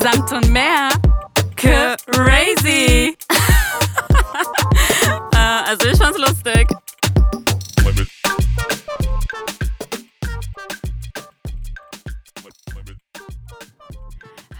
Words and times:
Samt 0.00 0.32
und 0.32 0.50
mehr. 0.50 0.88
Crazy. 1.56 3.16
äh, 5.32 5.36
also 5.36 5.88
ich 5.88 5.98
fand's 5.98 6.18
lustig. 6.18 6.68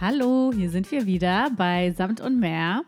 Hallo, 0.01 0.53
hier 0.55 0.71
sind 0.71 0.91
wir 0.91 1.07
wieder 1.07 1.51
bei 1.57 1.93
Samt 1.97 2.21
und 2.21 2.39
Meer. 2.39 2.83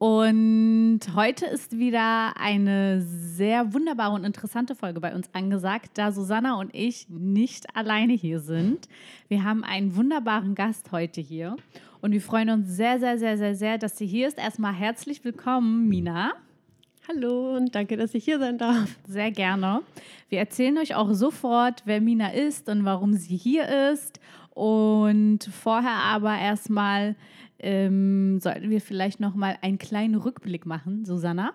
Und 0.00 1.00
heute 1.14 1.44
ist 1.44 1.78
wieder 1.78 2.32
eine 2.38 3.02
sehr 3.02 3.74
wunderbare 3.74 4.14
und 4.14 4.24
interessante 4.24 4.74
Folge 4.74 4.98
bei 4.98 5.14
uns 5.14 5.28
angesagt, 5.34 5.90
da 5.98 6.10
Susanna 6.10 6.58
und 6.58 6.74
ich 6.74 7.10
nicht 7.10 7.76
alleine 7.76 8.14
hier 8.14 8.40
sind. 8.40 8.88
Wir 9.28 9.44
haben 9.44 9.62
einen 9.62 9.96
wunderbaren 9.96 10.54
Gast 10.54 10.90
heute 10.90 11.20
hier 11.20 11.54
und 12.00 12.12
wir 12.12 12.22
freuen 12.22 12.48
uns 12.48 12.68
sehr, 12.68 12.98
sehr, 12.98 13.18
sehr, 13.18 13.36
sehr, 13.36 13.54
sehr, 13.54 13.76
dass 13.76 13.98
sie 13.98 14.06
hier 14.06 14.26
ist. 14.26 14.38
Erstmal 14.38 14.72
herzlich 14.72 15.22
willkommen, 15.22 15.86
Mina. 15.86 16.32
Hallo 17.06 17.56
und 17.56 17.74
danke, 17.74 17.98
dass 17.98 18.14
ich 18.14 18.24
hier 18.24 18.38
sein 18.38 18.56
darf. 18.56 18.96
Sehr 19.06 19.30
gerne. 19.30 19.82
Wir 20.30 20.38
erzählen 20.38 20.78
euch 20.78 20.94
auch 20.94 21.12
sofort, 21.12 21.82
wer 21.84 22.00
Mina 22.00 22.32
ist 22.32 22.70
und 22.70 22.86
warum 22.86 23.12
sie 23.12 23.36
hier 23.36 23.92
ist. 23.92 24.18
Und 24.54 25.44
vorher 25.44 26.04
aber 26.04 26.38
erstmal 26.38 27.16
ähm, 27.60 28.40
sollten 28.40 28.70
wir 28.70 28.80
vielleicht 28.80 29.20
noch 29.20 29.34
mal 29.34 29.56
einen 29.62 29.78
kleinen 29.78 30.14
Rückblick 30.14 30.66
machen, 30.66 31.04
Susanna, 31.04 31.52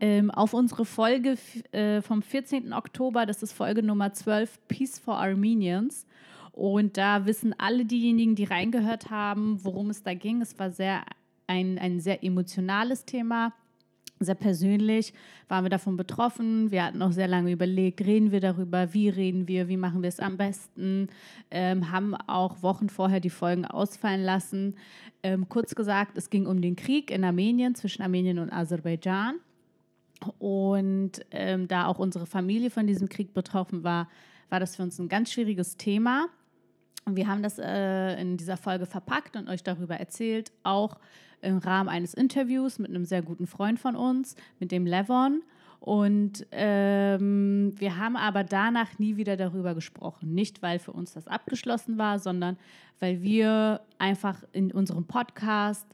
ähm, 0.00 0.30
auf 0.30 0.54
unsere 0.54 0.84
Folge 0.84 1.36
äh, 1.72 2.00
vom 2.02 2.22
14. 2.22 2.72
Oktober. 2.72 3.26
Das 3.26 3.42
ist 3.42 3.52
Folge 3.52 3.82
Nummer 3.82 4.12
12, 4.12 4.58
Peace 4.68 4.98
for 4.98 5.18
Armenians. 5.18 6.06
Und 6.52 6.96
da 6.96 7.26
wissen 7.26 7.54
alle 7.58 7.84
diejenigen, 7.84 8.34
die 8.34 8.44
reingehört 8.44 9.10
haben, 9.10 9.62
worum 9.62 9.90
es 9.90 10.02
da 10.02 10.14
ging. 10.14 10.40
Es 10.40 10.58
war 10.58 10.70
sehr 10.70 11.02
ein, 11.46 11.78
ein 11.78 12.00
sehr 12.00 12.24
emotionales 12.24 13.04
Thema 13.04 13.52
sehr 14.18 14.34
persönlich 14.34 15.12
waren 15.48 15.64
wir 15.64 15.70
davon 15.70 15.96
betroffen. 15.96 16.70
Wir 16.70 16.84
hatten 16.84 17.02
auch 17.02 17.12
sehr 17.12 17.28
lange 17.28 17.52
überlegt, 17.52 18.00
reden 18.00 18.32
wir 18.32 18.40
darüber, 18.40 18.94
wie 18.94 19.08
reden 19.08 19.46
wir, 19.48 19.68
wie 19.68 19.76
machen 19.76 20.02
wir 20.02 20.08
es 20.08 20.20
am 20.20 20.36
besten, 20.36 21.08
ähm, 21.50 21.90
haben 21.90 22.14
auch 22.14 22.62
Wochen 22.62 22.88
vorher 22.88 23.20
die 23.20 23.30
Folgen 23.30 23.64
ausfallen 23.64 24.22
lassen. 24.22 24.76
Ähm, 25.22 25.48
kurz 25.48 25.74
gesagt, 25.74 26.16
es 26.16 26.30
ging 26.30 26.46
um 26.46 26.60
den 26.62 26.76
Krieg 26.76 27.10
in 27.10 27.24
Armenien 27.24 27.74
zwischen 27.74 28.02
Armenien 28.02 28.38
und 28.38 28.52
Aserbaidschan. 28.52 29.36
Und 30.38 31.12
ähm, 31.30 31.68
da 31.68 31.86
auch 31.86 31.98
unsere 31.98 32.26
Familie 32.26 32.70
von 32.70 32.86
diesem 32.86 33.08
Krieg 33.08 33.34
betroffen 33.34 33.84
war, 33.84 34.08
war 34.48 34.60
das 34.60 34.76
für 34.76 34.82
uns 34.82 34.98
ein 34.98 35.08
ganz 35.08 35.30
schwieriges 35.30 35.76
Thema. 35.76 36.26
Und 37.04 37.16
wir 37.16 37.28
haben 37.28 37.42
das 37.42 37.58
äh, 37.58 38.20
in 38.20 38.36
dieser 38.36 38.56
Folge 38.56 38.86
verpackt 38.86 39.36
und 39.36 39.48
euch 39.48 39.62
darüber 39.62 39.96
erzählt, 39.96 40.52
auch 40.62 40.96
im 41.42 41.58
Rahmen 41.58 41.88
eines 41.88 42.14
Interviews 42.14 42.78
mit 42.78 42.90
einem 42.90 43.04
sehr 43.04 43.22
guten 43.22 43.46
Freund 43.46 43.78
von 43.78 43.96
uns, 43.96 44.36
mit 44.58 44.72
dem 44.72 44.86
Levon. 44.86 45.42
Und 45.80 46.46
ähm, 46.50 47.74
wir 47.76 47.96
haben 47.96 48.16
aber 48.16 48.42
danach 48.42 48.98
nie 48.98 49.16
wieder 49.16 49.36
darüber 49.36 49.74
gesprochen. 49.74 50.34
Nicht, 50.34 50.62
weil 50.62 50.78
für 50.78 50.92
uns 50.92 51.12
das 51.12 51.28
abgeschlossen 51.28 51.98
war, 51.98 52.18
sondern 52.18 52.56
weil 52.98 53.22
wir 53.22 53.82
einfach 53.98 54.42
in 54.52 54.72
unserem 54.72 55.04
Podcast, 55.04 55.86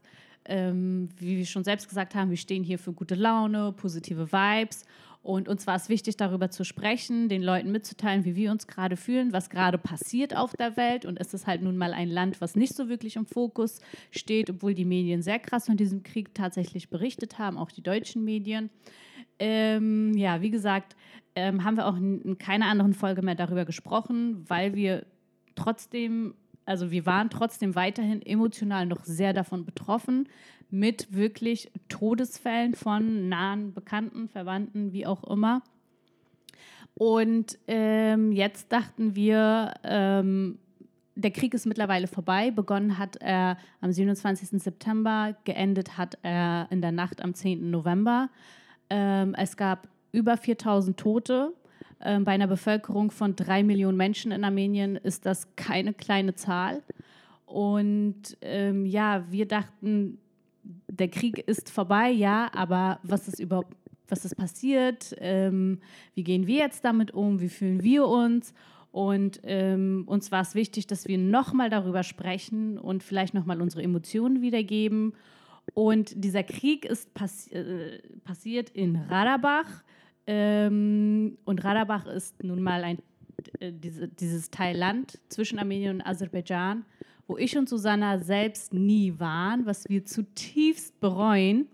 ähm, 0.45 1.09
wie 1.17 1.37
wir 1.37 1.45
schon 1.45 1.63
selbst 1.63 1.87
gesagt 1.87 2.15
haben, 2.15 2.29
wir 2.29 2.37
stehen 2.37 2.63
hier 2.63 2.79
für 2.79 2.93
gute 2.93 3.15
Laune, 3.15 3.71
positive 3.73 4.31
Vibes. 4.31 4.85
Und 5.23 5.47
uns 5.47 5.65
war 5.67 5.77
es 5.77 5.87
wichtig, 5.87 6.17
darüber 6.17 6.51
zu 6.51 6.65
sprechen, 6.65 7.29
den 7.29 7.41
Leuten 7.41 7.71
mitzuteilen, 7.71 8.25
wie 8.25 8.35
wir 8.35 8.51
uns 8.51 8.67
gerade 8.67 8.97
fühlen, 8.97 9.31
was 9.31 9.49
gerade 9.49 9.77
passiert 9.77 10.35
auf 10.35 10.53
der 10.53 10.75
Welt. 10.75 11.05
Und 11.05 11.17
es 11.17 11.33
ist 11.33 11.47
halt 11.47 11.61
nun 11.61 11.77
mal 11.77 11.93
ein 11.93 12.09
Land, 12.09 12.41
was 12.41 12.57
nicht 12.57 12.75
so 12.75 12.89
wirklich 12.89 13.15
im 13.15 13.25
Fokus 13.25 13.79
steht, 14.11 14.49
obwohl 14.49 14.73
die 14.73 14.83
Medien 14.83 15.21
sehr 15.21 15.39
krass 15.39 15.67
von 15.67 15.77
diesem 15.77 16.03
Krieg 16.03 16.35
tatsächlich 16.35 16.89
berichtet 16.89 17.39
haben, 17.39 17.57
auch 17.57 17.71
die 17.71 17.81
deutschen 17.81 18.25
Medien. 18.25 18.69
Ähm, 19.39 20.13
ja, 20.17 20.41
wie 20.41 20.51
gesagt, 20.51 20.97
ähm, 21.35 21.63
haben 21.63 21.77
wir 21.77 21.87
auch 21.87 21.95
in 21.95 22.37
keiner 22.37 22.65
anderen 22.65 22.93
Folge 22.93 23.21
mehr 23.21 23.35
darüber 23.35 23.63
gesprochen, 23.63 24.43
weil 24.49 24.75
wir 24.75 25.05
trotzdem, 25.55 26.33
also 26.65 26.91
wir 26.91 27.05
waren 27.05 27.29
trotzdem 27.29 27.75
weiterhin 27.75 28.21
emotional 28.21 28.85
noch 28.85 29.05
sehr 29.05 29.31
davon 29.31 29.63
betroffen, 29.63 30.27
mit 30.73 31.13
wirklich 31.13 31.71
Todesfällen 31.87 32.73
von 32.73 33.29
nahen 33.29 33.75
Bekannten, 33.75 34.27
Verwandten, 34.27 34.91
wie 34.91 35.05
auch 35.05 35.23
immer. 35.23 35.61
Und 36.95 37.59
ähm, 37.67 38.31
jetzt 38.31 38.71
dachten 38.71 39.15
wir, 39.15 39.75
ähm, 39.83 40.57
der 41.13 41.29
Krieg 41.29 41.53
ist 41.53 41.67
mittlerweile 41.67 42.07
vorbei. 42.07 42.49
Begonnen 42.49 42.97
hat 42.97 43.17
er 43.17 43.57
am 43.81 43.91
27. 43.91 44.63
September, 44.63 45.35
geendet 45.43 45.95
hat 45.99 46.17
er 46.23 46.65
in 46.71 46.81
der 46.81 46.91
Nacht 46.91 47.23
am 47.23 47.35
10. 47.35 47.69
November. 47.69 48.29
Ähm, 48.89 49.35
es 49.37 49.55
gab 49.55 49.87
über 50.11 50.37
4000 50.37 50.97
Tote. 50.97 51.53
Ähm, 52.01 52.25
bei 52.25 52.31
einer 52.31 52.47
Bevölkerung 52.47 53.11
von 53.11 53.35
drei 53.35 53.61
Millionen 53.61 53.97
Menschen 53.97 54.31
in 54.31 54.43
Armenien 54.43 54.95
ist 54.95 55.27
das 55.27 55.55
keine 55.55 55.93
kleine 55.93 56.33
Zahl. 56.33 56.81
Und 57.45 58.37
ähm, 58.41 58.87
ja, 58.87 59.23
wir 59.29 59.47
dachten, 59.47 60.17
der 60.63 61.07
Krieg 61.09 61.39
ist 61.39 61.69
vorbei, 61.69 62.09
ja, 62.09 62.49
aber 62.53 62.99
was 63.03 63.27
ist 63.27 63.39
überhaupt, 63.39 63.75
was 64.07 64.25
ist 64.25 64.35
passiert? 64.35 65.15
Ähm, 65.19 65.79
wie 66.13 66.23
gehen 66.23 66.47
wir 66.47 66.57
jetzt 66.57 66.85
damit 66.85 67.11
um? 67.11 67.39
Wie 67.39 67.49
fühlen 67.49 67.83
wir 67.83 68.07
uns? 68.07 68.53
Und 68.91 69.41
ähm, 69.43 70.03
uns 70.05 70.31
war 70.31 70.41
es 70.41 70.53
wichtig, 70.53 70.85
dass 70.85 71.07
wir 71.07 71.17
nochmal 71.17 71.71
darüber 71.71 72.03
sprechen 72.03 72.77
und 72.77 73.01
vielleicht 73.01 73.33
nochmal 73.33 73.59
unsere 73.59 73.81
Emotionen 73.81 74.41
wiedergeben. 74.41 75.13
Und 75.73 76.23
dieser 76.23 76.43
Krieg 76.43 76.85
ist 76.85 77.13
passi 77.13 77.51
äh, 77.55 77.99
passiert 78.23 78.69
in 78.69 78.95
Radabach. 78.95 79.83
Ähm, 80.27 81.37
und 81.43 81.63
Radabach 81.63 82.05
ist 82.05 82.43
nun 82.43 82.61
mal 82.61 82.83
ein, 82.83 82.99
äh, 83.59 83.71
diese, 83.73 84.07
dieses 84.07 84.51
Teil 84.51 84.77
Land 84.77 85.19
zwischen 85.27 85.57
Armenien 85.57 85.95
und 85.95 86.01
Aserbaidschan 86.01 86.85
wo 87.27 87.37
ich 87.37 87.57
und 87.57 87.69
Susanna 87.69 88.19
selbst 88.19 88.73
nie 88.73 89.13
waren, 89.17 89.65
was 89.65 89.87
wir 89.89 90.05
zutiefst 90.05 90.99
bereuen. 90.99 91.67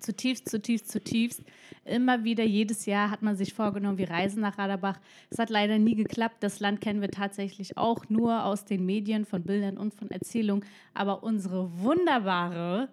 Zutiefst, 0.00 0.48
zutiefst, 0.48 0.90
zutiefst. 0.90 1.42
Immer 1.84 2.24
wieder, 2.24 2.44
jedes 2.44 2.86
Jahr 2.86 3.10
hat 3.10 3.22
man 3.22 3.36
sich 3.36 3.52
vorgenommen, 3.52 3.98
wir 3.98 4.10
reisen 4.10 4.40
nach 4.40 4.58
Radabach. 4.58 4.98
Es 5.30 5.38
hat 5.38 5.50
leider 5.50 5.78
nie 5.78 5.94
geklappt. 5.94 6.36
Das 6.40 6.60
Land 6.60 6.80
kennen 6.80 7.00
wir 7.00 7.10
tatsächlich 7.10 7.76
auch 7.76 8.08
nur 8.08 8.44
aus 8.44 8.64
den 8.64 8.86
Medien, 8.86 9.24
von 9.24 9.42
Bildern 9.42 9.76
und 9.76 9.94
von 9.94 10.10
Erzählungen. 10.10 10.64
Aber 10.94 11.22
unsere 11.22 11.78
wunderbare 11.80 12.88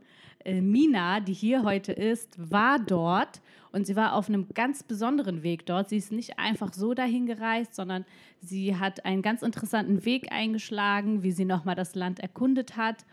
äh, 0.46 0.62
Mina, 0.62 1.19
die 1.19 1.34
hier 1.34 1.63
heute 1.63 1.91
ist, 1.91 2.38
war 2.52 2.79
dort 2.79 3.41
und 3.72 3.85
sie 3.88 3.96
war 3.96 4.16
auf 4.16 4.28
einem 4.28 4.47
ganz 4.53 4.84
besonderen 4.84 5.44
Weg 5.44 5.66
dort. 5.66 5.90
Sie 5.90 5.97
ist 5.97 6.12
nicht 6.12 6.38
einfach 6.38 6.74
so 6.74 6.94
dahin 6.94 7.25
gereist, 7.25 7.75
sondern 7.75 8.06
sie 8.41 8.75
hat 8.75 9.06
einen 9.06 9.22
ganz 9.22 9.41
interessanten 9.41 10.06
Weg 10.06 10.31
eingeschlagen, 10.31 11.24
wie 11.24 11.31
sie 11.31 11.46
nochmal 11.46 11.75
das 11.75 11.96
Land 11.96 12.19
erkundet 12.19 12.78
hat. 12.78 13.06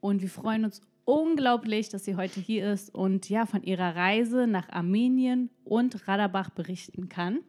Und 0.00 0.22
wir 0.22 0.30
freuen 0.30 0.64
uns 0.64 0.80
unglaublich, 1.04 1.88
dass 1.88 2.04
sie 2.04 2.16
heute 2.16 2.40
hier 2.40 2.72
ist 2.72 2.94
und 2.94 3.28
ja 3.28 3.46
von 3.46 3.62
ihrer 3.62 3.94
Reise 3.94 4.46
nach 4.46 4.68
Armenien 4.68 5.50
und 5.64 6.08
Radabach 6.08 6.50
berichten 6.50 7.08
kann. 7.08 7.40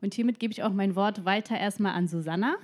Und 0.00 0.14
hiermit 0.14 0.38
gebe 0.38 0.52
ich 0.52 0.62
auch 0.62 0.72
mein 0.72 0.96
Wort 0.96 1.24
weiter 1.24 1.58
erstmal 1.58 1.94
an 1.94 2.08
Susanna. 2.08 2.56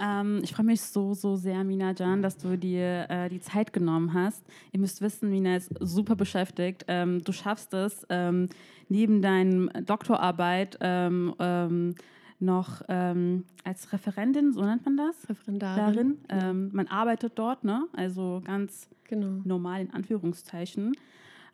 Ähm, 0.00 0.40
ich 0.42 0.52
freue 0.52 0.66
mich 0.66 0.80
so, 0.80 1.14
so 1.14 1.36
sehr, 1.36 1.62
Mina 1.64 1.92
Jan, 1.92 2.22
dass 2.22 2.36
du 2.36 2.56
dir 2.56 3.06
äh, 3.08 3.28
die 3.28 3.40
Zeit 3.40 3.72
genommen 3.72 4.12
hast. 4.12 4.44
Ihr 4.72 4.80
müsst 4.80 5.00
wissen, 5.00 5.30
Mina 5.30 5.56
ist 5.56 5.72
super 5.80 6.16
beschäftigt. 6.16 6.84
Ähm, 6.88 7.22
du 7.22 7.32
schaffst 7.32 7.72
es, 7.74 8.06
ähm, 8.08 8.48
neben 8.88 9.22
deinem 9.22 9.70
Doktorarbeit 9.86 10.78
ähm, 10.80 11.34
ähm, 11.38 11.94
noch 12.40 12.82
ähm, 12.88 13.44
als 13.62 13.92
Referentin, 13.92 14.52
so 14.52 14.64
nennt 14.64 14.84
man 14.84 14.96
das? 14.96 15.28
Referendarin. 15.28 16.18
Darin. 16.28 16.70
man 16.72 16.88
arbeitet 16.88 17.32
dort, 17.36 17.64
ne? 17.64 17.86
also 17.96 18.42
ganz 18.44 18.90
genau. 19.04 19.40
normal 19.44 19.80
in 19.80 19.90
Anführungszeichen. 19.92 20.92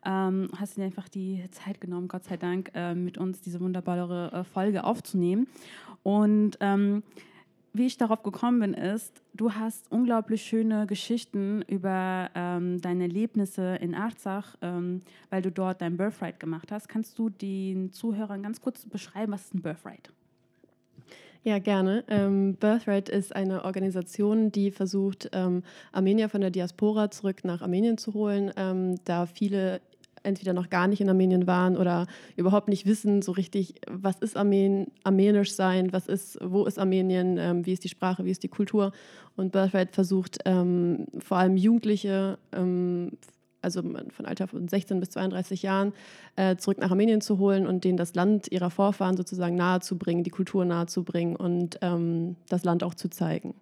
Hast 0.03 0.77
dir 0.77 0.83
einfach 0.83 1.07
die 1.07 1.43
Zeit 1.51 1.79
genommen, 1.79 2.07
Gott 2.07 2.23
sei 2.23 2.35
Dank, 2.35 2.71
äh, 2.73 2.95
mit 2.95 3.19
uns 3.19 3.39
diese 3.41 3.61
wunderbare 3.61 4.31
äh, 4.33 4.43
Folge 4.43 4.83
aufzunehmen. 4.83 5.47
Und 6.03 6.57
wie 7.73 7.85
ich 7.85 7.97
darauf 7.97 8.21
gekommen 8.23 8.59
bin, 8.59 8.73
ist, 8.73 9.21
du 9.33 9.53
hast 9.53 9.91
unglaublich 9.91 10.43
schöne 10.43 10.87
Geschichten 10.87 11.61
über 11.67 12.29
ähm, 12.35 12.81
deine 12.81 13.03
Erlebnisse 13.03 13.75
in 13.77 13.95
Arzach, 13.95 14.55
ähm, 14.61 15.01
weil 15.29 15.41
du 15.41 15.51
dort 15.51 15.81
dein 15.81 15.95
Birthright 15.95 16.39
gemacht 16.39 16.71
hast. 16.71 16.89
Kannst 16.89 17.17
du 17.17 17.29
den 17.29 17.91
Zuhörern 17.93 18.43
ganz 18.43 18.59
kurz 18.59 18.85
beschreiben, 18.85 19.31
was 19.31 19.45
ist 19.45 19.55
ein 19.55 19.61
Birthright? 19.61 20.11
Ja, 21.43 21.57
gerne. 21.57 22.03
Ähm, 22.07 22.55
Birthright 22.55 23.09
ist 23.09 23.35
eine 23.35 23.65
Organisation, 23.65 24.51
die 24.51 24.69
versucht, 24.69 25.29
ähm, 25.33 25.63
Armenier 25.91 26.29
von 26.29 26.41
der 26.41 26.51
Diaspora 26.51 27.09
zurück 27.09 27.43
nach 27.43 27.61
Armenien 27.61 27.97
zu 27.97 28.13
holen, 28.13 28.51
ähm, 28.57 28.99
da 29.05 29.25
viele 29.25 29.81
entweder 30.23 30.53
noch 30.53 30.69
gar 30.69 30.87
nicht 30.87 31.01
in 31.01 31.09
Armenien 31.09 31.47
waren 31.47 31.77
oder 31.77 32.07
überhaupt 32.35 32.67
nicht 32.67 32.85
wissen 32.85 33.21
so 33.21 33.31
richtig, 33.31 33.75
was 33.89 34.17
ist 34.19 34.37
Armen 34.37 34.87
armenisch 35.03 35.53
sein, 35.53 35.93
was 35.93 36.07
ist, 36.07 36.37
wo 36.43 36.65
ist 36.65 36.79
Armenien, 36.79 37.37
ähm, 37.37 37.65
wie 37.65 37.73
ist 37.73 37.83
die 37.83 37.89
Sprache, 37.89 38.25
wie 38.25 38.31
ist 38.31 38.43
die 38.43 38.47
Kultur. 38.47 38.91
Und 39.35 39.51
Birthright 39.51 39.93
versucht 39.93 40.39
ähm, 40.45 41.07
vor 41.19 41.37
allem 41.37 41.57
Jugendliche, 41.57 42.37
ähm, 42.51 43.11
also 43.61 43.81
von 43.81 44.25
Alter 44.25 44.47
von 44.47 44.67
16 44.67 44.99
bis 44.99 45.11
32 45.11 45.61
Jahren, 45.61 45.93
äh, 46.35 46.55
zurück 46.55 46.79
nach 46.79 46.91
Armenien 46.91 47.21
zu 47.21 47.37
holen 47.37 47.67
und 47.67 47.83
denen 47.83 47.97
das 47.97 48.15
Land 48.15 48.51
ihrer 48.51 48.71
Vorfahren 48.71 49.17
sozusagen 49.17 49.55
nahezubringen, 49.55 50.23
die 50.23 50.31
Kultur 50.31 50.65
nahezubringen 50.65 51.35
und 51.35 51.77
ähm, 51.81 52.35
das 52.49 52.63
Land 52.63 52.83
auch 52.83 52.95
zu 52.95 53.09
zeigen. 53.09 53.53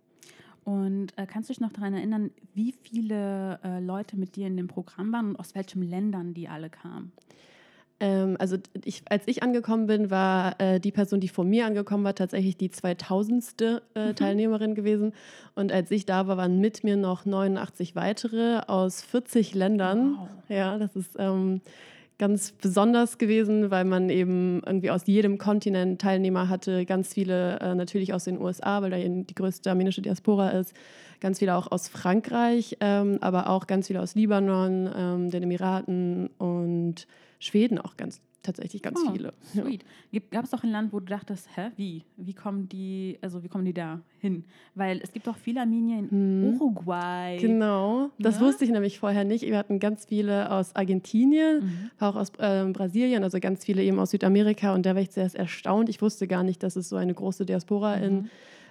Und 0.64 1.18
äh, 1.18 1.26
kannst 1.26 1.50
du 1.50 1.54
dich 1.54 1.62
noch 1.62 1.72
daran 1.72 1.94
erinnern, 1.94 2.32
wie 2.54 2.72
viele 2.72 3.60
äh, 3.64 3.80
Leute 3.80 4.18
mit 4.18 4.36
dir 4.36 4.48
in 4.48 4.58
dem 4.58 4.68
Programm 4.68 5.12
waren 5.12 5.30
und 5.30 5.36
aus 5.38 5.56
welchen 5.56 5.82
Ländern 5.82 6.34
die 6.34 6.48
alle 6.48 6.70
kamen? 6.70 7.12
Ähm, 8.00 8.38
also 8.40 8.58
ich, 8.86 9.04
als 9.10 9.28
ich 9.28 9.44
angekommen 9.44 9.88
bin, 9.88 10.10
war 10.10 10.60
äh, 10.60 10.80
die 10.80 10.92
Person, 10.92 11.20
die 11.20 11.28
vor 11.28 11.46
mir 11.46 11.66
angekommen 11.66 12.04
war, 12.04 12.16
tatsächlich 12.16 12.58
die 12.58 12.72
2000. 12.72 13.62
Äh, 13.62 13.80
mhm. 13.96 14.16
Teilnehmerin 14.16 14.76
gewesen. 14.76 15.14
Und 15.56 15.72
als 15.72 15.92
ich 15.92 16.06
da 16.06 16.28
war, 16.28 16.38
waren 16.38 16.60
mit 16.60 16.84
mir 16.84 16.98
noch 16.98 17.26
89 17.26 17.96
weitere 17.96 18.62
aus 18.68 19.02
40 19.02 19.54
Ländern. 19.54 20.18
Wow. 20.18 20.28
Ja, 20.48 20.78
das 20.78 20.96
ist 20.96 21.16
ähm, 21.18 21.62
ganz 22.20 22.52
besonders 22.52 23.18
gewesen, 23.18 23.72
weil 23.72 23.86
man 23.86 24.10
eben 24.10 24.62
irgendwie 24.66 24.92
aus 24.92 25.08
jedem 25.08 25.38
Kontinent 25.38 26.02
Teilnehmer 26.02 26.50
hatte. 26.50 26.86
Ganz 26.86 27.14
viele 27.14 27.60
äh, 27.60 27.74
natürlich 27.74 28.14
aus 28.14 28.26
den 28.26 28.40
USA, 28.40 28.82
weil 28.82 28.92
da 28.92 28.98
eben 28.98 29.26
die 29.26 29.34
größte 29.34 29.70
armenische 29.70 30.02
Diaspora 30.02 30.50
ist. 30.50 30.76
Ganz 31.22 31.40
viele 31.40 31.56
auch 31.56 31.72
aus 31.72 31.88
Frankreich, 31.88 32.78
ähm, 32.82 33.18
aber 33.22 33.50
auch 33.50 33.68
ganz 33.68 33.88
viele 33.88 34.02
aus 34.02 34.16
Libanon, 34.16 34.90
ähm, 34.96 35.32
den 35.32 35.44
Emiraten 35.44 36.28
und 36.38 37.08
Schweden 37.40 37.80
auch 37.80 37.98
ganz 37.98 38.22
tatsächlich 38.44 38.82
ganz 38.82 39.00
oh, 39.06 39.12
viele. 39.12 39.34
Sweet. 39.44 39.84
Ja. 40.12 40.22
Gab 40.32 40.46
es 40.46 40.52
doch 40.52 40.64
ein 40.64 40.72
Land, 40.72 40.94
wo 40.94 41.00
du 41.00 41.06
dachtest, 41.06 41.48
hä, 41.56 41.72
wie? 41.76 42.04
Wie 42.18 42.34
kommen 42.34 42.70
die, 42.70 43.18
also 43.22 43.44
wie 43.44 43.50
kommen 43.50 43.66
die 43.66 43.74
da 43.74 44.02
hin? 44.20 44.46
Weil 44.76 45.00
es 45.04 45.12
gibt 45.12 45.28
doch 45.28 45.36
viele 45.36 45.62
Armenier 45.62 46.00
in 46.00 46.10
hm. 46.10 46.44
Uruguay. 46.54 47.38
Genau, 47.40 48.10
das 48.18 48.40
ja? 48.40 48.42
wusste 48.46 48.66
ich 48.66 48.72
nämlich 48.72 49.00
vorher 49.00 49.24
nicht. 49.24 49.44
Wir 49.44 49.58
hatten 49.58 49.80
ganz 49.80 50.06
viele 50.06 50.52
aus 50.52 50.76
Argentinien, 50.76 51.66
mhm. 51.66 51.92
auch 52.00 52.16
aus 52.16 52.30
äh, 52.38 52.66
Brasilien, 52.72 53.24
also 53.24 53.40
ganz 53.40 53.66
viele 53.66 53.84
eben 53.84 54.00
aus 54.00 54.12
Südamerika 54.12 54.74
und 54.74 54.86
da 54.86 54.96
war 54.96 55.02
ich 55.02 55.12
sehr 55.12 55.30
erstaunt. 55.34 55.90
Ich 55.90 56.02
wusste 56.02 56.28
gar 56.28 56.44
nicht, 56.44 56.64
dass 56.64 56.76
es 56.76 56.90
so 56.90 56.96
eine 56.96 57.14
große 57.14 57.46
Diaspora 57.46 57.98
mhm. 57.98 58.04
in 58.04 58.30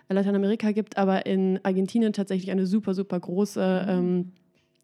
Lateinamerika 0.08 0.72
gibt, 0.72 0.96
aber 0.96 1.26
in 1.26 1.60
Argentinien 1.62 2.12
tatsächlich 2.12 2.50
eine 2.50 2.66
super, 2.66 2.94
super 2.94 3.20
große. 3.20 3.84
Mhm. 3.86 3.90
Ähm, 3.90 4.32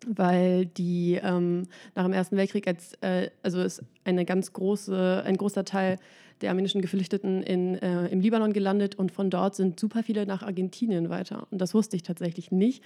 weil 0.06 0.66
die 0.66 1.18
ähm, 1.22 1.62
nach 1.94 2.04
dem 2.04 2.12
Ersten 2.12 2.36
Weltkrieg 2.36 2.66
als 2.66 2.94
äh, 3.00 3.30
also 3.42 3.60
ist 3.60 3.82
eine 4.04 4.24
ganz 4.24 4.52
große 4.52 5.22
ein 5.24 5.36
großer 5.36 5.64
Teil 5.64 5.98
der 6.40 6.50
armenischen 6.50 6.82
Geflüchteten 6.82 7.42
in, 7.42 7.76
äh, 7.76 8.08
im 8.08 8.20
Libanon 8.20 8.52
gelandet 8.52 8.96
und 8.96 9.12
von 9.12 9.30
dort 9.30 9.54
sind 9.54 9.78
super 9.78 10.02
viele 10.02 10.26
nach 10.26 10.42
Argentinien 10.42 11.08
weiter 11.08 11.46
und 11.50 11.60
das 11.60 11.74
wusste 11.74 11.96
ich 11.96 12.02
tatsächlich 12.02 12.50
nicht. 12.50 12.82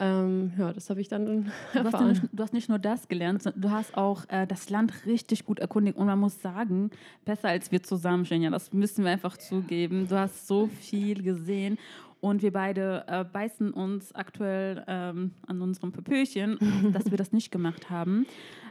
Ähm, 0.00 0.52
ja, 0.58 0.72
das 0.72 0.88
habe 0.88 1.02
ich 1.02 1.08
dann 1.08 1.52
erfahren. 1.74 1.84
Du 1.92 1.92
hast, 1.92 2.22
nicht, 2.22 2.22
du 2.32 2.42
hast, 2.42 2.52
nicht, 2.54 2.68
nur 2.70 2.78
das 2.78 3.06
gelernt, 3.06 3.44
du 3.54 3.70
hast 3.70 3.94
auch 3.98 4.24
äh, 4.28 4.46
das 4.46 4.70
Land 4.70 5.04
richtig 5.04 5.44
gut 5.44 5.58
erkundigt 5.58 5.98
und 5.98 6.06
man 6.06 6.18
muss 6.18 6.40
sagen, 6.40 6.90
besser 7.26 7.48
als 7.48 7.70
wir 7.70 7.82
zusammen, 7.82 8.24
Genia, 8.24 8.48
das 8.48 8.72
müssen 8.72 9.04
wir 9.04 9.10
einfach 9.10 9.36
zugeben. 9.36 10.08
Du 10.08 10.18
hast 10.18 10.46
so 10.46 10.68
viel 10.68 11.22
gesehen 11.22 11.76
und 12.20 12.42
wir 12.42 12.52
beide 12.52 13.04
äh, 13.06 13.24
beißen 13.24 13.72
uns 13.72 14.14
aktuell 14.14 14.84
ähm, 14.86 15.32
an 15.46 15.62
unserem 15.62 15.92
Pöpöchen, 15.92 16.58
dass 16.92 17.10
wir 17.10 17.16
das 17.16 17.32
nicht 17.32 17.50
gemacht 17.50 17.90
haben. 17.90 18.26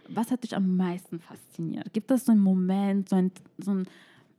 Was 0.08 0.32
hat 0.32 0.44
dich 0.44 0.56
am 0.56 0.78
meisten 0.78 1.20
fasziniert? 1.20 1.94
Gibt 1.94 2.12
es 2.12 2.26
so 2.26 2.32
einen 2.32 2.42
Moment, 2.42 3.10
so 3.10 3.16
ein, 3.16 3.32
so 3.58 3.72
ein, 3.72 3.88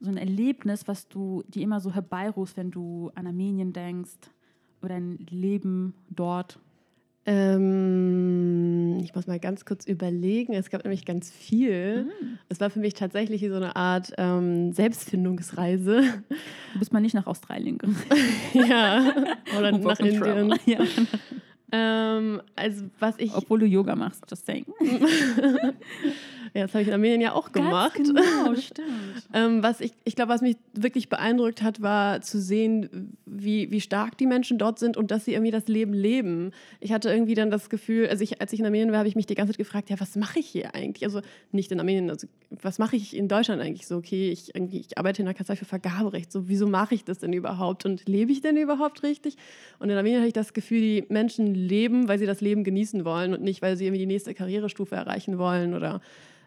so 0.00 0.10
ein 0.10 0.16
Erlebnis, 0.16 0.88
was 0.88 1.08
du 1.08 1.42
dir 1.48 1.62
immer 1.62 1.80
so 1.80 1.92
herbeirufst, 1.92 2.56
wenn 2.56 2.70
du 2.70 3.10
an 3.14 3.26
Armenien 3.26 3.72
denkst 3.72 4.30
oder 4.80 4.94
dein 4.94 5.18
Leben 5.30 5.94
dort? 6.08 6.58
Ähm, 7.26 8.98
ich 9.02 9.14
muss 9.14 9.26
mal 9.26 9.38
ganz 9.38 9.64
kurz 9.64 9.86
überlegen. 9.86 10.54
Es 10.54 10.70
gab 10.70 10.84
nämlich 10.84 11.04
ganz 11.04 11.30
viel. 11.30 12.04
Mhm. 12.04 12.38
Es 12.48 12.60
war 12.60 12.70
für 12.70 12.80
mich 12.80 12.94
tatsächlich 12.94 13.42
so 13.42 13.54
eine 13.54 13.76
Art 13.76 14.12
ähm, 14.16 14.72
Selbstfindungsreise. 14.72 16.02
Du 16.72 16.78
bist 16.78 16.92
mal 16.92 17.00
nicht 17.00 17.14
nach 17.14 17.26
Australien 17.26 17.78
gegangen. 17.78 18.02
ja, 18.54 19.14
oder 19.58 19.72
nach 19.72 20.00
Indien. 20.00 20.54
Ja. 20.66 20.80
Ähm, 21.72 22.42
also 22.56 22.86
was 22.98 23.14
ich 23.18 23.34
Obwohl 23.34 23.60
du 23.60 23.66
Yoga 23.66 23.94
machst, 23.94 24.24
just 24.28 24.46
saying. 24.46 24.66
Ja, 26.54 26.62
das 26.62 26.74
habe 26.74 26.82
ich 26.82 26.88
in 26.88 26.94
Armenien 26.94 27.20
ja 27.20 27.32
auch 27.32 27.52
gemacht. 27.52 27.94
Ganz 27.96 28.08
genau, 28.08 28.54
stimmt. 28.60 28.90
ähm, 29.32 29.62
was 29.62 29.80
ich, 29.80 29.92
ich 30.04 30.16
glaube, 30.16 30.32
was 30.32 30.40
mich 30.40 30.56
wirklich 30.74 31.08
beeindruckt 31.08 31.62
hat, 31.62 31.80
war 31.80 32.20
zu 32.22 32.40
sehen, 32.40 33.16
wie, 33.24 33.70
wie 33.70 33.80
stark 33.80 34.18
die 34.18 34.26
Menschen 34.26 34.58
dort 34.58 34.78
sind 34.78 34.96
und 34.96 35.10
dass 35.10 35.24
sie 35.24 35.32
irgendwie 35.32 35.52
das 35.52 35.68
Leben 35.68 35.92
leben. 35.92 36.52
Ich 36.80 36.92
hatte 36.92 37.10
irgendwie 37.10 37.34
dann 37.34 37.50
das 37.50 37.70
Gefühl, 37.70 38.08
also 38.08 38.24
ich, 38.24 38.40
als 38.40 38.52
ich 38.52 38.60
in 38.60 38.66
Armenien 38.66 38.90
war, 38.90 38.98
habe 38.98 39.08
ich 39.08 39.16
mich 39.16 39.26
die 39.26 39.34
ganze 39.34 39.52
Zeit 39.52 39.58
gefragt, 39.58 39.90
ja, 39.90 40.00
was 40.00 40.16
mache 40.16 40.40
ich 40.40 40.46
hier 40.46 40.74
eigentlich? 40.74 41.04
Also 41.04 41.20
nicht 41.52 41.70
in 41.70 41.78
Armenien, 41.78 42.10
also 42.10 42.26
was 42.50 42.78
mache 42.78 42.96
ich 42.96 43.16
in 43.16 43.28
Deutschland 43.28 43.62
eigentlich 43.62 43.86
so? 43.86 43.96
Okay, 43.96 44.30
ich, 44.30 44.54
ich 44.54 44.98
arbeite 44.98 45.22
in 45.22 45.26
der 45.26 45.34
Kanzlei 45.34 45.56
für 45.56 45.64
Vergaberecht, 45.64 46.32
so 46.32 46.48
wieso 46.48 46.66
mache 46.66 46.94
ich 46.94 47.04
das 47.04 47.18
denn 47.18 47.32
überhaupt 47.32 47.86
und 47.86 48.08
lebe 48.08 48.32
ich 48.32 48.40
denn 48.40 48.56
überhaupt 48.56 49.02
richtig? 49.02 49.36
Und 49.78 49.90
in 49.90 49.96
Armenien 49.96 50.20
habe 50.20 50.28
ich 50.28 50.34
das 50.34 50.52
Gefühl, 50.52 50.80
die 50.80 51.04
Menschen 51.08 51.54
leben, 51.54 52.08
weil 52.08 52.18
sie 52.18 52.26
das 52.26 52.40
Leben 52.40 52.64
genießen 52.64 53.04
wollen 53.04 53.34
und 53.34 53.42
nicht, 53.42 53.62
weil 53.62 53.76
sie 53.76 53.86
irgendwie 53.86 54.00
die 54.00 54.06
nächste 54.06 54.34
Karrierestufe 54.34 54.94
erreichen 54.94 55.38
wollen 55.38 55.74
oder 55.74 56.00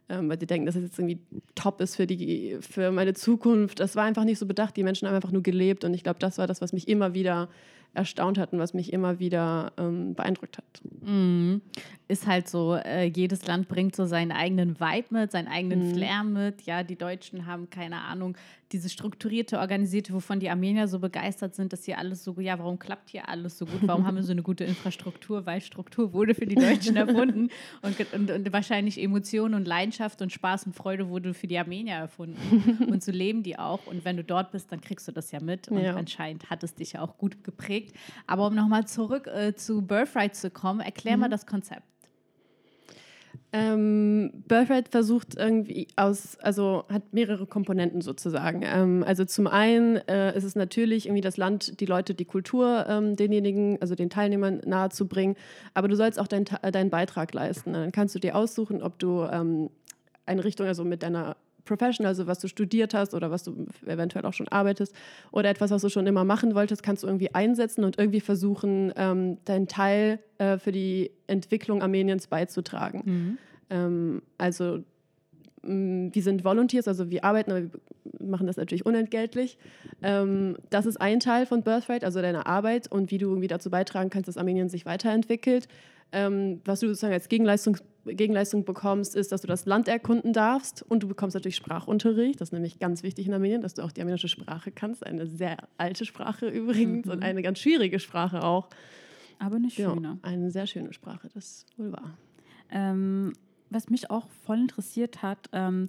ähm, 0.10 0.30
weil 0.30 0.40
sie 0.40 0.48
denken, 0.48 0.66
dass 0.66 0.76
es 0.76 0.84
jetzt 0.84 1.00
irgendwie 1.00 1.20
top 1.56 1.82
ist 1.82 1.96
für, 1.96 2.08
die, 2.08 2.58
für 2.62 2.92
meine 2.92 3.14
Zukunft. 3.14 3.80
Das 3.80 3.96
war 3.96 4.04
einfach 4.04 4.26
nicht 4.26 4.40
so 4.40 4.46
bedacht. 4.46 4.76
Die 4.76 4.84
Menschen 4.84 5.08
haben 5.08 5.16
einfach 5.16 5.32
nur 5.32 5.44
gelebt 5.44 5.84
und 5.84 5.94
ich 5.94 6.04
glaube, 6.04 6.20
das 6.20 6.38
war 6.38 6.48
das, 6.48 6.62
was 6.62 6.74
mich 6.74 6.88
immer 6.88 7.14
wieder 7.14 7.50
erstaunt 7.94 8.38
hat 8.38 8.54
und 8.54 8.60
was 8.60 8.74
mich 8.74 8.92
immer 8.92 9.20
wieder 9.20 9.72
ähm, 9.78 10.16
beeindruckt 10.16 10.58
hat. 10.58 10.82
Mm. 11.02 11.58
Ist 12.08 12.26
halt 12.26 12.48
so, 12.48 12.76
äh, 12.76 13.06
jedes 13.06 13.46
Land 13.46 13.68
bringt 13.68 13.96
so 13.96 14.06
seinen 14.06 14.32
eigenen 14.32 14.80
Vibe 14.80 15.08
mit, 15.12 15.32
seinen 15.32 15.48
eigenen 15.48 15.92
mm. 15.92 15.94
Flair 15.94 16.24
mit. 16.24 16.64
Ja, 16.64 16.84
die 16.84 16.96
Deutschen 16.96 17.46
haben 17.46 17.70
keine 17.70 18.02
Ahnung, 18.02 18.36
diese 18.74 18.90
strukturierte, 18.90 19.60
organisierte, 19.60 20.14
wovon 20.14 20.40
die 20.40 20.50
Armenier 20.50 20.88
so 20.88 21.00
begeistert 21.00 21.56
sind, 21.56 21.72
dass 21.72 21.86
hier 21.86 22.00
alles 22.00 22.24
so, 22.24 22.36
ja, 22.40 22.58
warum 22.58 22.80
klappt 22.80 23.12
hier 23.12 23.30
alles 23.30 23.58
so 23.58 23.66
gut? 23.66 23.82
Warum 23.84 24.06
haben 24.06 24.16
wir 24.16 24.24
so 24.24 24.32
eine 24.32 24.42
gute 24.42 24.64
Infrastruktur? 24.64 25.46
Weil 25.46 25.62
Struktur 25.62 26.12
wurde 26.12 26.34
für 26.34 26.48
die 26.48 26.56
Deutschen 26.56 26.96
erfunden 26.98 27.50
und, 27.84 28.14
und, 28.14 28.32
und 28.32 28.52
wahrscheinlich 28.52 29.00
Emotionen 29.00 29.54
und 29.54 29.68
Leidenschaft 29.68 30.22
und 30.22 30.32
Spaß 30.34 30.66
und 30.66 30.76
Freude 30.76 31.08
wurde 31.10 31.34
für 31.34 31.48
die 31.48 31.58
Armenier 31.58 31.96
erfunden. 31.96 32.88
Und 32.90 33.04
so 33.04 33.12
leben 33.12 33.44
die 33.44 33.58
auch. 33.60 33.86
Und 33.86 34.06
wenn 34.06 34.18
du 34.18 34.24
dort 34.24 34.52
bist, 34.52 34.72
dann 34.72 34.82
kriegst 34.82 35.08
du 35.08 35.12
das 35.12 35.32
ja 35.32 35.40
mit. 35.40 35.68
Und 35.68 35.82
ja. 35.82 35.96
anscheinend 35.96 36.50
hat 36.50 36.64
es 36.64 36.74
dich 36.74 36.94
ja 36.94 37.02
auch 37.02 37.18
gut 37.18 37.44
geprägt. 37.44 37.96
Aber 38.26 38.48
um 38.48 38.56
nochmal 38.56 38.88
zurück 38.88 39.28
äh, 39.28 39.54
zu 39.54 39.82
Birthright 39.82 40.36
zu 40.36 40.50
kommen, 40.50 40.80
erklär 40.80 41.16
mhm. 41.16 41.22
mal 41.22 41.30
das 41.30 41.46
Konzept. 41.46 41.93
Ähm, 43.56 44.32
Birthright 44.48 44.90
versucht 44.90 45.38
irgendwie 45.38 45.88
aus, 45.96 46.40
also 46.40 46.86
hat 46.90 47.14
mehrere 47.14 47.46
Komponenten 47.46 48.02
sozusagen. 48.02 48.64
Ähm, 48.64 49.04
also 49.06 49.26
zum 49.26 49.46
einen 49.46 49.98
äh, 50.08 50.36
ist 50.36 50.44
es 50.44 50.56
natürlich 50.56 51.06
irgendwie 51.06 51.22
das 51.22 51.38
Land, 51.38 51.80
die 51.80 51.86
Leute, 51.86 52.16
die 52.16 52.26
Kultur 52.26 52.88
ähm, 52.90 53.16
denjenigen, 53.16 53.80
also 53.80 53.94
den 53.94 54.10
Teilnehmern 54.10 54.62
nahezubringen, 54.66 55.36
aber 55.76 55.88
du 55.88 55.96
sollst 55.96 56.20
auch 56.20 56.28
dein, 56.28 56.46
deinen 56.46 56.90
Beitrag 56.90 57.32
leisten. 57.32 57.74
Dann 57.74 57.92
kannst 57.92 58.16
du 58.16 58.20
dir 58.20 58.36
aussuchen, 58.36 58.82
ob 58.82 58.98
du 58.98 59.22
ähm, 59.22 59.70
eine 60.26 60.44
Richtung, 60.44 60.66
also 60.66 60.84
mit 60.84 61.04
deiner 61.04 61.38
Profession, 61.66 62.06
also 62.06 62.28
was 62.28 62.40
du 62.40 62.48
studiert 62.48 62.94
hast 62.94 63.14
oder 63.14 63.32
was 63.32 63.44
du 63.44 63.68
eventuell 63.86 64.26
auch 64.26 64.34
schon 64.34 64.48
arbeitest 64.48 64.94
oder 65.32 65.50
etwas, 65.50 65.72
was 65.72 65.82
du 65.82 65.90
schon 65.90 66.08
immer 66.08 66.24
machen 66.24 66.56
wolltest, 66.56 66.84
kannst 66.84 67.04
du 67.04 67.08
irgendwie 67.08 67.34
einsetzen 67.34 67.84
und 67.84 67.98
irgendwie 67.98 68.20
versuchen, 68.20 68.94
ähm, 68.96 69.38
deinen 69.46 69.68
Teil 69.68 70.20
äh, 70.38 70.58
für 70.58 70.72
die 70.72 71.12
Entwicklung 71.28 71.82
Armeniens 71.82 72.28
beizutragen. 72.28 73.02
Mhm. 73.06 73.38
Ähm, 73.70 74.22
also 74.38 74.80
mm, 75.64 76.10
wir 76.12 76.24
sind 76.24 76.44
Volunteers, 76.44 76.88
also 76.88 77.10
wir 77.10 77.24
arbeiten, 77.24 77.52
aber 77.52 77.64
wir 77.64 77.72
machen 78.20 78.48
das 78.48 78.58
natürlich 78.58 78.86
unentgeltlich. 78.86 79.58
Ähm, 80.02 80.58
das 80.70 80.86
ist 80.86 81.00
ein 81.00 81.20
Teil 81.20 81.46
von 81.46 81.64
Birthright, 81.64 82.04
also 82.04 82.22
deine 82.22 82.46
Arbeit 82.46 82.92
und 82.92 83.12
wie 83.12 83.18
du 83.18 83.30
irgendwie 83.30 83.48
dazu 83.48 83.70
beitragen 83.70 84.10
kannst, 84.10 84.28
dass 84.28 84.38
Armenien 84.38 84.70
sich 84.70 84.86
weiterentwickelt. 84.86 85.68
Ähm, 86.12 86.62
was 86.66 86.82
du 86.82 86.88
sozusagen 86.88 87.14
als 87.14 87.28
Gegenleistung, 87.28 87.78
Gegenleistung 88.06 88.66
bekommst, 88.66 89.16
ist, 89.16 89.32
dass 89.32 89.42
du 89.42 89.48
das 89.48 89.66
Land 89.66 89.88
erkunden 89.88 90.34
darfst 90.34 90.84
und 90.84 91.04
du 91.04 91.08
bekommst 91.08 91.36
natürlich 91.36 91.56
Sprachunterricht. 91.56 92.42
Das 92.42 92.50
ist 92.50 92.54
nämlich 92.54 92.80
ganz 92.80 93.04
wichtig 93.04 93.28
in 93.28 93.34
Armenien, 93.34 93.62
dass 93.62 93.74
du 93.74 93.82
auch 93.82 93.92
die 93.92 94.02
armenische 94.02 94.28
Sprache 94.28 94.72
kannst. 94.72 95.06
Eine 95.06 95.28
sehr 95.28 95.58
alte 95.78 96.06
Sprache 96.06 96.48
übrigens 96.48 97.06
mhm. 97.06 97.12
und 97.12 97.24
eine 97.24 97.42
ganz 97.42 97.60
schwierige 97.60 98.00
Sprache 98.00 98.44
auch. 98.44 98.70
Aber 99.40 99.56
eine 99.56 99.70
schöne. 99.70 100.20
Ja, 100.22 100.30
eine 100.30 100.52
sehr 100.52 100.68
schöne 100.68 100.94
Sprache, 100.94 101.30
das 101.34 101.66
wohl 101.78 101.92
wahr. 101.92 102.18
Ähm, 102.72 103.34
was 103.70 103.90
mich 103.90 104.10
auch 104.10 104.28
voll 104.46 104.60
interessiert 104.60 105.22
hat, 105.22 105.50
ähm, 105.52 105.88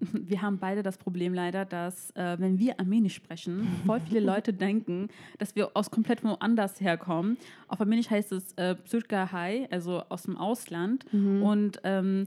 wir 0.12 0.42
haben 0.42 0.58
beide 0.58 0.82
das 0.82 0.98
Problem 0.98 1.34
leider, 1.34 1.64
dass 1.64 2.10
äh, 2.12 2.36
wenn 2.38 2.58
wir 2.58 2.78
Armenisch 2.78 3.14
sprechen, 3.14 3.66
voll 3.86 4.00
viele 4.00 4.20
Leute 4.32 4.52
denken, 4.52 5.08
dass 5.38 5.56
wir 5.56 5.70
aus 5.74 5.90
komplett 5.90 6.22
woanders 6.24 6.80
herkommen. 6.80 7.38
Auf 7.68 7.80
Armenisch 7.80 8.10
heißt 8.10 8.32
es 8.32 8.52
äh, 8.54 8.76
Hai, 9.10 9.68
also 9.70 10.02
aus 10.08 10.24
dem 10.24 10.36
Ausland. 10.36 11.10
Mhm. 11.12 11.42
Und 11.42 11.80
ähm, 11.84 12.26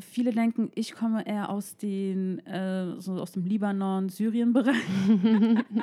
viele 0.00 0.32
denken, 0.32 0.70
ich 0.74 0.92
komme 0.94 1.26
eher 1.26 1.50
aus 1.50 1.76
den, 1.76 2.44
äh, 2.46 3.00
so 3.00 3.12
aus 3.14 3.32
dem 3.32 3.44
Libanon, 3.44 4.08
Syrien-Bereich. 4.08 4.74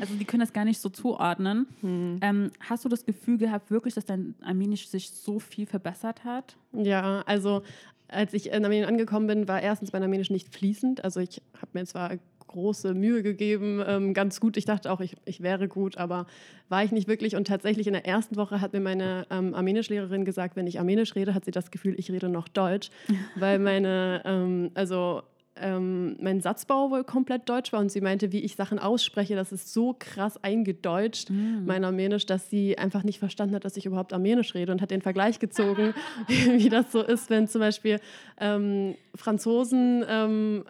also 0.00 0.14
die 0.14 0.24
können 0.24 0.40
das 0.40 0.52
gar 0.52 0.64
nicht 0.64 0.80
so 0.80 0.88
zuordnen. 0.88 1.66
Hm. 1.80 2.18
Ähm, 2.20 2.50
hast 2.60 2.84
du 2.84 2.88
das 2.88 3.04
Gefühl 3.04 3.38
gehabt, 3.38 3.70
wirklich, 3.70 3.94
dass 3.94 4.04
dein 4.04 4.34
Armenisch 4.42 4.88
sich 4.88 5.10
so 5.10 5.38
viel 5.38 5.66
verbessert 5.66 6.24
hat? 6.24 6.56
Ja, 6.72 7.22
also 7.26 7.62
als 8.08 8.32
ich 8.34 8.50
in 8.50 8.64
Armenien 8.64 8.88
angekommen 8.88 9.26
bin, 9.26 9.48
war 9.48 9.60
erstens 9.60 9.92
mein 9.92 10.02
Armenisch 10.02 10.30
nicht 10.30 10.54
fließend. 10.54 11.04
Also 11.04 11.20
ich 11.20 11.42
habe 11.60 11.70
mir 11.72 11.84
zwar 11.84 12.18
große 12.46 12.94
Mühe 12.94 13.22
gegeben, 13.22 13.82
ähm, 13.86 14.14
ganz 14.14 14.40
gut. 14.40 14.56
Ich 14.56 14.64
dachte 14.64 14.90
auch, 14.90 15.00
ich, 15.00 15.16
ich 15.24 15.42
wäre 15.42 15.68
gut, 15.68 15.98
aber 15.98 16.26
war 16.68 16.84
ich 16.84 16.92
nicht 16.92 17.08
wirklich. 17.08 17.36
Und 17.36 17.46
tatsächlich 17.46 17.86
in 17.86 17.92
der 17.92 18.06
ersten 18.06 18.36
Woche 18.36 18.60
hat 18.60 18.72
mir 18.72 18.80
meine 18.80 19.26
ähm, 19.30 19.54
Armenischlehrerin 19.54 20.24
gesagt, 20.24 20.56
wenn 20.56 20.66
ich 20.66 20.78
Armenisch 20.78 21.14
rede, 21.14 21.34
hat 21.34 21.44
sie 21.44 21.50
das 21.50 21.70
Gefühl, 21.70 21.94
ich 21.98 22.10
rede 22.10 22.28
noch 22.28 22.48
Deutsch, 22.48 22.90
weil 23.36 23.58
meine, 23.58 24.22
ähm, 24.24 24.70
also 24.74 25.22
ähm, 25.60 26.16
mein 26.20 26.40
Satzbau 26.40 26.90
wohl 26.90 27.04
komplett 27.04 27.48
deutsch 27.48 27.72
war 27.72 27.80
und 27.80 27.90
sie 27.90 28.00
meinte, 28.00 28.32
wie 28.32 28.40
ich 28.40 28.56
Sachen 28.56 28.78
ausspreche, 28.78 29.34
das 29.34 29.52
ist 29.52 29.72
so 29.72 29.94
krass 29.98 30.42
eingedeutscht, 30.42 31.30
mm. 31.30 31.64
mein 31.64 31.84
Armenisch, 31.84 32.26
dass 32.26 32.50
sie 32.50 32.78
einfach 32.78 33.02
nicht 33.02 33.18
verstanden 33.18 33.54
hat, 33.54 33.64
dass 33.64 33.76
ich 33.76 33.86
überhaupt 33.86 34.12
Armenisch 34.12 34.54
rede 34.54 34.72
und 34.72 34.82
hat 34.82 34.90
den 34.90 35.02
Vergleich 35.02 35.38
gezogen, 35.38 35.94
wie 36.28 36.68
das 36.68 36.92
so 36.92 37.02
ist, 37.02 37.30
wenn 37.30 37.48
zum 37.48 37.60
Beispiel 37.60 38.00
ähm, 38.40 38.94
Franzosen 39.14 40.04
ähm, 40.08 40.64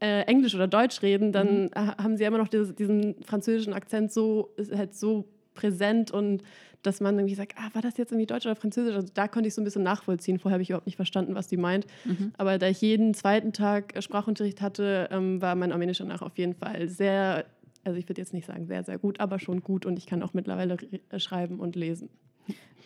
äh, 0.00 0.22
Englisch 0.22 0.54
oder 0.54 0.66
Deutsch 0.66 1.02
reden, 1.02 1.32
dann 1.32 1.64
mhm. 1.64 1.70
haben 1.74 2.16
sie 2.16 2.24
immer 2.24 2.38
noch 2.38 2.48
dieses, 2.48 2.74
diesen 2.74 3.22
französischen 3.22 3.72
Akzent 3.72 4.12
so, 4.12 4.50
ist 4.56 4.74
halt 4.74 4.94
so 4.94 5.24
präsent 5.54 6.10
und 6.10 6.42
dass 6.86 7.00
man 7.00 7.16
irgendwie 7.16 7.34
sagt, 7.34 7.54
ah, 7.56 7.68
war 7.72 7.82
das 7.82 7.96
jetzt 7.96 8.12
irgendwie 8.12 8.26
Deutsch 8.26 8.46
oder 8.46 8.56
Französisch? 8.56 8.94
Also 8.94 9.08
da 9.12 9.28
konnte 9.28 9.48
ich 9.48 9.54
so 9.54 9.60
ein 9.60 9.64
bisschen 9.64 9.82
nachvollziehen. 9.82 10.38
Vorher 10.38 10.54
habe 10.54 10.62
ich 10.62 10.70
überhaupt 10.70 10.86
nicht 10.86 10.96
verstanden, 10.96 11.34
was 11.34 11.48
die 11.48 11.56
meint. 11.56 11.86
Mhm. 12.04 12.32
Aber 12.38 12.58
da 12.58 12.68
ich 12.68 12.80
jeden 12.80 13.14
zweiten 13.14 13.52
Tag 13.52 13.94
Sprachunterricht 13.98 14.60
hatte, 14.62 15.08
ähm, 15.10 15.42
war 15.42 15.54
mein 15.54 15.72
Armenisch 15.72 15.98
danach 15.98 16.22
auf 16.22 16.38
jeden 16.38 16.54
Fall 16.54 16.88
sehr, 16.88 17.44
also 17.84 17.98
ich 17.98 18.08
würde 18.08 18.20
jetzt 18.20 18.32
nicht 18.32 18.46
sagen 18.46 18.66
sehr, 18.66 18.84
sehr 18.84 18.98
gut, 18.98 19.20
aber 19.20 19.38
schon 19.38 19.62
gut 19.62 19.84
und 19.84 19.98
ich 19.98 20.06
kann 20.06 20.22
auch 20.22 20.34
mittlerweile 20.34 20.76
äh, 21.10 21.18
schreiben 21.18 21.60
und 21.60 21.76
lesen. 21.76 22.08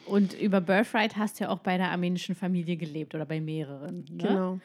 Und 0.07 0.33
über 0.41 0.61
Birthright 0.61 1.17
hast 1.17 1.39
du 1.39 1.45
ja 1.45 1.51
auch 1.51 1.61
bei 1.61 1.73
einer 1.73 1.91
armenischen 1.91 2.35
Familie 2.35 2.77
gelebt 2.77 3.15
oder 3.15 3.27
bei 3.27 3.41
mehreren. 3.41 4.05
Ne? 4.11 4.29
Genau. 4.29 4.61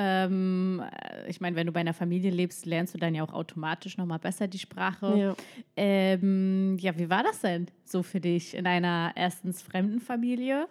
Ähm, 0.00 0.80
ich 1.26 1.40
meine, 1.40 1.56
wenn 1.56 1.66
du 1.66 1.72
bei 1.72 1.80
einer 1.80 1.92
Familie 1.92 2.30
lebst, 2.30 2.66
lernst 2.66 2.94
du 2.94 2.98
dann 2.98 3.16
ja 3.16 3.24
auch 3.24 3.32
automatisch 3.32 3.98
nochmal 3.98 4.20
besser 4.20 4.46
die 4.46 4.60
Sprache. 4.60 5.18
Ja. 5.18 5.36
Ähm, 5.76 6.76
ja, 6.78 6.96
wie 6.96 7.10
war 7.10 7.24
das 7.24 7.40
denn 7.40 7.66
so 7.84 8.04
für 8.04 8.20
dich 8.20 8.54
in 8.54 8.64
einer 8.66 9.12
erstens 9.16 9.60
fremden 9.60 10.00
Familie? 10.00 10.68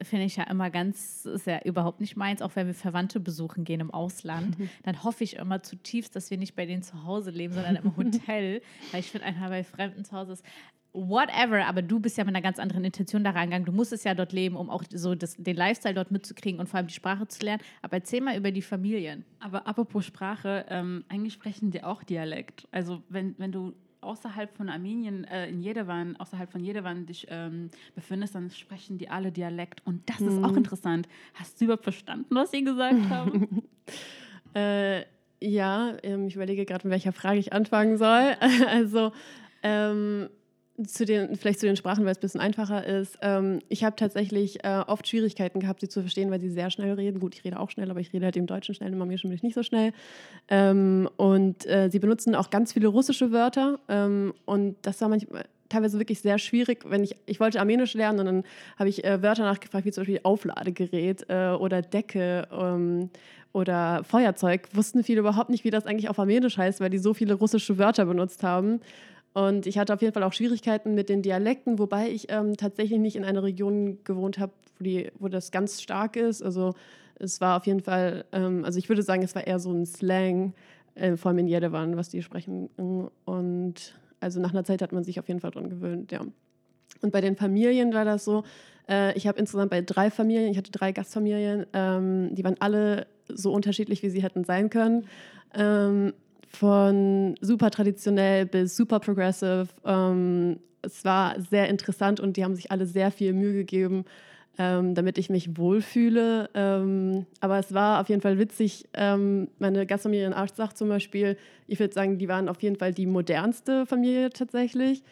Finde 0.00 0.24
ich 0.24 0.36
ja 0.36 0.44
immer 0.44 0.70
ganz, 0.70 1.26
ist 1.26 1.46
ja 1.46 1.60
überhaupt 1.62 2.00
nicht 2.00 2.16
meins, 2.16 2.40
auch 2.40 2.56
wenn 2.56 2.66
wir 2.66 2.74
Verwandte 2.74 3.20
besuchen 3.20 3.64
gehen 3.64 3.80
im 3.80 3.90
Ausland. 3.90 4.56
Dann 4.84 5.04
hoffe 5.04 5.24
ich 5.24 5.36
immer 5.36 5.62
zutiefst, 5.62 6.16
dass 6.16 6.30
wir 6.30 6.38
nicht 6.38 6.56
bei 6.56 6.64
denen 6.64 6.82
zu 6.82 7.04
Hause 7.04 7.30
leben, 7.32 7.52
sondern 7.52 7.76
im 7.76 7.96
Hotel. 7.98 8.62
weil 8.92 9.00
ich 9.00 9.10
finde 9.10 9.26
einfach 9.26 9.50
bei 9.50 9.62
Fremden 9.62 10.06
zu 10.06 10.16
Hause 10.16 10.32
ist 10.32 10.44
whatever, 10.92 11.66
aber 11.66 11.82
du 11.82 12.00
bist 12.00 12.18
ja 12.18 12.24
mit 12.24 12.34
einer 12.34 12.42
ganz 12.42 12.58
anderen 12.58 12.84
Intention 12.84 13.22
da 13.22 13.30
reingegangen. 13.30 13.66
Du 13.66 13.72
musstest 13.72 14.04
ja 14.04 14.14
dort 14.14 14.32
leben, 14.32 14.56
um 14.56 14.70
auch 14.70 14.82
so 14.92 15.14
das, 15.14 15.36
den 15.36 15.56
Lifestyle 15.56 15.94
dort 15.94 16.10
mitzukriegen 16.10 16.58
und 16.58 16.68
vor 16.68 16.78
allem 16.78 16.88
die 16.88 16.94
Sprache 16.94 17.28
zu 17.28 17.44
lernen. 17.44 17.62
Aber 17.82 17.98
erzähl 17.98 18.20
mal 18.20 18.36
über 18.36 18.50
die 18.50 18.62
Familien. 18.62 19.24
Aber 19.38 19.66
apropos 19.66 20.04
Sprache, 20.04 20.66
ähm, 20.68 21.04
eigentlich 21.08 21.34
sprechen 21.34 21.70
die 21.70 21.84
auch 21.84 22.02
Dialekt. 22.02 22.66
Also 22.72 23.02
wenn, 23.08 23.34
wenn 23.38 23.52
du 23.52 23.74
außerhalb 24.00 24.56
von 24.56 24.68
Armenien, 24.68 25.24
äh, 25.24 25.48
in 25.48 25.60
Jerewan, 25.60 26.16
außerhalb 26.16 26.50
von 26.50 26.64
Jerewan 26.64 27.06
dich 27.06 27.26
ähm, 27.30 27.70
befindest, 27.94 28.34
dann 28.34 28.50
sprechen 28.50 28.98
die 28.98 29.08
alle 29.08 29.30
Dialekt. 29.30 29.82
Und 29.84 30.08
das 30.08 30.20
ist 30.20 30.42
auch 30.42 30.52
mhm. 30.52 30.58
interessant. 30.58 31.08
Hast 31.34 31.60
du 31.60 31.66
überhaupt 31.66 31.84
verstanden, 31.84 32.34
was 32.34 32.50
sie 32.50 32.64
gesagt 32.64 33.08
haben? 33.08 33.62
äh, 34.54 35.04
ja, 35.42 35.96
ähm, 36.02 36.26
ich 36.26 36.34
überlege 36.34 36.64
gerade, 36.64 36.86
mit 36.86 36.92
welcher 36.92 37.12
Frage 37.12 37.38
ich 37.38 37.52
anfangen 37.52 37.96
soll. 37.96 38.36
also, 38.68 39.12
ähm, 39.62 40.28
zu 40.86 41.04
den, 41.04 41.36
vielleicht 41.36 41.60
zu 41.60 41.66
den 41.66 41.76
Sprachen, 41.76 42.04
weil 42.04 42.12
es 42.12 42.18
ein 42.18 42.22
bisschen 42.22 42.40
einfacher 42.40 42.86
ist. 42.86 43.18
Ähm, 43.22 43.60
ich 43.68 43.84
habe 43.84 43.96
tatsächlich 43.96 44.64
äh, 44.64 44.82
oft 44.86 45.06
Schwierigkeiten 45.08 45.60
gehabt, 45.60 45.80
sie 45.80 45.88
zu 45.88 46.00
verstehen, 46.00 46.30
weil 46.30 46.40
sie 46.40 46.50
sehr 46.50 46.70
schnell 46.70 46.92
reden. 46.92 47.20
Gut, 47.20 47.34
ich 47.34 47.44
rede 47.44 47.58
auch 47.58 47.70
schnell, 47.70 47.90
aber 47.90 48.00
ich 48.00 48.12
rede 48.12 48.24
halt 48.24 48.36
im 48.36 48.46
Deutschen 48.46 48.74
schnell, 48.74 48.92
im 48.92 49.00
Armenischen 49.00 49.30
bin 49.30 49.36
ich 49.36 49.42
nicht 49.42 49.54
so 49.54 49.62
schnell. 49.62 49.92
Ähm, 50.48 51.08
und 51.16 51.66
äh, 51.66 51.88
sie 51.90 51.98
benutzen 51.98 52.34
auch 52.34 52.50
ganz 52.50 52.72
viele 52.72 52.88
russische 52.88 53.32
Wörter. 53.32 53.78
Ähm, 53.88 54.34
und 54.44 54.76
das 54.82 55.00
war 55.00 55.08
manchmal 55.08 55.44
teilweise 55.70 55.98
wirklich 55.98 56.20
sehr 56.20 56.38
schwierig, 56.38 56.84
wenn 56.86 57.02
ich, 57.02 57.16
ich 57.26 57.40
wollte 57.40 57.60
Armenisch 57.60 57.94
lernen 57.94 58.18
und 58.20 58.26
dann 58.26 58.44
habe 58.78 58.88
ich 58.88 59.04
äh, 59.04 59.22
Wörter 59.22 59.44
nachgefragt, 59.44 59.86
wie 59.86 59.92
zum 59.92 60.02
Beispiel 60.02 60.20
Aufladegerät 60.22 61.26
äh, 61.28 61.50
oder 61.50 61.80
Decke 61.80 62.46
ähm, 62.52 63.08
oder 63.52 64.04
Feuerzeug. 64.04 64.68
Wussten 64.72 65.02
viele 65.02 65.20
überhaupt 65.20 65.48
nicht, 65.48 65.64
wie 65.64 65.70
das 65.70 65.86
eigentlich 65.86 66.10
auf 66.10 66.18
Armenisch 66.18 66.58
heißt, 66.58 66.80
weil 66.80 66.90
die 66.90 66.98
so 66.98 67.14
viele 67.14 67.34
russische 67.34 67.78
Wörter 67.78 68.04
benutzt 68.04 68.42
haben. 68.42 68.80
Und 69.32 69.66
ich 69.66 69.78
hatte 69.78 69.94
auf 69.94 70.02
jeden 70.02 70.12
Fall 70.12 70.24
auch 70.24 70.32
Schwierigkeiten 70.32 70.94
mit 70.94 71.08
den 71.08 71.22
Dialekten, 71.22 71.78
wobei 71.78 72.10
ich 72.10 72.30
ähm, 72.30 72.56
tatsächlich 72.56 72.98
nicht 72.98 73.16
in 73.16 73.24
einer 73.24 73.42
Region 73.42 73.98
gewohnt 74.04 74.38
habe, 74.38 74.52
wo, 74.78 75.02
wo 75.18 75.28
das 75.28 75.50
ganz 75.50 75.80
stark 75.80 76.16
ist. 76.16 76.42
Also 76.42 76.74
es 77.16 77.40
war 77.40 77.56
auf 77.56 77.66
jeden 77.66 77.80
Fall, 77.80 78.24
ähm, 78.32 78.64
also 78.64 78.78
ich 78.78 78.88
würde 78.88 79.02
sagen, 79.02 79.22
es 79.22 79.34
war 79.34 79.46
eher 79.46 79.60
so 79.60 79.72
ein 79.72 79.86
Slang, 79.86 80.54
äh, 80.94 81.16
vor 81.16 81.30
allem 81.30 81.38
in 81.38 81.48
Jerewan, 81.48 81.96
was 81.96 82.08
die 82.08 82.22
sprechen. 82.22 82.68
Und 83.24 83.94
also 84.18 84.40
nach 84.40 84.50
einer 84.50 84.64
Zeit 84.64 84.82
hat 84.82 84.92
man 84.92 85.04
sich 85.04 85.20
auf 85.20 85.28
jeden 85.28 85.40
Fall 85.40 85.52
dran 85.52 85.70
gewöhnt, 85.70 86.10
ja. 86.12 86.22
Und 87.02 87.12
bei 87.12 87.20
den 87.20 87.36
Familien 87.36 87.94
war 87.94 88.04
das 88.04 88.24
so, 88.24 88.42
äh, 88.88 89.16
ich 89.16 89.26
habe 89.26 89.38
insgesamt 89.38 89.70
bei 89.70 89.80
drei 89.80 90.10
Familien, 90.10 90.50
ich 90.50 90.58
hatte 90.58 90.72
drei 90.72 90.92
Gastfamilien, 90.92 91.66
ähm, 91.72 92.34
die 92.34 92.44
waren 92.44 92.56
alle 92.58 93.06
so 93.28 93.52
unterschiedlich, 93.52 94.02
wie 94.02 94.10
sie 94.10 94.22
hätten 94.22 94.44
sein 94.44 94.70
können. 94.70 95.06
Ähm, 95.54 96.12
von 96.50 97.36
super 97.40 97.70
traditionell 97.70 98.44
bis 98.44 98.76
super 98.76 99.00
progressive. 99.00 99.68
Ähm, 99.84 100.58
es 100.82 101.04
war 101.04 101.40
sehr 101.40 101.68
interessant 101.68 102.20
und 102.20 102.36
die 102.36 102.44
haben 102.44 102.54
sich 102.54 102.70
alle 102.70 102.86
sehr 102.86 103.10
viel 103.10 103.32
Mühe 103.32 103.52
gegeben, 103.52 104.04
ähm, 104.58 104.94
damit 104.94 105.16
ich 105.16 105.30
mich 105.30 105.56
wohlfühle. 105.56 106.50
Ähm, 106.54 107.26
aber 107.40 107.58
es 107.58 107.72
war 107.72 108.00
auf 108.00 108.08
jeden 108.08 108.20
Fall 108.20 108.38
witzig. 108.38 108.88
Ähm, 108.94 109.48
meine 109.58 109.86
Gastfamilie 109.86 110.26
in 110.26 110.32
Arzach 110.32 110.72
zum 110.72 110.88
Beispiel, 110.88 111.36
ich 111.66 111.78
würde 111.78 111.94
sagen, 111.94 112.18
die 112.18 112.28
waren 112.28 112.48
auf 112.48 112.60
jeden 112.62 112.76
Fall 112.76 112.92
die 112.92 113.06
modernste 113.06 113.86
Familie 113.86 114.30
tatsächlich. 114.30 115.02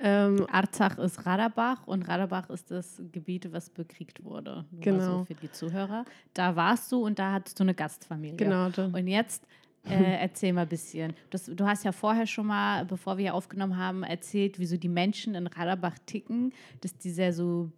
Ähm, 0.00 0.46
Arzach 0.50 0.98
ist 0.98 1.26
Radabach 1.26 1.86
und 1.86 2.08
Radabach 2.08 2.50
ist 2.50 2.70
das 2.70 3.02
Gebiet, 3.10 3.52
was 3.52 3.70
bekriegt 3.70 4.24
wurde. 4.24 4.64
Nur 4.70 4.80
genau. 4.80 5.18
So 5.18 5.24
für 5.24 5.34
die 5.34 5.50
Zuhörer. 5.50 6.04
Da 6.34 6.54
warst 6.54 6.90
du 6.92 7.04
und 7.04 7.18
da 7.18 7.32
hattest 7.32 7.58
du 7.58 7.64
eine 7.64 7.74
Gastfamilie. 7.74 8.36
Genau. 8.36 8.66
Und 8.66 9.08
jetzt 9.08 9.44
äh, 9.90 10.20
erzähl 10.20 10.52
mal 10.52 10.62
ein 10.62 10.68
bisschen. 10.68 11.14
Das, 11.30 11.46
du 11.46 11.66
hast 11.66 11.84
ja 11.84 11.92
vorher 11.92 12.26
schon 12.26 12.46
mal, 12.46 12.84
bevor 12.84 13.16
wir 13.16 13.22
hier 13.22 13.34
aufgenommen 13.34 13.76
haben, 13.76 14.02
erzählt, 14.02 14.58
wieso 14.58 14.76
die 14.76 14.88
Menschen 14.88 15.34
in 15.34 15.46
Raderbach 15.46 15.96
ticken, 16.06 16.52
dass 16.80 16.96
die 16.96 17.10
sehr 17.10 17.32
so 17.32 17.70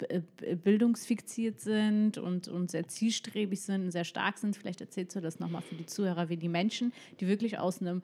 bildungsfixiert 0.64 1.60
sind 1.60 2.18
und, 2.18 2.48
und 2.48 2.70
sehr 2.70 2.88
zielstrebig 2.88 3.60
sind 3.60 3.84
und 3.84 3.90
sehr 3.90 4.04
stark 4.04 4.38
sind. 4.38 4.56
Vielleicht 4.56 4.80
erzählst 4.80 5.16
du 5.16 5.20
das 5.20 5.40
nochmal 5.40 5.62
für 5.62 5.74
die 5.74 5.86
Zuhörer, 5.86 6.28
wie 6.28 6.36
die 6.36 6.48
Menschen, 6.48 6.92
die 7.20 7.28
wirklich 7.28 7.58
aus 7.58 7.80
einem 7.80 8.02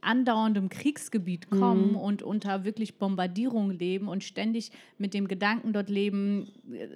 andauerndem 0.00 0.68
Kriegsgebiet 0.68 1.50
kommen 1.50 1.90
mhm. 1.90 1.96
und 1.96 2.22
unter 2.22 2.64
wirklich 2.64 2.98
Bombardierung 2.98 3.70
leben 3.70 4.08
und 4.08 4.24
ständig 4.24 4.70
mit 4.98 5.14
dem 5.14 5.28
Gedanken 5.28 5.72
dort 5.72 5.88
leben, 5.88 6.48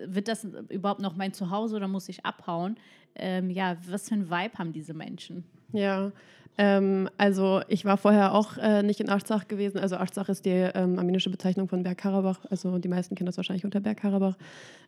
wird 0.07 0.29
das 0.29 0.47
überhaupt 0.69 1.00
noch 1.00 1.17
mein 1.17 1.33
Zuhause 1.33 1.76
oder 1.76 1.88
muss 1.88 2.09
ich 2.09 2.25
abhauen? 2.25 2.76
Ähm, 3.14 3.50
ja, 3.50 3.76
was 3.88 4.09
für 4.09 4.14
ein 4.14 4.31
Vibe 4.31 4.59
haben 4.59 4.73
diese 4.73 4.95
Menschen? 4.95 5.45
Ja, 5.73 6.12
ähm, 6.59 7.09
also 7.16 7.62
ich 7.69 7.85
war 7.85 7.97
vorher 7.97 8.35
auch 8.35 8.59
äh, 8.59 8.83
nicht 8.83 9.00
in 9.00 9.09
Arzach 9.09 9.49
gewesen. 9.49 9.78
Also 9.78 9.97
Arzach 9.97 10.28
ist 10.28 10.45
die 10.45 10.50
ähm, 10.50 10.99
armenische 10.99 11.30
Bezeichnung 11.30 11.69
von 11.69 11.83
Bergkarabach. 11.83 12.40
Also 12.50 12.78
die 12.78 12.88
meisten 12.88 13.14
kennen 13.14 13.26
das 13.26 13.37
wahrscheinlich 13.37 13.64
unter 13.64 13.80
Bergkarabach. 13.80 14.37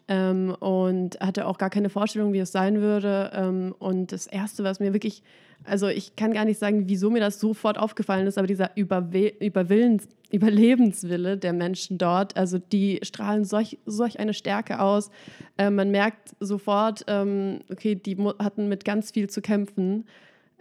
Ähm, 0.08 0.54
und 0.58 1.18
hatte 1.20 1.46
auch 1.46 1.58
gar 1.58 1.70
keine 1.70 1.88
Vorstellung, 1.88 2.32
wie 2.32 2.40
es 2.40 2.52
sein 2.52 2.80
würde. 2.80 3.30
Ähm, 3.34 3.74
und 3.78 4.12
das 4.12 4.26
Erste, 4.26 4.64
was 4.64 4.80
mir 4.80 4.92
wirklich, 4.92 5.22
also 5.64 5.88
ich 5.88 6.16
kann 6.16 6.32
gar 6.32 6.44
nicht 6.44 6.58
sagen, 6.58 6.88
wieso 6.88 7.10
mir 7.10 7.20
das 7.20 7.40
sofort 7.40 7.78
aufgefallen 7.78 8.26
ist, 8.26 8.36
aber 8.36 8.46
dieser 8.46 8.76
Überwe 8.76 9.32
Überwillens 9.40 10.08
Überlebenswille 10.32 11.36
der 11.36 11.52
Menschen 11.52 11.98
dort, 11.98 12.38
also 12.38 12.58
die 12.58 13.00
strahlen 13.02 13.44
solch, 13.44 13.78
solch 13.84 14.18
eine 14.18 14.32
Stärke 14.32 14.80
aus. 14.80 15.10
Äh, 15.58 15.70
man 15.70 15.90
merkt 15.90 16.34
sofort, 16.40 17.04
ähm, 17.06 17.60
okay, 17.70 17.94
die 17.94 18.16
hatten 18.38 18.68
mit 18.68 18.84
ganz 18.84 19.10
viel 19.10 19.28
zu 19.28 19.42
kämpfen. 19.42 20.06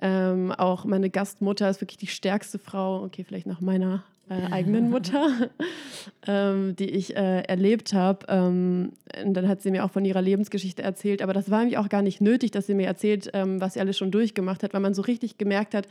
Ähm, 0.01 0.51
auch 0.51 0.85
meine 0.85 1.09
Gastmutter 1.09 1.69
ist 1.69 1.81
wirklich 1.81 1.97
die 1.97 2.07
stärkste 2.07 2.57
Frau, 2.57 3.03
okay, 3.03 3.23
vielleicht 3.23 3.45
nach 3.45 3.61
meiner 3.61 4.03
äh, 4.29 4.51
eigenen 4.51 4.89
Mutter, 4.89 5.49
ähm, 6.27 6.75
die 6.75 6.89
ich 6.89 7.15
äh, 7.15 7.41
erlebt 7.41 7.93
habe. 7.93 8.25
Ähm, 8.29 8.93
und 9.23 9.33
dann 9.33 9.47
hat 9.47 9.61
sie 9.61 9.71
mir 9.71 9.85
auch 9.85 9.91
von 9.91 10.05
ihrer 10.05 10.21
Lebensgeschichte 10.21 10.81
erzählt. 10.81 11.21
Aber 11.21 11.33
das 11.33 11.51
war 11.51 11.65
mir 11.65 11.79
auch 11.79 11.89
gar 11.89 12.01
nicht 12.01 12.21
nötig, 12.21 12.51
dass 12.51 12.65
sie 12.65 12.73
mir 12.73 12.87
erzählt, 12.87 13.29
ähm, 13.33 13.61
was 13.61 13.73
sie 13.73 13.79
alles 13.79 13.97
schon 13.97 14.11
durchgemacht 14.11 14.63
hat, 14.63 14.73
weil 14.73 14.81
man 14.81 14.93
so 14.93 15.01
richtig 15.01 15.37
gemerkt 15.37 15.75
hat, 15.75 15.87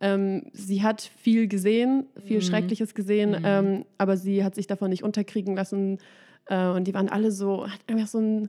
ähm, 0.00 0.42
sie 0.52 0.82
hat 0.82 1.00
viel 1.00 1.46
gesehen, 1.46 2.06
viel 2.24 2.38
mhm. 2.38 2.42
Schreckliches 2.42 2.94
gesehen, 2.94 3.30
mhm. 3.30 3.44
Ähm, 3.44 3.84
aber 3.96 4.16
sie 4.16 4.44
hat 4.44 4.54
sich 4.54 4.66
davon 4.66 4.90
nicht 4.90 5.04
unterkriegen 5.04 5.54
lassen. 5.54 5.98
Äh, 6.46 6.66
und 6.68 6.84
die 6.84 6.94
waren 6.94 7.08
alle 7.08 7.30
so, 7.30 7.68
hat 7.68 7.80
einfach 7.86 8.08
so 8.08 8.18
ein 8.18 8.48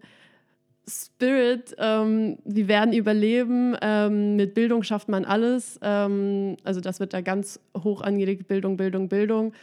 Spirit, 0.87 1.75
ähm, 1.79 2.37
wir 2.45 2.67
werden 2.67 2.93
überleben, 2.93 3.75
ähm, 3.81 4.35
mit 4.35 4.53
Bildung 4.53 4.83
schafft 4.83 5.09
man 5.09 5.25
alles. 5.25 5.79
Ähm, 5.81 6.57
also 6.63 6.79
das 6.79 6.99
wird 6.99 7.13
da 7.13 7.21
ganz 7.21 7.59
hoch 7.75 8.01
angelegt, 8.01 8.47
Bildung, 8.47 8.77
Bildung, 8.77 9.09
Bildung. 9.09 9.53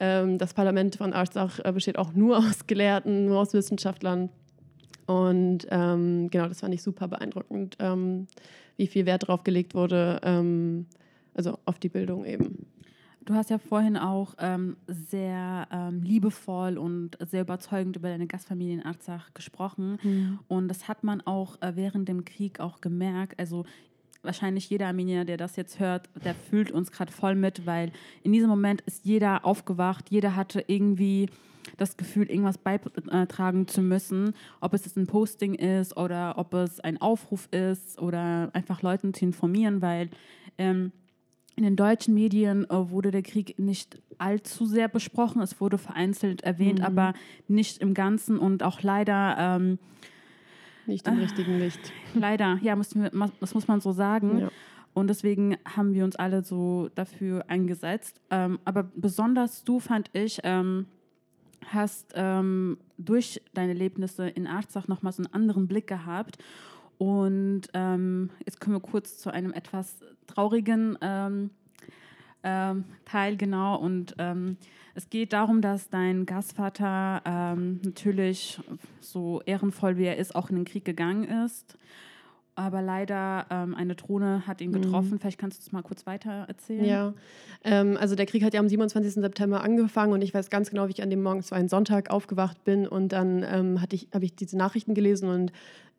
Ähm, 0.00 0.38
das 0.38 0.54
Parlament 0.54 0.96
von 0.96 1.12
Arzach 1.12 1.60
äh, 1.64 1.70
besteht 1.72 1.98
auch 1.98 2.12
nur 2.14 2.38
aus 2.48 2.66
Gelehrten, 2.66 3.26
nur 3.26 3.38
aus 3.38 3.54
Wissenschaftlern. 3.54 4.30
Und 5.06 5.66
ähm, 5.70 6.28
genau, 6.30 6.48
das 6.48 6.60
fand 6.60 6.74
ich 6.74 6.82
super 6.82 7.08
beeindruckend, 7.08 7.76
ähm, 7.78 8.26
wie 8.76 8.86
viel 8.86 9.06
Wert 9.06 9.24
darauf 9.24 9.44
gelegt 9.44 9.74
wurde, 9.74 10.20
also 11.34 11.58
auf 11.66 11.78
die 11.78 11.90
Bildung 11.90 12.24
eben. 12.24 12.66
Du 13.24 13.34
hast 13.34 13.50
ja 13.50 13.58
vorhin 13.58 13.96
auch 13.96 14.34
ähm, 14.38 14.76
sehr 14.86 15.68
ähm, 15.70 16.02
liebevoll 16.02 16.76
und 16.76 17.16
sehr 17.20 17.42
überzeugend 17.42 17.96
über 17.96 18.08
deine 18.08 18.26
Gastfamilie 18.26 18.74
in 18.74 18.82
Arzach 18.82 19.32
gesprochen. 19.34 19.98
Mhm. 20.02 20.38
Und 20.48 20.68
das 20.68 20.88
hat 20.88 21.04
man 21.04 21.20
auch 21.20 21.60
äh, 21.62 21.76
während 21.76 22.08
dem 22.08 22.24
Krieg 22.24 22.58
auch 22.58 22.80
gemerkt. 22.80 23.38
Also 23.38 23.64
wahrscheinlich 24.22 24.68
jeder 24.70 24.88
Armenier, 24.88 25.24
der 25.24 25.36
das 25.36 25.56
jetzt 25.56 25.78
hört, 25.78 26.08
der 26.24 26.34
fühlt 26.34 26.70
uns 26.70 26.90
gerade 26.90 27.12
voll 27.12 27.34
mit, 27.34 27.66
weil 27.66 27.92
in 28.22 28.32
diesem 28.32 28.48
Moment 28.48 28.80
ist 28.82 29.04
jeder 29.04 29.44
aufgewacht, 29.44 30.10
jeder 30.10 30.36
hatte 30.36 30.64
irgendwie 30.66 31.28
das 31.76 31.96
Gefühl, 31.96 32.28
irgendwas 32.28 32.58
beitragen 32.58 33.68
zu 33.68 33.82
müssen, 33.82 34.34
ob 34.60 34.74
es 34.74 34.96
ein 34.96 35.06
Posting 35.06 35.54
ist 35.54 35.96
oder 35.96 36.38
ob 36.38 36.54
es 36.54 36.80
ein 36.80 37.00
Aufruf 37.00 37.48
ist 37.52 38.00
oder 38.00 38.50
einfach 38.52 38.82
Leuten 38.82 39.14
zu 39.14 39.24
informieren, 39.24 39.80
weil 39.80 40.10
ähm, 40.58 40.92
in 41.54 41.64
den 41.64 41.76
deutschen 41.76 42.14
Medien 42.14 42.68
äh, 42.70 42.90
wurde 42.90 43.10
der 43.10 43.22
Krieg 43.22 43.58
nicht 43.58 43.98
allzu 44.18 44.66
sehr 44.66 44.88
besprochen. 44.88 45.42
Es 45.42 45.60
wurde 45.60 45.78
vereinzelt 45.78 46.42
erwähnt, 46.42 46.78
mhm. 46.78 46.84
aber 46.84 47.14
nicht 47.48 47.78
im 47.78 47.94
Ganzen 47.94 48.38
und 48.38 48.62
auch 48.62 48.82
leider. 48.82 49.36
Ähm, 49.38 49.78
nicht 50.86 51.06
im 51.06 51.18
äh, 51.18 51.22
richtigen 51.22 51.58
Licht. 51.58 51.92
Leider, 52.14 52.58
ja, 52.62 52.74
muss, 52.74 52.90
das 53.40 53.54
muss 53.54 53.68
man 53.68 53.80
so 53.80 53.92
sagen. 53.92 54.40
Ja. 54.40 54.48
Und 54.94 55.08
deswegen 55.08 55.56
haben 55.64 55.94
wir 55.94 56.04
uns 56.04 56.16
alle 56.16 56.42
so 56.42 56.90
dafür 56.94 57.44
eingesetzt. 57.48 58.20
Ähm, 58.30 58.58
aber 58.64 58.90
besonders 58.94 59.64
du, 59.64 59.78
fand 59.78 60.10
ich, 60.12 60.40
ähm, 60.42 60.86
hast 61.66 62.12
ähm, 62.16 62.78
durch 62.98 63.40
deine 63.54 63.72
Erlebnisse 63.72 64.28
in 64.28 64.46
Arzach 64.46 64.88
nochmal 64.88 65.12
so 65.12 65.22
einen 65.22 65.32
anderen 65.32 65.68
Blick 65.68 65.86
gehabt 65.86 66.38
und 67.02 67.62
ähm, 67.74 68.30
jetzt 68.46 68.60
kommen 68.60 68.76
wir 68.76 68.80
kurz 68.80 69.18
zu 69.18 69.32
einem 69.32 69.52
etwas 69.52 69.96
traurigen 70.28 70.96
ähm, 71.00 71.50
ähm, 72.44 72.84
Teil, 73.04 73.36
genau. 73.36 73.74
Und 73.74 74.14
ähm, 74.18 74.56
es 74.94 75.10
geht 75.10 75.32
darum, 75.32 75.62
dass 75.62 75.90
dein 75.90 76.26
Gastvater 76.26 77.20
ähm, 77.24 77.80
natürlich 77.84 78.60
so 79.00 79.42
ehrenvoll 79.46 79.96
wie 79.96 80.04
er 80.04 80.16
ist, 80.16 80.36
auch 80.36 80.48
in 80.48 80.54
den 80.54 80.64
Krieg 80.64 80.84
gegangen 80.84 81.24
ist. 81.24 81.76
Aber 82.54 82.82
leider 82.82 83.46
ähm, 83.50 83.74
eine 83.74 83.96
Drohne 83.96 84.46
hat 84.46 84.60
ihn 84.60 84.70
mhm. 84.70 84.82
getroffen. 84.82 85.10
Mhm. 85.14 85.18
Vielleicht 85.18 85.38
kannst 85.38 85.58
du 85.58 85.62
es 85.62 85.72
mal 85.72 85.82
kurz 85.82 86.06
weiter 86.06 86.44
erzählen. 86.46 86.84
Ja, 86.84 87.14
also 87.64 88.14
der 88.14 88.26
Krieg 88.26 88.44
hat 88.44 88.54
ja 88.54 88.60
am 88.60 88.68
27. 88.68 89.14
September 89.14 89.64
angefangen 89.64 90.12
und 90.12 90.22
ich 90.22 90.34
weiß 90.34 90.50
ganz 90.50 90.70
genau, 90.70 90.86
wie 90.86 90.92
ich 90.92 91.02
an 91.02 91.10
dem 91.10 91.22
Morgen, 91.22 91.40
es 91.40 91.50
war 91.50 91.58
ein 91.58 91.68
Sonntag, 91.68 92.10
aufgewacht 92.10 92.62
bin 92.62 92.86
und 92.86 93.08
dann 93.08 93.44
ähm, 93.44 93.80
ich, 93.90 94.08
habe 94.14 94.24
ich 94.24 94.36
diese 94.36 94.56
Nachrichten 94.56 94.94
gelesen 94.94 95.28
und 95.28 95.52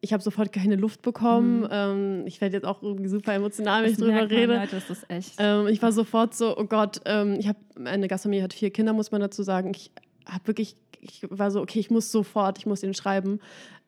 ich 0.04 0.12
habe 0.12 0.22
sofort 0.22 0.52
keine 0.52 0.76
Luft 0.76 1.02
bekommen. 1.02 1.62
Mhm. 1.62 1.68
Ähm, 1.72 2.28
ich 2.28 2.42
werde 2.42 2.58
jetzt 2.58 2.66
auch 2.66 2.84
irgendwie 2.84 3.08
super 3.08 3.34
emotional, 3.34 3.84
wenn 3.84 3.92
ich 3.92 3.98
drüber 3.98 4.30
rede. 4.30 4.58
Leute, 4.58 4.76
das 4.76 4.90
ist 4.90 5.10
echt. 5.10 5.36
Ähm, 5.38 5.68
ich 5.68 5.82
war 5.82 5.94
sofort 5.94 6.36
so, 6.36 6.58
oh 6.58 6.66
Gott, 6.66 7.00
ähm, 7.06 7.38
ich 7.40 7.48
habe, 7.48 7.58
meine 7.80 8.10
Gastfamilie 8.10 8.44
hat 8.44 8.54
vier 8.54 8.70
Kinder, 8.70 8.92
muss 8.92 9.12
man 9.12 9.22
dazu 9.22 9.44
sagen. 9.44 9.72
Ich 9.74 9.92
habe 10.26 10.46
wirklich, 10.46 10.76
ich 11.00 11.26
war 11.30 11.52
so, 11.52 11.62
okay, 11.62 11.80
ich 11.80 11.90
muss 11.90 12.12
sofort, 12.12 12.58
ich 12.58 12.66
muss 12.66 12.84
ihnen 12.84 12.94
schreiben. 12.94 13.40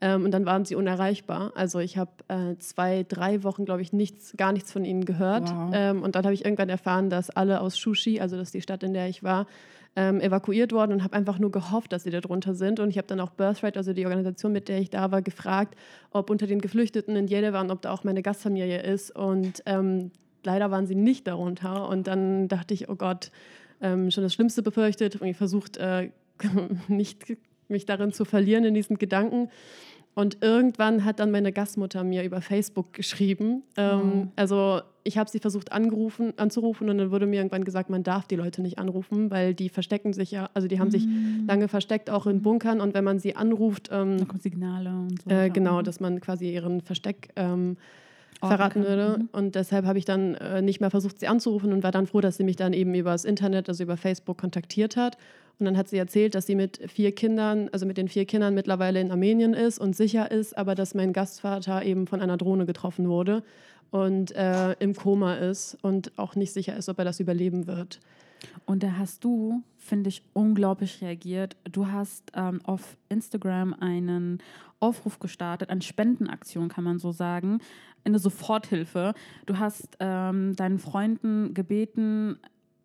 Ähm, 0.01 0.25
und 0.25 0.31
dann 0.31 0.45
waren 0.45 0.65
sie 0.65 0.75
unerreichbar. 0.75 1.53
Also 1.55 1.79
ich 1.79 1.97
habe 1.97 2.11
äh, 2.27 2.57
zwei, 2.57 3.05
drei 3.07 3.43
Wochen, 3.43 3.65
glaube 3.65 3.81
ich, 3.81 3.93
nichts, 3.93 4.35
gar 4.37 4.51
nichts 4.51 4.71
von 4.71 4.83
ihnen 4.83 5.05
gehört. 5.05 5.49
Wow. 5.49 5.71
Ähm, 5.73 6.03
und 6.03 6.15
dann 6.15 6.25
habe 6.25 6.33
ich 6.33 6.43
irgendwann 6.43 6.69
erfahren, 6.69 7.09
dass 7.09 7.29
alle 7.29 7.61
aus 7.61 7.77
Shushi, 7.77 8.19
also 8.19 8.35
das 8.35 8.49
ist 8.49 8.53
die 8.53 8.61
Stadt, 8.61 8.83
in 8.83 8.93
der 8.93 9.07
ich 9.07 9.23
war, 9.23 9.47
ähm, 9.95 10.19
evakuiert 10.19 10.73
worden 10.73 10.91
und 10.91 11.03
habe 11.03 11.15
einfach 11.15 11.39
nur 11.39 11.51
gehofft, 11.51 11.93
dass 11.93 12.03
sie 12.03 12.09
da 12.09 12.19
drunter 12.19 12.53
sind. 12.53 12.79
Und 12.79 12.89
ich 12.89 12.97
habe 12.97 13.07
dann 13.07 13.21
auch 13.21 13.29
Birthright, 13.29 13.77
also 13.77 13.93
die 13.93 14.05
Organisation, 14.05 14.51
mit 14.51 14.67
der 14.67 14.79
ich 14.79 14.89
da 14.89 15.11
war, 15.11 15.21
gefragt, 15.21 15.75
ob 16.11 16.29
unter 16.29 16.47
den 16.47 16.59
Geflüchteten 16.59 17.15
in 17.15 17.27
Jerewan, 17.27 17.71
ob 17.71 17.81
da 17.81 17.91
auch 17.91 18.03
meine 18.03 18.21
Gastfamilie 18.21 18.81
ist. 18.81 19.15
Und 19.15 19.63
ähm, 19.65 20.11
leider 20.43 20.71
waren 20.71 20.87
sie 20.87 20.95
nicht 20.95 21.27
darunter. 21.27 21.87
Und 21.87 22.07
dann 22.07 22.49
dachte 22.49 22.73
ich, 22.73 22.89
oh 22.89 22.95
Gott, 22.95 23.31
ähm, 23.81 24.11
schon 24.11 24.23
das 24.23 24.33
Schlimmste 24.33 24.61
befürchtet 24.61 25.21
ich 25.21 25.37
versucht, 25.37 25.77
äh, 25.77 26.09
nicht 26.89 27.25
mich 27.67 27.85
darin 27.85 28.11
zu 28.11 28.25
verlieren 28.25 28.63
in 28.65 28.73
diesen 28.73 28.97
Gedanken. 28.97 29.49
Und 30.15 30.37
irgendwann 30.41 31.03
hat 31.03 31.19
dann 31.19 31.29
meine 31.29 31.51
Gastmutter 31.51 32.03
mir 32.05 32.23
über 32.23 32.41
Facebook 32.41 32.93
geschrieben. 32.93 33.63
Ähm, 33.75 33.99
mhm. 33.99 34.31
Also 34.37 34.81
ich 35.03 35.17
habe 35.17 35.29
sie 35.29 35.39
versucht 35.39 35.71
angerufen, 35.71 36.33
anzurufen 36.37 36.89
und 36.89 36.97
dann 36.97 37.11
wurde 37.11 37.27
mir 37.27 37.35
irgendwann 37.35 37.63
gesagt, 37.65 37.89
man 37.89 38.01
darf 38.01 38.25
die 38.25 38.37
Leute 38.37 38.61
nicht 38.61 38.79
anrufen, 38.79 39.29
weil 39.29 39.53
die 39.53 39.69
verstecken 39.69 40.13
sich 40.13 40.31
ja, 40.31 40.49
also 40.53 40.67
die 40.67 40.79
haben 40.79 40.87
mhm. 40.87 40.91
sich 40.91 41.07
lange 41.47 41.67
versteckt, 41.67 42.09
auch 42.09 42.25
in 42.27 42.41
Bunkern. 42.41 42.81
Und 42.81 42.93
wenn 42.93 43.03
man 43.03 43.19
sie 43.19 43.35
anruft, 43.35 43.89
ähm, 43.91 44.17
da 44.17 44.25
kommen 44.25 44.39
Signale 44.39 44.89
und 44.89 45.21
so. 45.21 45.29
Äh, 45.29 45.49
genau, 45.49 45.81
dass 45.81 45.99
man 45.99 46.21
quasi 46.21 46.51
ihren 46.51 46.81
Versteck 46.81 47.29
ähm, 47.35 47.75
verraten 48.47 48.83
würde. 48.85 49.19
Mhm. 49.19 49.29
Und 49.31 49.55
deshalb 49.55 49.85
habe 49.85 49.97
ich 49.97 50.05
dann 50.05 50.35
äh, 50.35 50.61
nicht 50.61 50.79
mehr 50.79 50.91
versucht, 50.91 51.19
sie 51.19 51.27
anzurufen 51.27 51.73
und 51.73 51.83
war 51.83 51.91
dann 51.91 52.07
froh, 52.07 52.21
dass 52.21 52.37
sie 52.37 52.43
mich 52.43 52.55
dann 52.55 52.73
eben 52.73 52.93
über 52.95 53.11
das 53.11 53.25
Internet, 53.25 53.69
also 53.69 53.83
über 53.83 53.97
Facebook 53.97 54.37
kontaktiert 54.37 54.97
hat. 54.97 55.17
Und 55.57 55.65
dann 55.65 55.77
hat 55.77 55.87
sie 55.87 55.97
erzählt, 55.97 56.35
dass 56.35 56.45
sie 56.45 56.55
mit 56.55 56.79
vier 56.91 57.13
Kindern, 57.13 57.69
also 57.71 57.85
mit 57.85 57.97
den 57.97 58.09
vier 58.09 58.25
Kindern 58.25 58.53
mittlerweile 58.53 58.99
in 58.99 59.11
Armenien 59.11 59.53
ist 59.53 59.79
und 59.79 59.95
sicher 59.95 60.29
ist, 60.29 60.57
aber 60.57 60.75
dass 60.75 60.93
mein 60.95 61.13
Gastvater 61.13 61.83
eben 61.83 62.07
von 62.07 62.21
einer 62.21 62.35
Drohne 62.35 62.65
getroffen 62.65 63.07
wurde 63.07 63.41
und 63.91 64.33
äh, 64.33 64.73
im 64.79 64.95
Koma 64.95 65.35
ist 65.35 65.77
und 65.81 66.11
auch 66.17 66.35
nicht 66.35 66.51
sicher 66.51 66.75
ist, 66.75 66.89
ob 66.89 66.99
er 66.99 67.05
das 67.05 67.21
überleben 67.21 67.67
wird. 67.67 67.99
Und 68.65 68.83
da 68.83 68.97
hast 68.97 69.23
du, 69.23 69.63
finde 69.77 70.09
ich, 70.09 70.23
unglaublich 70.33 71.01
reagiert. 71.01 71.55
Du 71.71 71.87
hast 71.87 72.31
ähm, 72.35 72.59
auf 72.65 72.97
Instagram 73.09 73.73
einen 73.79 74.39
Aufruf 74.79 75.19
gestartet, 75.19 75.69
eine 75.69 75.81
Spendenaktion, 75.81 76.69
kann 76.69 76.83
man 76.83 76.99
so 76.99 77.11
sagen, 77.11 77.59
eine 78.05 78.19
Soforthilfe. 78.19 79.13
Du 79.45 79.57
hast 79.57 79.97
ähm, 79.99 80.55
deinen 80.55 80.79
Freunden 80.79 81.53
gebeten, 81.53 82.37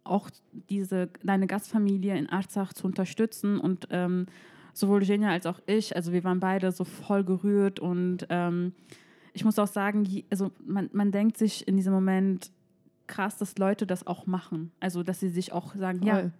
auch 0.04 0.30
diese, 0.68 1.10
deine 1.22 1.46
Gastfamilie 1.46 2.16
in 2.16 2.28
Arzach 2.28 2.72
zu 2.72 2.86
unterstützen 2.86 3.58
und 3.58 3.88
ähm, 3.90 4.26
sowohl 4.72 5.00
Genia 5.00 5.30
als 5.30 5.46
auch 5.46 5.60
ich, 5.66 5.94
also 5.94 6.12
wir 6.12 6.24
waren 6.24 6.40
beide 6.40 6.72
so 6.72 6.84
voll 6.84 7.24
gerührt 7.24 7.80
und 7.80 8.26
ähm, 8.30 8.72
ich 9.32 9.44
muss 9.44 9.58
auch 9.58 9.66
sagen, 9.66 10.08
also 10.30 10.50
man, 10.64 10.90
man 10.92 11.12
denkt 11.12 11.36
sich 11.38 11.68
in 11.68 11.76
diesem 11.76 11.92
Moment 11.92 12.50
krass, 13.06 13.36
dass 13.36 13.58
Leute 13.58 13.86
das 13.86 14.06
auch 14.06 14.26
machen. 14.26 14.72
Also 14.80 15.02
dass 15.02 15.20
sie 15.20 15.28
sich 15.28 15.52
auch 15.52 15.74
sagen, 15.74 15.98
voll. 15.98 16.08
ja, 16.08 16.30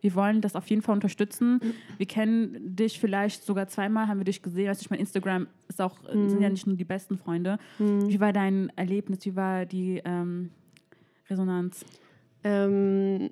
wir 0.00 0.14
wollen 0.14 0.40
das 0.40 0.54
auf 0.56 0.66
jeden 0.68 0.82
Fall 0.82 0.94
unterstützen. 0.94 1.60
Wir 1.96 2.06
kennen 2.06 2.76
dich 2.76 3.00
vielleicht 3.00 3.44
sogar 3.44 3.68
zweimal, 3.68 4.08
haben 4.08 4.18
wir 4.18 4.24
dich 4.24 4.42
gesehen. 4.42 4.68
Also 4.68 4.80
ich 4.82 4.90
meine, 4.90 5.00
Instagram 5.00 5.46
ist 5.68 5.80
auch, 5.80 5.96
mhm. 6.12 6.28
sind 6.28 6.40
ja 6.40 6.48
nicht 6.48 6.66
nur 6.66 6.76
die 6.76 6.84
besten 6.84 7.18
Freunde. 7.18 7.58
Mhm. 7.78 8.08
Wie 8.08 8.20
war 8.20 8.32
dein 8.32 8.72
Erlebnis? 8.76 9.24
Wie 9.24 9.36
war 9.36 9.66
die 9.66 10.00
ähm, 10.04 10.50
Resonanz? 11.28 11.84
Ähm, 12.44 13.30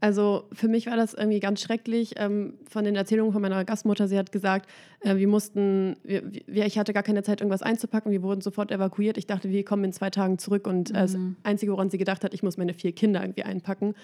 also 0.00 0.44
für 0.52 0.68
mich 0.68 0.86
war 0.86 0.96
das 0.96 1.14
irgendwie 1.14 1.40
ganz 1.40 1.60
schrecklich. 1.60 2.14
Ähm, 2.16 2.54
von 2.68 2.84
den 2.84 2.96
Erzählungen 2.96 3.32
von 3.32 3.42
meiner 3.42 3.64
Gastmutter, 3.64 4.08
sie 4.08 4.18
hat 4.18 4.30
gesagt, 4.30 4.70
äh, 5.00 5.16
wir 5.16 5.28
mussten, 5.28 5.96
wir, 6.04 6.22
wir, 6.46 6.66
ich 6.66 6.78
hatte 6.78 6.92
gar 6.92 7.02
keine 7.02 7.22
Zeit, 7.22 7.40
irgendwas 7.40 7.62
einzupacken. 7.62 8.12
Wir 8.12 8.22
wurden 8.22 8.40
sofort 8.40 8.70
evakuiert. 8.70 9.16
Ich 9.16 9.26
dachte, 9.26 9.50
wir 9.50 9.64
kommen 9.64 9.84
in 9.84 9.92
zwei 9.92 10.10
Tagen 10.10 10.38
zurück. 10.38 10.66
Und 10.66 10.90
mhm. 10.90 10.94
das 10.94 11.16
Einzige, 11.42 11.72
woran 11.72 11.90
sie 11.90 11.98
gedacht 11.98 12.24
hat, 12.24 12.34
ich 12.34 12.42
muss 12.42 12.56
meine 12.56 12.74
vier 12.74 12.92
Kinder 12.92 13.22
irgendwie 13.22 13.44
einpacken. 13.44 13.94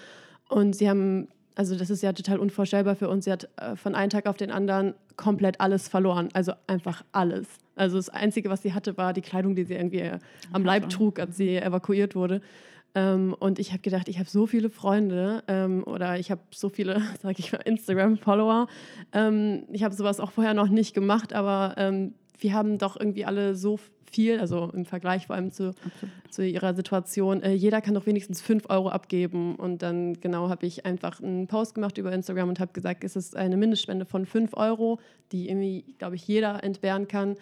Und 0.49 0.75
sie 0.75 0.89
haben, 0.89 1.27
also 1.55 1.75
das 1.75 1.89
ist 1.89 2.01
ja 2.01 2.13
total 2.13 2.39
unvorstellbar 2.39 2.95
für 2.95 3.09
uns. 3.09 3.25
Sie 3.25 3.31
hat 3.31 3.49
äh, 3.57 3.75
von 3.75 3.95
einem 3.95 4.09
Tag 4.09 4.25
auf 4.25 4.37
den 4.37 4.51
anderen 4.51 4.93
komplett 5.15 5.59
alles 5.61 5.87
verloren. 5.87 6.29
Also 6.33 6.53
einfach 6.67 7.03
alles. 7.11 7.47
Also 7.75 7.97
das 7.97 8.09
Einzige, 8.09 8.49
was 8.49 8.61
sie 8.61 8.73
hatte, 8.73 8.97
war 8.97 9.13
die 9.13 9.21
Kleidung, 9.21 9.55
die 9.55 9.63
sie 9.63 9.75
irgendwie 9.75 9.99
äh, 9.99 10.19
am 10.51 10.63
Leib 10.63 10.89
trug, 10.89 11.19
als 11.19 11.37
sie 11.37 11.57
evakuiert 11.57 12.15
wurde. 12.15 12.41
Ähm, 12.95 13.35
und 13.39 13.59
ich 13.59 13.71
habe 13.71 13.81
gedacht, 13.81 14.07
ich 14.07 14.19
habe 14.19 14.29
so 14.29 14.45
viele 14.45 14.69
Freunde 14.69 15.43
ähm, 15.47 15.83
oder 15.83 16.19
ich 16.19 16.29
habe 16.29 16.41
so 16.53 16.69
viele, 16.69 17.01
sage 17.21 17.35
ich 17.39 17.51
mal, 17.51 17.59
Instagram-Follower. 17.59 18.67
Ähm, 19.11 19.63
ich 19.71 19.83
habe 19.83 19.95
sowas 19.95 20.19
auch 20.19 20.31
vorher 20.31 20.53
noch 20.53 20.69
nicht 20.69 20.93
gemacht, 20.93 21.33
aber 21.33 21.75
ähm, 21.77 22.13
wir 22.39 22.53
haben 22.53 22.77
doch 22.77 22.99
irgendwie 22.99 23.25
alle 23.25 23.55
so 23.55 23.79
viel, 24.13 24.39
also 24.39 24.69
im 24.73 24.85
Vergleich 24.85 25.27
vor 25.27 25.35
allem 25.35 25.51
zu, 25.51 25.73
zu 26.29 26.45
ihrer 26.45 26.73
Situation. 26.73 27.41
Äh, 27.41 27.53
jeder 27.53 27.81
kann 27.81 27.93
doch 27.93 28.05
wenigstens 28.05 28.41
5 28.41 28.69
Euro 28.69 28.89
abgeben. 28.89 29.55
Und 29.55 29.81
dann 29.81 30.19
genau 30.21 30.49
habe 30.49 30.65
ich 30.65 30.85
einfach 30.85 31.21
einen 31.21 31.47
Post 31.47 31.75
gemacht 31.75 31.97
über 31.97 32.11
Instagram 32.11 32.49
und 32.49 32.59
habe 32.59 32.73
gesagt, 32.73 33.03
es 33.03 33.15
ist 33.15 33.35
eine 33.35 33.57
Mindestspende 33.57 34.05
von 34.05 34.25
5 34.25 34.55
Euro, 34.55 34.99
die 35.31 35.49
irgendwie, 35.49 35.95
glaube 35.97 36.15
ich, 36.15 36.27
jeder 36.27 36.63
entbehren 36.63 37.07
kann. 37.07 37.35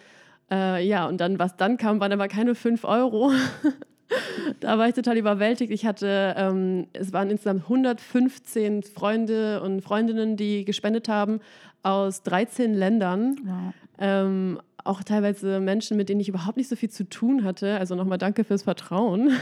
Äh, 0.50 0.86
ja, 0.86 1.06
und 1.06 1.20
dann, 1.20 1.38
was 1.38 1.56
dann 1.56 1.76
kam, 1.76 2.00
waren 2.00 2.12
aber 2.12 2.28
keine 2.28 2.54
5 2.54 2.84
Euro. 2.84 3.32
da 4.60 4.78
war 4.78 4.88
ich 4.88 4.94
total 4.94 5.16
überwältigt. 5.16 5.72
Ich 5.72 5.86
hatte, 5.86 6.34
ähm, 6.36 6.86
es 6.92 7.12
waren 7.12 7.30
insgesamt 7.30 7.62
115 7.62 8.82
Freunde 8.82 9.62
und 9.62 9.82
Freundinnen, 9.82 10.36
die 10.36 10.64
gespendet 10.64 11.08
haben 11.08 11.40
aus 11.82 12.22
13 12.22 12.74
Ländern. 12.74 13.36
Wow. 13.44 13.74
Ähm, 13.98 14.60
auch 14.84 15.02
teilweise 15.02 15.60
Menschen, 15.60 15.96
mit 15.96 16.08
denen 16.08 16.20
ich 16.20 16.28
überhaupt 16.28 16.56
nicht 16.56 16.68
so 16.68 16.76
viel 16.76 16.90
zu 16.90 17.08
tun 17.08 17.44
hatte. 17.44 17.78
Also 17.78 17.94
nochmal 17.94 18.18
danke 18.18 18.44
fürs 18.44 18.62
Vertrauen. 18.62 19.32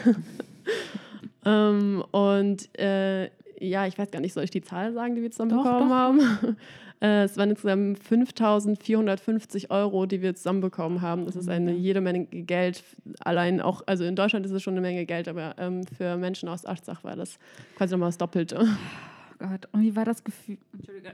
ähm, 1.44 2.04
und 2.10 2.78
äh, 2.78 3.30
ja, 3.60 3.86
ich 3.86 3.98
weiß 3.98 4.10
gar 4.10 4.20
nicht, 4.20 4.32
soll 4.32 4.44
ich 4.44 4.50
die 4.50 4.62
Zahl 4.62 4.92
sagen, 4.92 5.14
die 5.14 5.22
wir 5.22 5.30
zusammenbekommen 5.30 5.88
doch, 5.88 5.94
haben? 5.94 6.56
Äh, 7.02 7.24
es 7.24 7.38
waren 7.38 7.48
insgesamt 7.50 7.98
5.450 7.98 9.70
Euro, 9.70 10.04
die 10.04 10.20
wir 10.20 10.34
zusammenbekommen 10.34 11.00
haben. 11.00 11.24
Das 11.24 11.34
ist 11.34 11.48
eine 11.48 11.72
jede 11.72 12.02
Menge 12.02 12.26
Geld. 12.26 12.84
Allein 13.20 13.62
auch, 13.62 13.82
also 13.86 14.04
in 14.04 14.16
Deutschland 14.16 14.44
ist 14.44 14.52
es 14.52 14.62
schon 14.62 14.74
eine 14.74 14.82
Menge 14.82 15.06
Geld, 15.06 15.26
aber 15.26 15.54
ähm, 15.56 15.86
für 15.96 16.18
Menschen 16.18 16.48
aus 16.50 16.66
Aschzach 16.66 17.02
war 17.02 17.16
das 17.16 17.38
quasi 17.76 17.94
nochmal 17.94 18.08
das 18.08 18.18
Doppelte. 18.18 18.60
Oh 18.60 19.46
Gott, 19.48 19.66
und 19.72 19.80
wie 19.80 19.96
war 19.96 20.04
das 20.04 20.24
Gefühl, 20.24 20.58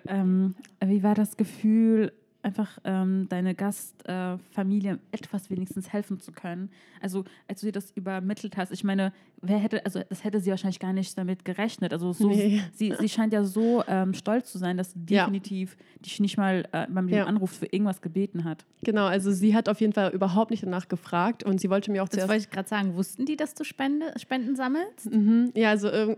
ähm, 0.09 0.57
wie 0.85 1.05
war 1.05 1.15
das 1.15 1.37
Gefühl, 1.37 2.13
einfach 2.47 2.79
ähm, 2.85 3.27
deine 3.29 3.55
Gastfamilie 3.55 4.93
äh, 4.93 4.99
etwas 5.11 5.51
wenigstens 5.51 5.93
helfen 5.93 6.21
zu 6.21 6.31
können. 6.31 6.71
Also 7.01 7.25
als 7.49 7.61
du 7.61 7.67
dir 7.67 7.73
das 7.73 7.91
übermittelt 7.91 8.57
hast, 8.57 8.71
ich 8.71 8.85
meine, 8.85 9.13
wer 9.43 9.59
hätte, 9.59 9.85
also 9.85 10.01
das 10.09 10.23
hätte 10.23 10.41
sie 10.41 10.51
wahrscheinlich 10.51 10.79
gar 10.79 10.93
nicht 10.93 11.19
damit 11.19 11.45
gerechnet. 11.45 11.93
Also 11.93 12.13
so, 12.13 12.29
nee. 12.29 12.63
sie, 12.73 12.95
sie 12.99 13.09
scheint 13.09 13.33
ja 13.33 13.43
so 13.43 13.83
ähm, 13.89 14.15
stolz 14.15 14.51
zu 14.51 14.59
sein, 14.59 14.77
dass 14.77 14.93
sie 14.93 15.01
definitiv 15.01 15.77
ja. 15.79 16.03
dich 16.03 16.21
nicht 16.21 16.39
mal 16.39 16.69
äh, 16.71 16.87
beim 16.89 17.09
ja. 17.09 17.25
Anruf 17.25 17.51
für 17.51 17.67
irgendwas 17.67 18.01
gebeten 18.01 18.45
hat. 18.45 18.65
Genau, 18.85 19.07
also 19.07 19.33
sie 19.33 19.55
hat 19.55 19.69
auf 19.69 19.81
jeden 19.81 19.93
Fall 19.93 20.13
überhaupt 20.13 20.53
nicht 20.53 20.63
danach 20.63 20.87
gefragt 20.89 21.43
und 21.43 21.61
sie 21.61 21.69
wollte 21.69 21.91
mir 21.91 22.05
auch 22.05 22.09
das 22.09 22.19
zuerst... 22.19 22.29
Das 22.29 22.35
wollte 22.35 22.45
ich 22.45 22.51
gerade 22.51 22.69
sagen, 22.69 22.95
wussten 22.95 23.27
die, 23.27 23.37
dass 23.37 23.55
du 23.55 23.65
Spende, 23.65 24.15
Spenden 24.17 24.55
sammelst? 24.55 25.13
Mhm. 25.13 25.51
Ja, 25.57 25.71
also 25.71 26.17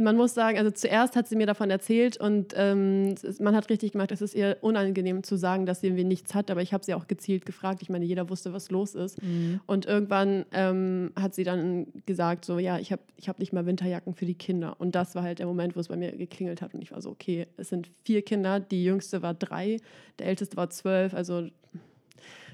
man 0.00 0.16
muss 0.16 0.34
sagen, 0.34 0.58
also 0.58 0.70
zuerst 0.70 1.16
hat 1.16 1.26
sie 1.26 1.36
mir 1.36 1.46
davon 1.46 1.70
erzählt 1.70 2.16
und 2.16 2.54
ähm, 2.56 3.14
man 3.40 3.56
hat 3.56 3.68
richtig 3.70 3.92
gemacht, 3.92 4.12
es 4.12 4.22
ist 4.22 4.34
ihr 4.34 4.58
unangenehm 4.60 5.22
zu 5.22 5.36
sagen, 5.36 5.66
dass 5.66 5.80
sie 5.80 5.88
irgendwie 5.88 6.04
nichts 6.04 6.34
hat, 6.34 6.50
aber 6.50 6.62
ich 6.62 6.72
habe 6.72 6.84
sie 6.84 6.94
auch 6.94 7.06
gezielt 7.06 7.44
gefragt. 7.46 7.82
Ich 7.82 7.90
meine, 7.90 8.04
jeder 8.04 8.30
wusste, 8.30 8.52
was 8.52 8.70
los 8.70 8.94
ist. 8.94 9.22
Mhm. 9.22 9.60
Und 9.66 9.86
irgendwann 9.86 10.44
ähm, 10.52 11.12
hat 11.16 11.34
sie 11.34 11.44
dann 11.44 11.86
gesagt, 12.06 12.44
so, 12.44 12.58
ja, 12.58 12.78
ich 12.78 12.92
habe 12.92 13.02
ich 13.16 13.28
hab 13.28 13.38
nicht 13.38 13.52
mal 13.52 13.66
Winterjacken 13.66 14.14
für 14.14 14.26
die 14.26 14.34
Kinder. 14.34 14.76
Und 14.78 14.94
das 14.94 15.14
war 15.14 15.22
halt 15.22 15.38
der 15.38 15.46
Moment, 15.46 15.76
wo 15.76 15.80
es 15.80 15.88
bei 15.88 15.96
mir 15.96 16.12
geklingelt 16.12 16.62
hat 16.62 16.74
und 16.74 16.82
ich 16.82 16.92
war 16.92 17.02
so, 17.02 17.10
okay, 17.10 17.46
es 17.56 17.68
sind 17.68 17.90
vier 18.04 18.22
Kinder, 18.22 18.60
die 18.60 18.84
jüngste 18.84 19.22
war 19.22 19.34
drei, 19.34 19.78
der 20.18 20.26
älteste 20.26 20.56
war 20.56 20.70
zwölf, 20.70 21.14
also 21.14 21.48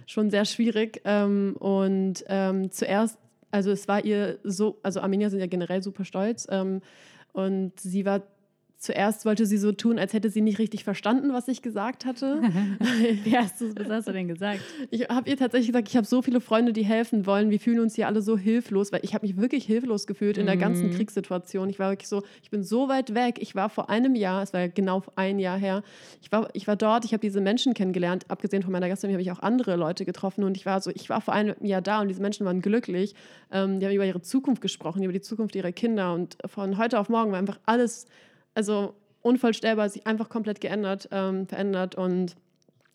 schon 0.06 0.30
sehr 0.30 0.44
schwierig. 0.44 1.02
Ähm, 1.04 1.56
und 1.58 2.24
ähm, 2.28 2.70
zuerst 2.70 3.18
also 3.50 3.70
es 3.70 3.88
war 3.88 4.04
ihr 4.04 4.38
so, 4.42 4.78
also 4.82 5.00
Armenier 5.00 5.30
sind 5.30 5.40
ja 5.40 5.46
generell 5.46 5.82
super 5.82 6.04
stolz. 6.04 6.46
Ähm, 6.50 6.82
und 7.36 7.78
sie 7.78 8.06
war 8.06 8.22
zuerst 8.78 9.24
wollte 9.24 9.46
sie 9.46 9.56
so 9.56 9.72
tun, 9.72 9.98
als 9.98 10.12
hätte 10.12 10.30
sie 10.30 10.40
nicht 10.40 10.58
richtig 10.58 10.84
verstanden, 10.84 11.32
was 11.32 11.48
ich 11.48 11.62
gesagt 11.62 12.04
hatte. 12.04 12.42
Wie 13.24 13.36
hast 13.36 13.60
du, 13.60 13.74
was 13.76 13.88
hast 13.88 14.08
du 14.08 14.12
denn 14.12 14.28
gesagt? 14.28 14.60
Ich 14.90 15.08
habe 15.08 15.28
ihr 15.28 15.36
tatsächlich 15.36 15.68
gesagt, 15.68 15.88
ich 15.88 15.96
habe 15.96 16.06
so 16.06 16.22
viele 16.22 16.40
Freunde, 16.40 16.72
die 16.72 16.84
helfen 16.84 17.26
wollen. 17.26 17.50
Wir 17.50 17.60
fühlen 17.60 17.80
uns 17.80 17.94
hier 17.94 18.06
alle 18.06 18.22
so 18.22 18.36
hilflos, 18.36 18.92
weil 18.92 19.00
ich 19.02 19.14
habe 19.14 19.26
mich 19.26 19.36
wirklich 19.36 19.64
hilflos 19.64 20.06
gefühlt 20.06 20.38
in 20.38 20.46
der 20.46 20.56
ganzen 20.56 20.88
mhm. 20.88 20.94
Kriegssituation. 20.94 21.70
Ich 21.70 21.78
war 21.78 21.90
wirklich 21.90 22.08
so, 22.08 22.22
ich 22.42 22.50
bin 22.50 22.62
so 22.62 22.88
weit 22.88 23.14
weg. 23.14 23.38
Ich 23.40 23.54
war 23.54 23.70
vor 23.70 23.88
einem 23.88 24.14
Jahr, 24.14 24.42
es 24.42 24.52
war 24.52 24.60
ja 24.60 24.66
genau 24.68 25.02
ein 25.16 25.38
Jahr 25.38 25.58
her, 25.58 25.82
ich 26.20 26.30
war, 26.30 26.48
ich 26.52 26.66
war 26.66 26.76
dort, 26.76 27.04
ich 27.04 27.12
habe 27.12 27.20
diese 27.20 27.40
Menschen 27.40 27.74
kennengelernt. 27.74 28.26
Abgesehen 28.28 28.62
von 28.62 28.72
meiner 28.72 28.88
Gastronomie 28.88 29.14
habe 29.14 29.22
ich 29.22 29.32
auch 29.32 29.42
andere 29.42 29.76
Leute 29.76 30.04
getroffen 30.04 30.44
und 30.44 30.56
ich 30.56 30.66
war 30.66 30.80
so, 30.80 30.90
ich 30.94 31.08
war 31.08 31.20
vor 31.20 31.34
einem 31.34 31.54
Jahr 31.60 31.82
da 31.82 32.00
und 32.00 32.08
diese 32.08 32.20
Menschen 32.20 32.44
waren 32.44 32.60
glücklich. 32.60 33.14
Ähm, 33.50 33.80
die 33.80 33.86
haben 33.86 33.94
über 33.94 34.06
ihre 34.06 34.22
Zukunft 34.22 34.60
gesprochen, 34.60 35.02
über 35.02 35.12
die 35.12 35.20
Zukunft 35.20 35.54
ihrer 35.54 35.72
Kinder 35.72 36.14
und 36.14 36.36
von 36.46 36.78
heute 36.78 36.98
auf 36.98 37.08
morgen 37.08 37.32
war 37.32 37.38
einfach 37.38 37.58
alles 37.64 38.06
also 38.56 38.94
unvollstellbar, 39.22 39.88
sich 39.88 40.06
einfach 40.06 40.28
komplett 40.28 40.60
geändert, 40.60 41.08
ähm, 41.12 41.46
verändert 41.46 41.94
und 41.94 42.36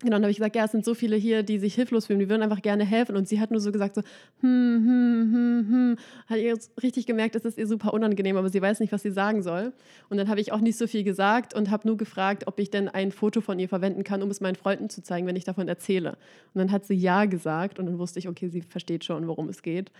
Genau, 0.03 0.15
dann 0.15 0.23
habe 0.23 0.31
ich 0.31 0.37
gesagt, 0.37 0.55
ja, 0.55 0.65
es 0.65 0.71
sind 0.71 0.83
so 0.83 0.95
viele 0.95 1.15
hier, 1.15 1.43
die 1.43 1.59
sich 1.59 1.75
hilflos 1.75 2.07
fühlen, 2.07 2.19
die 2.19 2.27
würden 2.27 2.41
einfach 2.41 2.63
gerne 2.63 2.83
helfen. 2.83 3.15
Und 3.15 3.27
sie 3.27 3.39
hat 3.39 3.51
nur 3.51 3.59
so 3.59 3.71
gesagt, 3.71 3.93
so, 3.93 4.01
hm, 4.39 4.83
hm, 4.83 5.33
hm, 5.33 5.67
hm. 5.69 5.97
Hat 6.25 6.39
ihr 6.39 6.57
richtig 6.81 7.05
gemerkt, 7.05 7.35
es 7.35 7.45
ist 7.45 7.59
ihr 7.59 7.67
super 7.67 7.93
unangenehm, 7.93 8.35
aber 8.35 8.49
sie 8.49 8.59
weiß 8.59 8.79
nicht, 8.79 8.91
was 8.91 9.03
sie 9.03 9.11
sagen 9.11 9.43
soll. 9.43 9.73
Und 10.09 10.17
dann 10.17 10.27
habe 10.27 10.41
ich 10.41 10.51
auch 10.51 10.59
nicht 10.59 10.75
so 10.75 10.87
viel 10.87 11.03
gesagt 11.03 11.53
und 11.53 11.69
habe 11.69 11.87
nur 11.87 11.97
gefragt, 11.97 12.47
ob 12.47 12.57
ich 12.59 12.71
denn 12.71 12.89
ein 12.89 13.11
Foto 13.11 13.41
von 13.41 13.59
ihr 13.59 13.69
verwenden 13.69 14.03
kann, 14.03 14.23
um 14.23 14.31
es 14.31 14.41
meinen 14.41 14.55
Freunden 14.55 14.89
zu 14.89 15.03
zeigen, 15.03 15.27
wenn 15.27 15.35
ich 15.35 15.43
davon 15.43 15.67
erzähle. 15.67 16.17
Und 16.53 16.59
dann 16.59 16.71
hat 16.71 16.85
sie 16.85 16.95
ja 16.95 17.25
gesagt 17.25 17.77
und 17.77 17.85
dann 17.85 17.99
wusste 17.99 18.17
ich, 18.17 18.27
okay, 18.27 18.49
sie 18.49 18.61
versteht 18.61 19.05
schon, 19.05 19.27
worum 19.27 19.49
es 19.49 19.61
geht. 19.61 19.91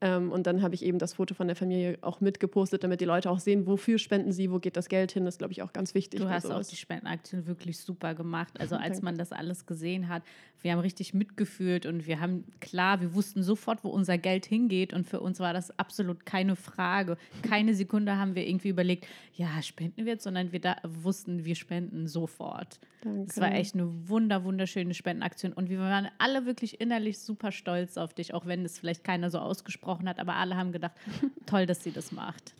Ähm, 0.00 0.30
und 0.30 0.46
dann 0.46 0.62
habe 0.62 0.74
ich 0.74 0.84
eben 0.84 0.98
das 0.98 1.14
Foto 1.14 1.34
von 1.34 1.48
der 1.48 1.56
Familie 1.56 1.98
auch 2.02 2.20
mitgepostet, 2.20 2.84
damit 2.84 3.00
die 3.00 3.04
Leute 3.04 3.30
auch 3.30 3.40
sehen, 3.40 3.66
wofür 3.66 3.98
spenden 3.98 4.30
sie, 4.30 4.50
wo 4.50 4.60
geht 4.60 4.76
das 4.76 4.88
Geld 4.88 5.10
hin. 5.10 5.24
Das 5.24 5.34
ist, 5.34 5.38
glaube 5.38 5.52
ich, 5.52 5.62
auch 5.62 5.72
ganz 5.72 5.94
wichtig. 5.94 6.20
Du 6.20 6.28
hast 6.28 6.50
auch 6.50 6.64
die 6.64 6.76
Spendenaktion 6.76 7.46
wirklich 7.46 7.78
super 7.78 8.14
gemacht. 8.14 8.60
Also 8.60 8.76
als 8.80 9.02
man 9.02 9.18
das 9.18 9.32
alles 9.32 9.66
gesehen 9.66 10.08
hat, 10.08 10.22
wir 10.60 10.72
haben 10.72 10.78
richtig 10.78 11.14
mitgefühlt 11.14 11.84
und 11.84 12.06
wir 12.06 12.20
haben, 12.20 12.44
klar, 12.60 13.00
wir 13.00 13.14
wussten 13.14 13.42
sofort, 13.42 13.82
wo 13.82 13.88
unser 13.88 14.18
Geld 14.18 14.46
hingeht. 14.46 14.92
Und 14.92 15.06
für 15.06 15.20
uns 15.20 15.40
war 15.40 15.52
das 15.52 15.76
absolut 15.78 16.24
keine 16.24 16.54
Frage. 16.54 17.16
Keine 17.42 17.74
Sekunde 17.74 18.16
haben 18.16 18.36
wir 18.36 18.46
irgendwie 18.46 18.68
überlegt, 18.68 19.06
ja, 19.34 19.60
spenden 19.62 20.04
wir 20.04 20.12
jetzt, 20.12 20.24
sondern 20.24 20.52
wir 20.52 20.60
da 20.60 20.76
wussten, 20.84 21.44
wir 21.44 21.56
spenden 21.56 22.06
sofort. 22.06 22.78
Es 23.26 23.40
war 23.40 23.52
echt 23.52 23.74
eine 23.74 24.08
wunder, 24.08 24.44
wunderschöne 24.44 24.94
Spendenaktion. 24.94 25.52
Und 25.52 25.70
wir 25.70 25.78
waren 25.78 26.08
alle 26.18 26.46
wirklich 26.46 26.80
innerlich 26.80 27.18
super 27.18 27.52
stolz 27.52 27.96
auf 27.96 28.12
dich, 28.12 28.34
auch 28.34 28.46
wenn 28.46 28.64
es 28.64 28.78
vielleicht 28.78 29.04
keiner 29.04 29.30
so 29.30 29.38
ausgesprochen 29.38 29.98
gesprochen 29.98 30.08
hat, 30.08 30.18
aber 30.18 30.34
alle 30.34 30.56
haben 30.56 30.72
gedacht, 30.72 30.92
toll, 31.46 31.66
dass 31.66 31.82
sie 31.82 31.92
das 31.92 32.12
macht. 32.12 32.54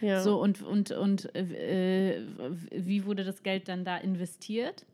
Ja. 0.00 0.20
So, 0.20 0.40
und, 0.40 0.62
und, 0.62 0.90
und 0.90 1.34
äh, 1.34 2.20
wie 2.70 3.06
wurde 3.06 3.24
das 3.24 3.42
Geld 3.42 3.68
dann 3.68 3.84
da 3.84 3.96
investiert? 3.96 4.84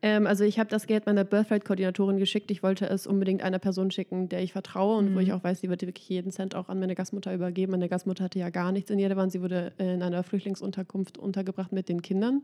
Ähm, 0.00 0.26
also 0.26 0.44
ich 0.44 0.58
habe 0.58 0.70
das 0.70 0.86
Geld 0.86 1.06
meiner 1.06 1.24
Birthright-Koordinatorin 1.24 2.18
geschickt. 2.18 2.50
Ich 2.50 2.62
wollte 2.62 2.86
es 2.86 3.06
unbedingt 3.06 3.42
einer 3.42 3.58
Person 3.58 3.90
schicken, 3.90 4.28
der 4.28 4.42
ich 4.42 4.52
vertraue 4.52 4.96
und 4.96 5.10
mhm. 5.10 5.16
wo 5.16 5.18
ich 5.18 5.32
auch 5.32 5.42
weiß, 5.42 5.60
sie 5.60 5.68
wird 5.68 5.82
wirklich 5.82 6.08
jeden 6.08 6.30
Cent 6.30 6.54
auch 6.54 6.68
an 6.68 6.78
meine 6.78 6.94
Gastmutter 6.94 7.34
übergeben. 7.34 7.72
Meine 7.72 7.88
Gastmutter 7.88 8.24
hatte 8.24 8.38
ja 8.38 8.48
gar 8.50 8.70
nichts 8.70 8.90
in 8.90 8.98
Jerewan. 8.98 9.28
Sie 9.28 9.42
wurde 9.42 9.72
in 9.78 10.02
einer 10.02 10.22
Flüchtlingsunterkunft 10.22 11.18
untergebracht 11.18 11.72
mit 11.72 11.88
den 11.88 12.00
Kindern. 12.00 12.42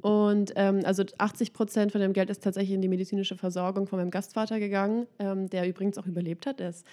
Und 0.00 0.52
ähm, 0.56 0.80
also 0.84 1.04
80 1.18 1.52
Prozent 1.52 1.92
von 1.92 2.00
dem 2.00 2.12
Geld 2.12 2.30
ist 2.30 2.42
tatsächlich 2.42 2.74
in 2.74 2.82
die 2.82 2.88
medizinische 2.88 3.36
Versorgung 3.36 3.86
von 3.86 3.98
meinem 3.98 4.10
Gastvater 4.10 4.58
gegangen, 4.58 5.06
ähm, 5.18 5.48
der 5.50 5.68
übrigens 5.68 5.98
auch 5.98 6.06
überlebt 6.06 6.46
hat. 6.46 6.60
Ist 6.60 6.86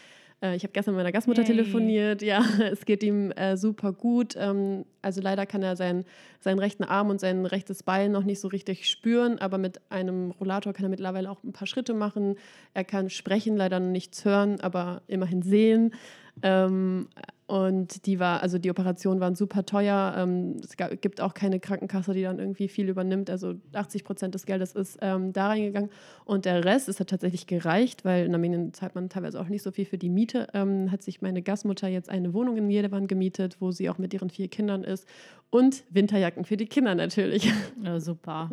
äh, 0.44 0.56
ich 0.56 0.64
habe 0.64 0.74
gestern 0.74 0.94
mit 0.94 1.00
meiner 1.00 1.12
Gastmutter 1.12 1.44
hey. 1.44 1.56
telefoniert. 1.56 2.22
Ja, 2.22 2.44
es 2.72 2.86
geht 2.86 3.02
ihm 3.02 3.32
äh, 3.32 3.58
super 3.58 3.94
gut. 3.94 4.36
Ähm, 4.38 4.86
also 5.02 5.22
leider 5.22 5.46
kann 5.46 5.64
er 5.64 5.76
sein, 5.76 6.04
seinen 6.40 6.60
rechten 6.60 6.84
Arm 6.84 7.10
und 7.10 7.20
sein 7.20 7.46
rechtes 7.46 7.82
Bein 7.82 8.12
noch 8.12 8.24
nicht 8.24 8.40
so 8.40 8.50
richtig 8.50 8.90
spüren, 8.90 9.40
aber 9.40 9.58
mit 9.58 9.80
einem 9.90 10.32
Rollator 10.32 10.74
kann 10.74 10.86
er 10.86 10.90
mittlerweile 10.90 11.32
auch 11.32 11.44
ein 11.44 11.54
paar 11.54 11.68
Schritte 11.68 11.94
machen. 11.94 12.36
Er 12.74 12.84
kann 12.84 13.10
sprechen, 13.10 13.56
leider 13.56 13.80
nichts 13.80 14.26
hören, 14.26 14.60
aber 14.60 15.02
immerhin 15.08 15.42
sehen. 15.42 15.94
Ähm, 16.42 17.08
und 17.46 18.06
die 18.06 18.20
war, 18.20 18.42
also 18.42 18.58
die 18.58 18.72
Operationen 18.72 19.20
waren 19.20 19.36
super 19.36 19.66
teuer. 19.66 20.16
Ähm, 20.18 20.56
es 20.64 20.78
gibt 21.02 21.20
auch 21.20 21.34
keine 21.34 21.60
Krankenkasse, 21.60 22.14
die 22.14 22.24
dann 22.24 22.40
irgendwie 22.40 22.70
viel 22.70 22.88
übernimmt. 22.88 23.30
Also 23.30 23.56
80 23.74 24.06
Prozent 24.06 24.34
des 24.34 24.46
Geldes 24.46 24.72
ist 24.74 24.98
ähm, 25.02 25.34
da 25.34 25.48
reingegangen. 25.48 25.90
Und 26.24 26.46
der 26.46 26.64
Rest 26.64 26.88
ist 26.88 27.02
hat 27.02 27.10
tatsächlich 27.10 27.46
gereicht, 27.46 28.06
weil 28.06 28.26
in 28.26 28.34
Armenien 28.34 28.74
zahlt 28.74 28.96
man 28.96 29.10
teilweise 29.10 29.42
auch 29.42 29.50
nicht 29.50 29.62
so 29.62 29.72
viel 29.72 29.86
für 29.86 29.98
die 29.98 30.10
Miete. 30.10 30.48
Ähm, 30.54 30.90
hat 30.90 31.04
sich 31.04 31.22
meine 31.22 31.42
Gastmutter 31.42 31.90
jetzt 31.90 32.10
eine 32.10 32.34
Wohnung 32.34 32.56
in 32.56 32.70
Jerewan 32.70 33.08
gemietet, 33.08 33.58
wo 33.60 33.72
sie 33.72 33.90
auch 33.90 33.98
mit 33.98 34.14
ihren 34.14 34.30
vier 34.30 34.48
Kindern 34.48 34.84
ist. 34.84 35.06
Und 35.50 35.84
Winterjacken 35.90 36.46
für 36.46 36.58
die 36.58 36.68
Kinder 36.68 36.96
natürlich. 36.96 37.52
Ja, 37.84 38.00
super. 38.00 38.50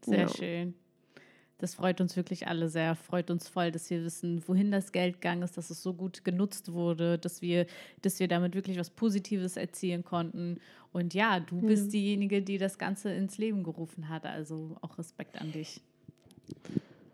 Sehr 0.00 0.20
ja. 0.20 0.28
schön. 0.28 0.74
Das 1.58 1.74
freut 1.74 2.00
uns 2.02 2.16
wirklich 2.16 2.48
alle 2.48 2.68
sehr, 2.68 2.94
freut 2.94 3.30
uns 3.30 3.48
voll, 3.48 3.72
dass 3.72 3.88
wir 3.88 4.04
wissen, 4.04 4.46
wohin 4.46 4.70
das 4.70 4.92
Geld 4.92 5.14
gegangen 5.14 5.42
ist, 5.42 5.56
dass 5.56 5.70
es 5.70 5.82
so 5.82 5.94
gut 5.94 6.22
genutzt 6.22 6.72
wurde, 6.72 7.18
dass 7.18 7.40
wir, 7.40 7.66
dass 8.02 8.20
wir 8.20 8.28
damit 8.28 8.54
wirklich 8.54 8.78
was 8.78 8.90
Positives 8.90 9.56
erzielen 9.56 10.04
konnten. 10.04 10.60
Und 10.92 11.14
ja, 11.14 11.40
du 11.40 11.56
mhm. 11.56 11.66
bist 11.66 11.92
diejenige, 11.92 12.42
die 12.42 12.58
das 12.58 12.78
Ganze 12.78 13.12
ins 13.12 13.38
Leben 13.38 13.62
gerufen 13.62 14.08
hat. 14.10 14.26
Also 14.26 14.76
auch 14.82 14.98
Respekt 14.98 15.40
an 15.40 15.52
dich. 15.52 15.80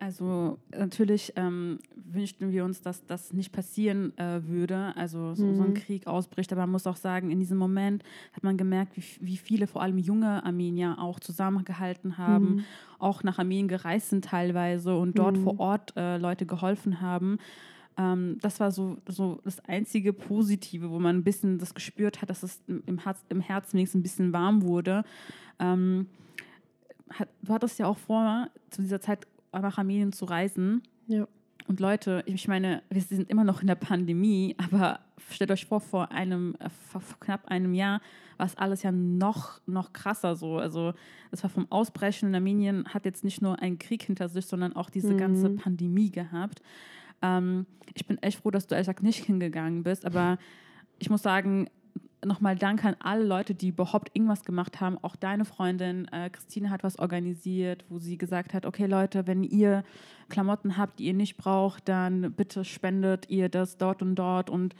Also 0.03 0.59
natürlich 0.77 1.31
ähm, 1.37 1.79
wünschten 1.95 2.51
wir 2.51 2.65
uns, 2.65 2.81
dass 2.81 3.05
das 3.05 3.31
nicht 3.31 3.53
passieren 3.53 4.11
äh, 4.17 4.45
würde, 4.45 4.93
also 4.97 5.33
so, 5.33 5.45
mhm. 5.45 5.55
so, 5.55 5.63
ein 5.63 5.69
mhm. 5.69 5.75
Krieg 5.75 6.07
ausbricht. 6.07 6.51
Aber 6.51 6.61
man 6.63 6.71
muss 6.71 6.87
auch 6.87 6.97
sagen, 6.97 7.31
in 7.31 7.39
diesem 7.39 7.57
Moment 7.57 8.03
hat 8.33 8.43
man 8.43 8.57
gemerkt, 8.57 8.97
wie, 8.97 9.03
wie 9.21 9.37
viele, 9.37 9.65
vor 9.65 9.81
allem 9.81 9.97
junge 9.97 10.43
Armenier, 10.43 10.97
auch 10.99 11.21
zusammengehalten 11.21 12.17
haben, 12.17 12.55
mhm. 12.55 12.63
auch 12.99 13.23
nach 13.23 13.39
Armenien 13.39 13.69
gereist 13.69 14.09
sind 14.09 14.25
teilweise 14.25 14.93
und 14.93 15.17
dort 15.17 15.37
mhm. 15.37 15.43
vor 15.43 15.59
Ort 15.61 15.93
äh, 15.95 16.17
Leute 16.17 16.45
geholfen 16.45 16.99
haben. 16.99 17.37
Ähm, 17.97 18.39
das 18.41 18.59
war 18.59 18.71
so, 18.71 18.97
so 19.07 19.39
das 19.45 19.61
einzige 19.61 20.11
Positive, 20.11 20.89
wo 20.89 20.99
man 20.99 21.15
ein 21.15 21.23
bisschen 21.23 21.59
das 21.59 21.73
gespürt 21.73 22.21
hat, 22.21 22.29
dass 22.29 22.43
es 22.43 22.61
im, 22.67 22.97
Herz, 22.97 23.23
im 23.29 23.39
Herzen 23.39 23.77
wenigstens 23.77 23.99
ein 23.99 24.03
bisschen 24.03 24.33
warm 24.33 24.63
wurde. 24.63 25.05
Ähm, 25.59 26.07
hat, 27.09 27.29
du 27.41 27.53
hattest 27.53 27.79
ja 27.79 27.85
auch 27.85 27.97
vor, 27.97 28.49
zu 28.69 28.81
dieser 28.81 28.99
Zeit 28.99 29.27
nach 29.61 29.77
Armenien 29.77 30.11
zu 30.11 30.25
reisen. 30.25 30.83
Ja. 31.07 31.27
und 31.67 31.79
Leute, 31.79 32.23
ich 32.25 32.47
meine, 32.47 32.81
wir 32.89 33.01
sind 33.01 33.29
immer 33.29 33.43
noch 33.43 33.61
in 33.61 33.67
der 33.67 33.75
Pandemie, 33.75 34.55
aber 34.57 34.99
stellt 35.29 35.51
euch 35.51 35.65
vor, 35.65 35.81
vor 35.81 36.11
einem, 36.11 36.55
äh, 36.59 36.69
vor 36.69 37.01
knapp 37.19 37.45
einem 37.47 37.73
Jahr 37.73 38.01
war 38.37 38.45
es 38.45 38.57
alles 38.57 38.83
ja 38.83 38.91
noch, 38.91 39.59
noch 39.65 39.93
krasser 39.93 40.35
so. 40.35 40.57
Also 40.57 40.93
das 41.31 41.43
war 41.43 41.49
vom 41.49 41.71
Ausbrechen 41.71 42.29
in 42.29 42.35
Armenien, 42.35 42.85
hat 42.89 43.05
jetzt 43.05 43.23
nicht 43.23 43.41
nur 43.41 43.59
einen 43.59 43.79
Krieg 43.79 44.03
hinter 44.03 44.29
sich, 44.29 44.45
sondern 44.45 44.75
auch 44.75 44.89
diese 44.89 45.13
mhm. 45.13 45.17
ganze 45.17 45.49
Pandemie 45.51 46.11
gehabt. 46.11 46.61
Ähm, 47.21 47.65
ich 47.93 48.05
bin 48.05 48.17
echt 48.21 48.39
froh, 48.39 48.51
dass 48.51 48.67
du 48.67 48.75
ehrlich 48.75 48.87
gesagt 48.87 49.03
nicht 49.03 49.25
hingegangen 49.25 49.83
bist, 49.83 50.05
aber 50.05 50.37
ich 50.99 51.09
muss 51.09 51.21
sagen, 51.21 51.69
nochmal 52.25 52.55
Danke 52.55 52.87
an 52.87 52.95
alle 52.99 53.23
Leute, 53.23 53.55
die 53.55 53.69
überhaupt 53.69 54.11
irgendwas 54.13 54.43
gemacht 54.43 54.81
haben. 54.81 54.97
Auch 55.01 55.15
deine 55.15 55.45
Freundin 55.45 56.07
äh, 56.11 56.29
Christine 56.29 56.69
hat 56.69 56.83
was 56.83 56.99
organisiert, 56.99 57.85
wo 57.89 57.99
sie 57.99 58.17
gesagt 58.17 58.53
hat, 58.53 58.65
okay 58.65 58.85
Leute, 58.85 59.27
wenn 59.27 59.43
ihr 59.43 59.83
Klamotten 60.29 60.77
habt, 60.77 60.99
die 60.99 61.05
ihr 61.05 61.13
nicht 61.13 61.37
braucht, 61.37 61.87
dann 61.87 62.33
bitte 62.33 62.65
spendet 62.65 63.29
ihr 63.29 63.49
das 63.49 63.77
dort 63.77 64.01
und 64.01 64.15
dort. 64.15 64.49
Und 64.49 64.75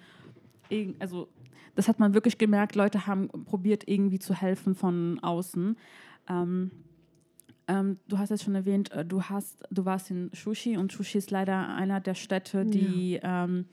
also 0.99 1.27
das 1.75 1.87
hat 1.87 1.99
man 1.99 2.13
wirklich 2.13 2.37
gemerkt, 2.37 2.75
Leute 2.75 3.07
haben 3.07 3.27
probiert 3.45 3.87
irgendwie 3.87 4.19
zu 4.19 4.33
helfen 4.33 4.75
von 4.75 5.19
außen. 5.19 5.77
Ähm, 6.29 6.71
ähm, 7.67 7.97
du 8.07 8.17
hast 8.17 8.31
es 8.31 8.43
schon 8.43 8.55
erwähnt, 8.55 8.91
äh, 8.91 9.05
du, 9.05 9.23
hast, 9.23 9.63
du 9.71 9.85
warst 9.85 10.11
in 10.11 10.29
Shushi 10.33 10.77
und 10.77 10.91
Shushi 10.91 11.17
ist 11.17 11.31
leider 11.31 11.75
einer 11.75 11.99
der 11.99 12.15
Städte, 12.15 12.65
die... 12.65 13.19
Ja. 13.21 13.45
Ähm, 13.45 13.65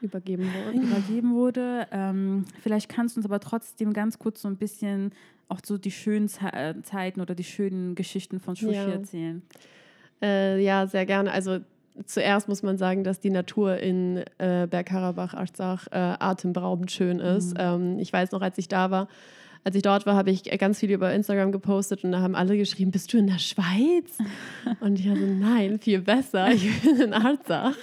übergeben 0.00 0.44
wurde. 0.52 0.78
Übergeben 0.78 1.34
wurde. 1.34 1.86
Ähm, 1.92 2.44
vielleicht 2.62 2.88
kannst 2.88 3.16
du 3.16 3.20
uns 3.20 3.26
aber 3.26 3.40
trotzdem 3.40 3.92
ganz 3.92 4.18
kurz 4.18 4.42
so 4.42 4.48
ein 4.48 4.56
bisschen 4.56 5.12
auch 5.48 5.60
so 5.64 5.78
die 5.78 5.90
schönen 5.90 6.28
Ze 6.28 6.52
äh, 6.52 6.74
Zeiten 6.82 7.20
oder 7.20 7.34
die 7.34 7.44
schönen 7.44 7.94
Geschichten 7.94 8.40
von 8.40 8.54
Shushi 8.56 8.74
ja. 8.74 8.88
erzählen. 8.88 9.42
Äh, 10.22 10.62
ja, 10.62 10.86
sehr 10.86 11.06
gerne. 11.06 11.32
Also 11.32 11.60
zuerst 12.04 12.48
muss 12.48 12.62
man 12.62 12.76
sagen, 12.78 13.04
dass 13.04 13.20
die 13.20 13.30
Natur 13.30 13.78
in 13.78 14.24
äh, 14.38 14.66
Bergkarabach, 14.68 15.34
Arzach 15.34 15.86
äh, 15.90 15.96
atemberaubend 15.96 16.90
schön 16.90 17.18
ist. 17.18 17.54
Mhm. 17.54 17.60
Ähm, 17.60 17.98
ich 17.98 18.12
weiß 18.12 18.32
noch, 18.32 18.42
als 18.42 18.58
ich 18.58 18.68
da 18.68 18.90
war, 18.90 19.08
als 19.64 19.74
ich 19.74 19.82
dort 19.82 20.06
war, 20.06 20.14
habe 20.14 20.30
ich 20.30 20.44
ganz 20.58 20.78
viel 20.80 20.90
über 20.90 21.12
Instagram 21.12 21.52
gepostet 21.52 22.04
und 22.04 22.12
da 22.12 22.20
haben 22.20 22.34
alle 22.34 22.56
geschrieben, 22.56 22.90
bist 22.90 23.12
du 23.12 23.18
in 23.18 23.26
der 23.26 23.38
Schweiz? 23.38 24.16
Und 24.80 24.98
ich 24.98 25.08
habe 25.08 25.18
so, 25.18 25.26
nein, 25.26 25.78
viel 25.80 26.00
besser, 26.00 26.52
ich 26.52 26.80
bin 26.80 26.96
in 27.00 27.12
Arzach 27.12 27.76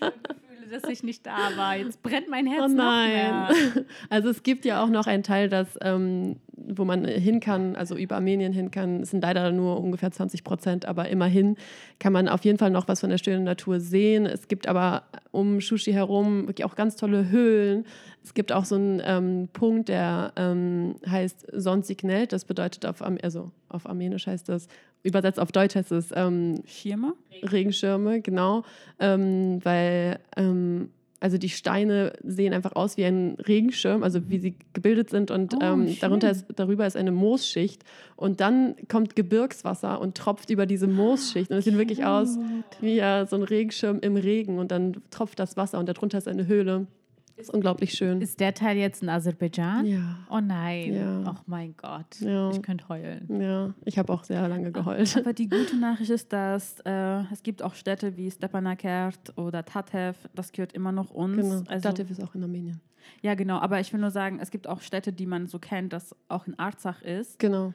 dass 0.74 0.84
ich 0.90 1.02
nicht 1.02 1.26
da 1.26 1.56
war. 1.56 1.76
Jetzt 1.76 2.02
brennt 2.02 2.28
mein 2.28 2.46
Herz. 2.46 2.62
Oh 2.64 2.68
nein. 2.68 3.84
Also 4.10 4.28
es 4.30 4.42
gibt 4.42 4.64
ja 4.64 4.82
auch 4.82 4.88
noch 4.88 5.06
einen 5.06 5.22
Teil, 5.22 5.48
das, 5.48 5.78
ähm, 5.80 6.36
wo 6.56 6.84
man 6.84 7.04
hin 7.04 7.40
kann, 7.40 7.76
also 7.76 7.96
über 7.96 8.16
Armenien 8.16 8.52
hin 8.52 8.70
kann. 8.70 9.02
Es 9.02 9.10
sind 9.10 9.22
leider 9.22 9.50
nur 9.52 9.80
ungefähr 9.80 10.10
20 10.10 10.44
Prozent, 10.44 10.86
aber 10.86 11.08
immerhin 11.08 11.56
kann 11.98 12.12
man 12.12 12.28
auf 12.28 12.44
jeden 12.44 12.58
Fall 12.58 12.70
noch 12.70 12.88
was 12.88 13.00
von 13.00 13.10
der 13.10 13.18
schönen 13.18 13.44
Natur 13.44 13.80
sehen. 13.80 14.26
Es 14.26 14.48
gibt 14.48 14.66
aber 14.66 15.04
um 15.30 15.60
Shushi 15.60 15.92
herum 15.92 16.46
wirklich 16.46 16.64
auch 16.64 16.76
ganz 16.76 16.96
tolle 16.96 17.30
Höhlen. 17.30 17.84
Es 18.22 18.34
gibt 18.34 18.52
auch 18.52 18.64
so 18.64 18.76
einen 18.76 19.02
ähm, 19.04 19.48
Punkt, 19.52 19.88
der 19.88 20.32
ähm, 20.36 20.96
heißt 21.06 21.46
Sonsignet. 21.52 22.32
Das 22.32 22.44
bedeutet 22.44 22.86
auf, 22.86 23.02
also 23.02 23.50
auf 23.68 23.86
Armenisch 23.88 24.26
heißt 24.26 24.48
das 24.48 24.68
übersetzt 25.04 25.38
auf 25.38 25.52
Deutsch 25.52 25.76
heißt 25.76 25.92
es 25.92 26.10
ähm, 26.16 26.62
Schirme? 26.66 27.14
Regenschirme, 27.42 28.20
genau. 28.22 28.64
Ähm, 28.98 29.60
weil 29.62 30.18
ähm, 30.36 30.88
also 31.24 31.38
die 31.38 31.48
Steine 31.48 32.12
sehen 32.22 32.52
einfach 32.52 32.76
aus 32.76 32.98
wie 32.98 33.04
ein 33.06 33.38
Regenschirm, 33.48 34.02
also 34.02 34.28
wie 34.28 34.38
sie 34.38 34.56
gebildet 34.74 35.08
sind 35.08 35.30
und 35.30 35.54
oh, 35.54 35.58
ähm, 35.62 35.96
darunter 35.98 36.30
ist, 36.30 36.44
darüber 36.54 36.86
ist 36.86 36.98
eine 36.98 37.12
Moosschicht 37.12 37.82
und 38.14 38.40
dann 38.42 38.76
kommt 38.90 39.16
Gebirgswasser 39.16 40.02
und 40.02 40.18
tropft 40.18 40.50
über 40.50 40.66
diese 40.66 40.86
Moosschicht 40.86 41.50
und 41.50 41.56
es 41.56 41.64
sieht 41.64 41.78
wirklich 41.78 42.04
aus 42.04 42.36
wie 42.82 42.96
ja, 42.96 43.24
so 43.24 43.36
ein 43.36 43.42
Regenschirm 43.42 44.00
im 44.00 44.16
Regen 44.16 44.58
und 44.58 44.70
dann 44.70 45.00
tropft 45.10 45.38
das 45.38 45.56
Wasser 45.56 45.78
und 45.78 45.88
darunter 45.88 46.18
ist 46.18 46.28
eine 46.28 46.46
Höhle. 46.46 46.86
Ist 47.36 47.52
unglaublich 47.52 47.92
schön. 47.92 48.20
Ist 48.20 48.38
der 48.38 48.54
Teil 48.54 48.76
jetzt 48.76 49.02
in 49.02 49.08
Aserbaidschan? 49.08 49.86
Ja. 49.86 50.18
Oh 50.30 50.40
nein. 50.40 50.94
Ja. 50.94 51.30
Oh 51.30 51.40
mein 51.46 51.74
Gott. 51.76 52.20
Ja. 52.20 52.50
Ich 52.50 52.62
könnte 52.62 52.88
heulen. 52.88 53.26
Ja, 53.40 53.74
ich 53.84 53.98
habe 53.98 54.12
auch 54.12 54.22
sehr 54.24 54.46
lange 54.48 54.70
geheult. 54.70 55.16
Aber 55.16 55.32
die 55.32 55.48
gute 55.48 55.76
Nachricht 55.76 56.10
ist, 56.10 56.32
dass 56.32 56.78
äh, 56.84 57.22
es 57.32 57.42
gibt 57.42 57.62
auch 57.62 57.74
Städte 57.74 58.16
wie 58.16 58.30
Stepanakert 58.30 59.36
oder 59.36 59.64
Tatev. 59.64 60.16
Das 60.34 60.52
gehört 60.52 60.72
immer 60.72 60.92
noch 60.92 61.10
uns. 61.10 61.36
Genau. 61.36 61.62
Also, 61.66 61.88
Tatev 61.88 62.10
ist 62.10 62.22
auch 62.22 62.34
in 62.34 62.44
Armenien. 62.44 62.80
Ja, 63.20 63.34
genau. 63.34 63.58
Aber 63.58 63.80
ich 63.80 63.92
will 63.92 64.00
nur 64.00 64.10
sagen, 64.10 64.38
es 64.40 64.50
gibt 64.50 64.68
auch 64.68 64.80
Städte, 64.80 65.12
die 65.12 65.26
man 65.26 65.46
so 65.46 65.58
kennt, 65.58 65.92
das 65.92 66.14
auch 66.28 66.46
in 66.46 66.58
Arzach 66.58 67.02
ist. 67.02 67.38
Genau 67.38 67.74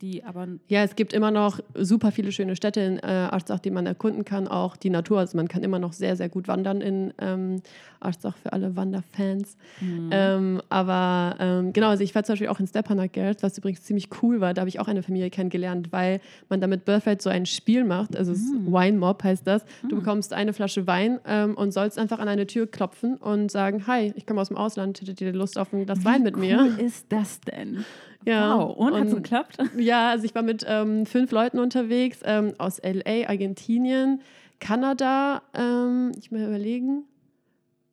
die 0.00 0.24
aber. 0.24 0.46
Ja, 0.68 0.82
es 0.82 0.96
gibt 0.96 1.12
immer 1.12 1.30
noch 1.30 1.60
super 1.74 2.12
viele 2.12 2.32
schöne 2.32 2.56
Städte 2.56 2.80
in 2.80 2.98
äh, 2.98 3.06
Arzach, 3.06 3.58
die 3.58 3.70
man 3.70 3.86
erkunden 3.86 4.24
kann. 4.24 4.48
Auch 4.48 4.76
die 4.76 4.90
Natur, 4.90 5.18
also 5.18 5.36
man 5.36 5.48
kann 5.48 5.62
immer 5.62 5.78
noch 5.78 5.92
sehr, 5.92 6.16
sehr 6.16 6.28
gut 6.28 6.48
wandern 6.48 6.80
in 6.80 7.12
ähm, 7.18 7.62
Arzach 8.00 8.36
für 8.36 8.52
alle 8.52 8.76
Wanderfans. 8.76 9.56
Mhm. 9.80 10.10
Ähm, 10.12 10.62
aber 10.68 11.36
ähm, 11.40 11.72
genau, 11.72 11.88
also 11.88 12.04
ich 12.04 12.14
war 12.14 12.22
zum 12.24 12.34
Beispiel 12.34 12.48
auch 12.48 12.60
in 12.60 12.66
Stepanakert, 12.66 13.42
was 13.42 13.58
übrigens 13.58 13.82
ziemlich 13.82 14.08
cool 14.22 14.40
war. 14.40 14.54
Da 14.54 14.60
habe 14.60 14.68
ich 14.68 14.78
auch 14.80 14.88
eine 14.88 15.02
Familie 15.02 15.30
kennengelernt, 15.30 15.92
weil 15.92 16.20
man 16.48 16.60
damit 16.60 16.84
Birthright 16.84 17.20
so 17.20 17.30
ein 17.30 17.46
Spiel 17.46 17.84
macht. 17.84 18.16
Also 18.16 18.32
mhm. 18.32 18.72
Wine 18.72 18.98
Mob 18.98 19.22
heißt 19.24 19.46
das. 19.46 19.64
Du 19.82 19.96
mhm. 19.96 20.00
bekommst 20.00 20.32
eine 20.32 20.52
Flasche 20.52 20.86
Wein 20.86 21.18
ähm, 21.26 21.54
und 21.56 21.72
sollst 21.72 21.98
einfach 21.98 22.18
an 22.20 22.28
eine 22.28 22.46
Tür 22.46 22.66
klopfen 22.66 23.16
und 23.16 23.50
sagen: 23.50 23.86
Hi, 23.86 24.12
ich 24.14 24.26
komme 24.26 24.40
aus 24.40 24.48
dem 24.48 24.56
Ausland, 24.56 25.00
hättet 25.00 25.20
ihr 25.20 25.32
Lust 25.32 25.58
auf 25.58 25.72
ein 25.72 25.84
Glas 25.84 26.04
Wein 26.04 26.22
mit 26.22 26.36
mir? 26.36 26.58
Wie 26.58 26.80
cool 26.80 26.86
ist 26.86 27.06
das 27.08 27.40
denn? 27.40 27.84
Ja. 28.24 28.56
Wow, 28.58 28.76
und, 28.76 28.92
und 28.92 29.00
hat 29.00 29.06
es 29.08 29.14
geklappt? 29.14 29.58
Ja, 29.78 30.10
also 30.10 30.24
ich 30.24 30.34
war 30.34 30.42
mit 30.42 30.64
ähm, 30.66 31.06
fünf 31.06 31.30
Leuten 31.30 31.58
unterwegs 31.58 32.20
ähm, 32.24 32.52
aus 32.58 32.80
LA, 32.82 33.28
Argentinien, 33.28 34.20
Kanada, 34.60 35.42
ähm, 35.54 36.12
ich 36.18 36.30
mal 36.30 36.44
überlegen, 36.46 37.04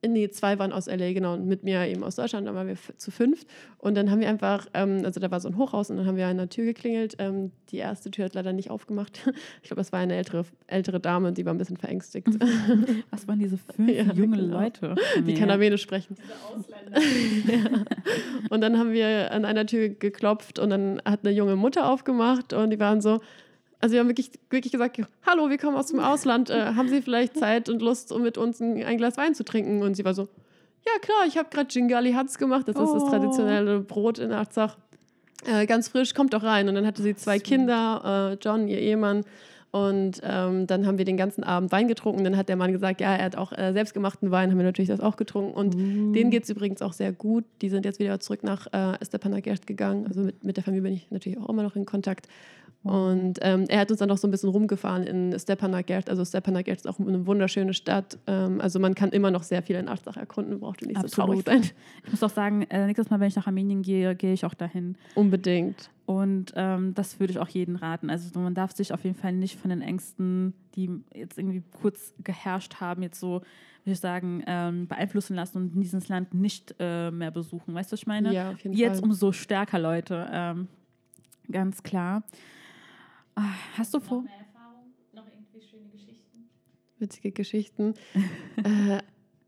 nee, 0.07 0.29
zwei 0.29 0.59
waren 0.59 0.71
aus 0.71 0.87
LA, 0.87 1.13
genau, 1.13 1.33
und 1.33 1.45
mit 1.45 1.63
mir 1.63 1.85
eben 1.87 2.03
aus 2.03 2.15
Deutschland, 2.15 2.47
dann 2.47 2.55
waren 2.55 2.67
wir 2.67 2.77
zu 2.97 3.11
fünf. 3.11 3.45
Und 3.77 3.95
dann 3.95 4.09
haben 4.09 4.19
wir 4.19 4.29
einfach, 4.29 4.67
ähm, 4.73 5.01
also 5.03 5.19
da 5.19 5.29
war 5.31 5.39
so 5.39 5.47
ein 5.47 5.57
Hochhaus 5.57 5.89
und 5.89 5.97
dann 5.97 6.05
haben 6.05 6.17
wir 6.17 6.27
an 6.27 6.37
der 6.37 6.49
Tür 6.49 6.65
geklingelt. 6.65 7.15
Ähm, 7.19 7.51
die 7.69 7.77
erste 7.77 8.11
Tür 8.11 8.25
hat 8.25 8.33
leider 8.33 8.53
nicht 8.53 8.69
aufgemacht. 8.69 9.19
Ich 9.61 9.69
glaube, 9.69 9.79
das 9.79 9.91
war 9.91 9.99
eine 9.99 10.15
ältere, 10.15 10.45
ältere 10.67 10.99
Dame, 10.99 11.31
die 11.31 11.45
war 11.45 11.53
ein 11.53 11.57
bisschen 11.57 11.77
verängstigt. 11.77 12.27
Was 13.09 13.27
waren 13.27 13.39
diese 13.39 13.57
fünf 13.57 13.89
ja, 13.91 14.03
junge 14.13 14.37
genau. 14.37 14.59
Leute? 14.59 14.95
Die 15.25 15.33
kann 15.33 15.49
Armenisch 15.49 15.81
sprechen. 15.81 16.15
Diese 16.15 16.33
Ausländer. 16.45 17.71
ja. 17.71 17.85
Und 18.49 18.61
dann 18.61 18.77
haben 18.77 18.91
wir 18.91 19.31
an 19.31 19.45
einer 19.45 19.65
Tür 19.65 19.89
geklopft 19.89 20.59
und 20.59 20.69
dann 20.69 21.01
hat 21.05 21.21
eine 21.23 21.35
junge 21.35 21.55
Mutter 21.55 21.89
aufgemacht 21.89 22.53
und 22.53 22.69
die 22.69 22.79
waren 22.79 23.01
so, 23.01 23.21
also 23.85 23.93
wir 23.93 23.99
haben 23.99 24.07
wirklich, 24.07 24.31
wirklich 24.49 24.71
gesagt, 24.71 24.99
hallo, 25.27 25.51
wir 25.51 25.59
kommen 25.59 25.77
aus 25.77 25.89
dem 25.89 25.99
Ausland, 25.99 26.49
äh, 26.49 26.73
haben 26.73 26.89
Sie 26.89 27.03
vielleicht 27.03 27.37
Zeit 27.37 27.69
und 27.69 27.83
Lust, 27.83 28.11
um 28.11 28.23
mit 28.23 28.35
uns 28.35 28.59
ein, 28.59 28.83
ein, 28.83 28.97
Glas 28.97 29.15
Wein 29.15 29.35
zu 29.35 29.45
trinken? 29.45 29.83
Und 29.83 29.93
sie 29.93 30.03
war 30.03 30.15
so, 30.15 30.23
ja 30.23 30.99
klar, 31.01 31.27
ich 31.27 31.37
habe 31.37 31.49
gerade 31.51 31.67
Jingali 31.69 32.13
Hatz 32.13 32.39
gemacht, 32.39 32.67
das 32.67 32.75
ist 32.75 32.93
das 32.93 33.03
oh. 33.03 33.09
traditionelle 33.11 33.81
Brot 33.81 34.17
in 34.17 34.31
Arzach. 34.31 34.75
Äh, 35.45 35.67
ganz 35.67 35.89
frisch, 35.89 36.15
kommt 36.15 36.33
doch 36.33 36.41
rein. 36.41 36.67
Und 36.67 36.73
dann 36.73 36.87
hatte 36.87 37.03
sie 37.03 37.15
zwei 37.15 37.37
Sweet. 37.37 37.43
Kinder, 37.43 38.31
äh, 38.33 38.43
John, 38.43 38.67
ihr 38.67 38.79
Ehemann. 38.79 39.23
Und 39.69 40.19
ähm, 40.23 40.65
dann 40.65 40.87
haben 40.87 40.97
wir 40.97 41.05
den 41.05 41.17
ganzen 41.17 41.43
Abend 41.43 41.71
Wein 41.71 41.87
getrunken. 41.87 42.23
Dann 42.23 42.37
hat 42.37 42.49
der 42.49 42.55
Mann 42.55 42.71
gesagt, 42.71 43.01
ja, 43.01 43.13
er 43.13 43.25
hat 43.25 43.35
auch 43.35 43.51
äh, 43.51 43.71
selbstgemachten 43.71 44.31
Wein, 44.31 44.49
haben 44.49 44.57
wir 44.57 44.65
natürlich 44.65 44.89
das 44.89 44.99
auch 44.99 45.15
getrunken. 45.15 45.53
Und 45.53 45.75
uh. 45.75 46.11
denen 46.11 46.31
geht 46.31 46.45
es 46.45 46.49
übrigens 46.49 46.81
auch 46.81 46.93
sehr 46.93 47.11
gut. 47.11 47.43
Die 47.61 47.69
sind 47.69 47.85
jetzt 47.85 47.99
wieder 47.99 48.19
zurück 48.19 48.41
nach 48.41 48.65
äh, 48.73 48.97
Stepanakert 49.05 49.67
gegangen. 49.67 50.07
Also 50.07 50.21
mit, 50.21 50.43
mit 50.43 50.57
der 50.57 50.63
Familie 50.63 50.81
bin 50.81 50.93
ich 50.93 51.11
natürlich 51.11 51.37
auch 51.37 51.49
immer 51.49 51.61
noch 51.61 51.75
in 51.75 51.85
Kontakt. 51.85 52.27
Und 52.85 53.39
ähm, 53.41 53.65
er 53.67 53.79
hat 53.79 53.89
uns 53.89 53.99
dann 53.99 54.09
noch 54.09 54.19
so 54.19 54.27
ein 54.27 54.31
bisschen 54.31 54.49
rumgefahren 54.49 55.01
in 55.07 55.39
Stepanakert. 55.39 56.07
Also 56.07 56.23
Stepanakert 56.23 56.77
ist 56.77 56.87
auch 56.87 56.99
eine 56.99 57.25
wunderschöne 57.25 57.73
Stadt. 57.73 58.19
Ähm, 58.27 58.61
also 58.61 58.79
man 58.79 58.93
kann 58.93 59.09
immer 59.09 59.31
noch 59.31 59.41
sehr 59.41 59.63
viel 59.63 59.75
in 59.77 59.87
Arzach 59.87 60.17
erkunden, 60.17 60.59
braucht 60.59 60.83
nicht 60.83 60.95
Absolut. 60.95 61.11
so 61.11 61.21
traurig 61.23 61.45
sein. 61.45 61.71
Ich 62.03 62.11
muss 62.11 62.21
auch 62.21 62.29
sagen, 62.29 62.61
äh, 62.69 62.85
nächstes 62.85 63.09
Mal, 63.09 63.19
wenn 63.19 63.27
ich 63.27 63.35
nach 63.35 63.47
Armenien 63.47 63.81
gehe, 63.81 64.15
gehe 64.15 64.33
ich 64.33 64.45
auch 64.45 64.53
dahin. 64.53 64.97
Unbedingt. 65.15 65.89
Und 66.05 66.53
ähm, 66.55 66.93
das 66.93 67.19
würde 67.19 67.31
ich 67.31 67.39
auch 67.39 67.47
jedem 67.47 67.75
raten. 67.75 68.11
Also 68.11 68.39
man 68.39 68.53
darf 68.53 68.75
sich 68.75 68.93
auf 68.93 69.03
jeden 69.03 69.15
Fall 69.15 69.33
nicht 69.33 69.59
von 69.59 69.71
den 69.71 69.81
Ängsten, 69.81 70.53
die 70.75 70.91
jetzt 71.15 71.39
irgendwie 71.39 71.63
kurz 71.81 72.13
geherrscht 72.23 72.75
haben, 72.81 73.01
jetzt 73.01 73.19
so, 73.19 73.41
würde 73.83 73.93
ich 73.93 73.99
sagen, 73.99 74.43
ähm, 74.45 74.87
beeinflussen 74.87 75.35
lassen 75.35 75.57
und 75.57 75.81
dieses 75.81 76.07
Land 76.07 76.35
nicht 76.35 76.75
äh, 76.77 77.09
mehr 77.09 77.31
besuchen. 77.31 77.73
Weißt 77.73 77.91
du, 77.91 77.93
was 77.93 78.01
ich 78.01 78.05
meine? 78.05 78.31
Ja, 78.31 78.51
auf 78.51 78.59
jeden 78.63 78.75
jetzt 78.75 78.99
Fall. 78.99 79.09
umso 79.09 79.31
stärker, 79.31 79.79
Leute. 79.79 80.27
Ähm, 80.31 80.67
ganz 81.49 81.81
klar. 81.81 82.21
Ah, 83.35 83.53
hast 83.77 83.93
du 83.93 83.99
vor? 83.99 84.17
Noch 84.17 84.23
mehr 84.23 84.39
Erfahrung? 84.39 84.93
Noch 85.13 85.27
irgendwie 85.27 85.61
schöne 85.61 85.89
Geschichten? 85.89 86.49
Witzige 86.99 87.31
Geschichten. 87.31 87.93
äh, 88.63 88.99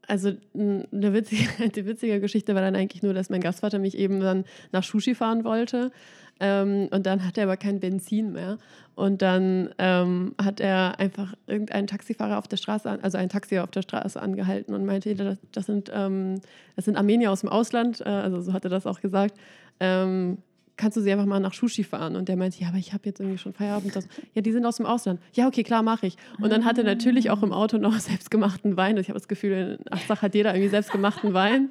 also 0.07 0.33
eine 0.53 1.13
witzige, 1.13 1.69
die 1.75 1.85
witzige 1.85 2.19
Geschichte 2.19 2.55
war 2.55 2.61
dann 2.61 2.75
eigentlich 2.75 3.03
nur, 3.03 3.13
dass 3.13 3.29
mein 3.29 3.41
Gastvater 3.41 3.79
mich 3.79 3.97
eben 3.97 4.19
dann 4.19 4.45
nach 4.71 4.83
Sushi 4.83 5.15
fahren 5.15 5.43
wollte. 5.43 5.91
Ähm, 6.39 6.87
und 6.91 7.05
dann 7.05 7.25
hat 7.25 7.37
er 7.37 7.45
aber 7.45 7.57
kein 7.57 7.79
Benzin 7.79 8.31
mehr. 8.33 8.57
Und 8.95 9.21
dann 9.21 9.69
ähm, 9.77 10.35
hat 10.41 10.59
er 10.59 10.99
einfach 10.99 11.33
irgendeinen 11.47 11.87
Taxifahrer 11.87 12.37
auf 12.37 12.47
der 12.47 12.57
Straße, 12.57 12.99
also 13.01 13.17
ein 13.17 13.29
Taxi 13.29 13.59
auf 13.59 13.71
der 13.71 13.81
Straße 13.81 14.21
angehalten 14.21 14.73
und 14.73 14.85
meinte, 14.85 15.15
das, 15.15 15.37
das 15.51 15.65
sind, 15.65 15.91
ähm, 15.93 16.41
das 16.75 16.85
sind 16.85 16.95
Armenier 16.95 17.31
aus 17.31 17.41
dem 17.41 17.49
Ausland, 17.49 18.01
äh, 18.01 18.09
also 18.09 18.41
so 18.41 18.53
hat 18.53 18.65
er 18.65 18.69
das 18.69 18.85
auch 18.85 19.01
gesagt. 19.01 19.35
Ähm, 19.79 20.39
kannst 20.77 20.95
du 20.95 21.01
sie 21.01 21.11
einfach 21.11 21.25
mal 21.25 21.39
nach 21.39 21.53
Sushi 21.53 21.83
fahren? 21.83 22.15
Und 22.15 22.29
der 22.29 22.37
meinte, 22.37 22.59
ja, 22.61 22.69
aber 22.69 22.77
ich 22.77 22.93
habe 22.93 23.03
jetzt 23.05 23.19
irgendwie 23.19 23.37
schon 23.37 23.53
Feierabend. 23.53 23.93
Ja, 24.33 24.41
die 24.41 24.51
sind 24.51 24.65
aus 24.65 24.77
dem 24.77 24.85
Ausland. 24.85 25.19
Ja, 25.33 25.47
okay, 25.47 25.63
klar, 25.63 25.83
mache 25.83 26.07
ich. 26.07 26.15
Und 26.39 26.51
dann 26.51 26.63
hat 26.63 26.77
er 26.77 26.83
natürlich 26.83 27.29
auch 27.29 27.43
im 27.43 27.51
Auto 27.51 27.77
noch 27.77 27.93
selbstgemachten 27.99 28.77
Wein. 28.77 28.97
Ich 28.97 29.09
habe 29.09 29.19
das 29.19 29.27
Gefühl, 29.27 29.79
in 29.79 29.91
Aschach 29.91 30.21
hat 30.21 30.35
jeder 30.35 30.53
irgendwie 30.53 30.69
selbstgemachten 30.69 31.33
Wein. 31.33 31.69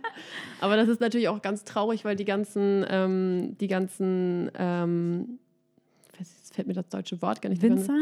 Aber 0.61 0.77
das 0.77 0.89
ist 0.89 1.01
natürlich 1.01 1.29
auch 1.29 1.41
ganz 1.41 1.65
traurig, 1.65 2.05
weil 2.05 2.17
die 2.17 2.25
ganzen, 2.25 2.85
ähm, 2.89 3.57
die 3.61 3.69
ganzen, 3.69 4.51
ähm, 4.59 5.39
jetzt 6.19 6.55
fällt 6.55 6.67
mir 6.67 6.75
das 6.75 6.89
deutsche 6.89 7.23
Wort 7.23 7.41
gar 7.41 7.49
nicht. 7.49 7.63
Winzer? 7.63 7.95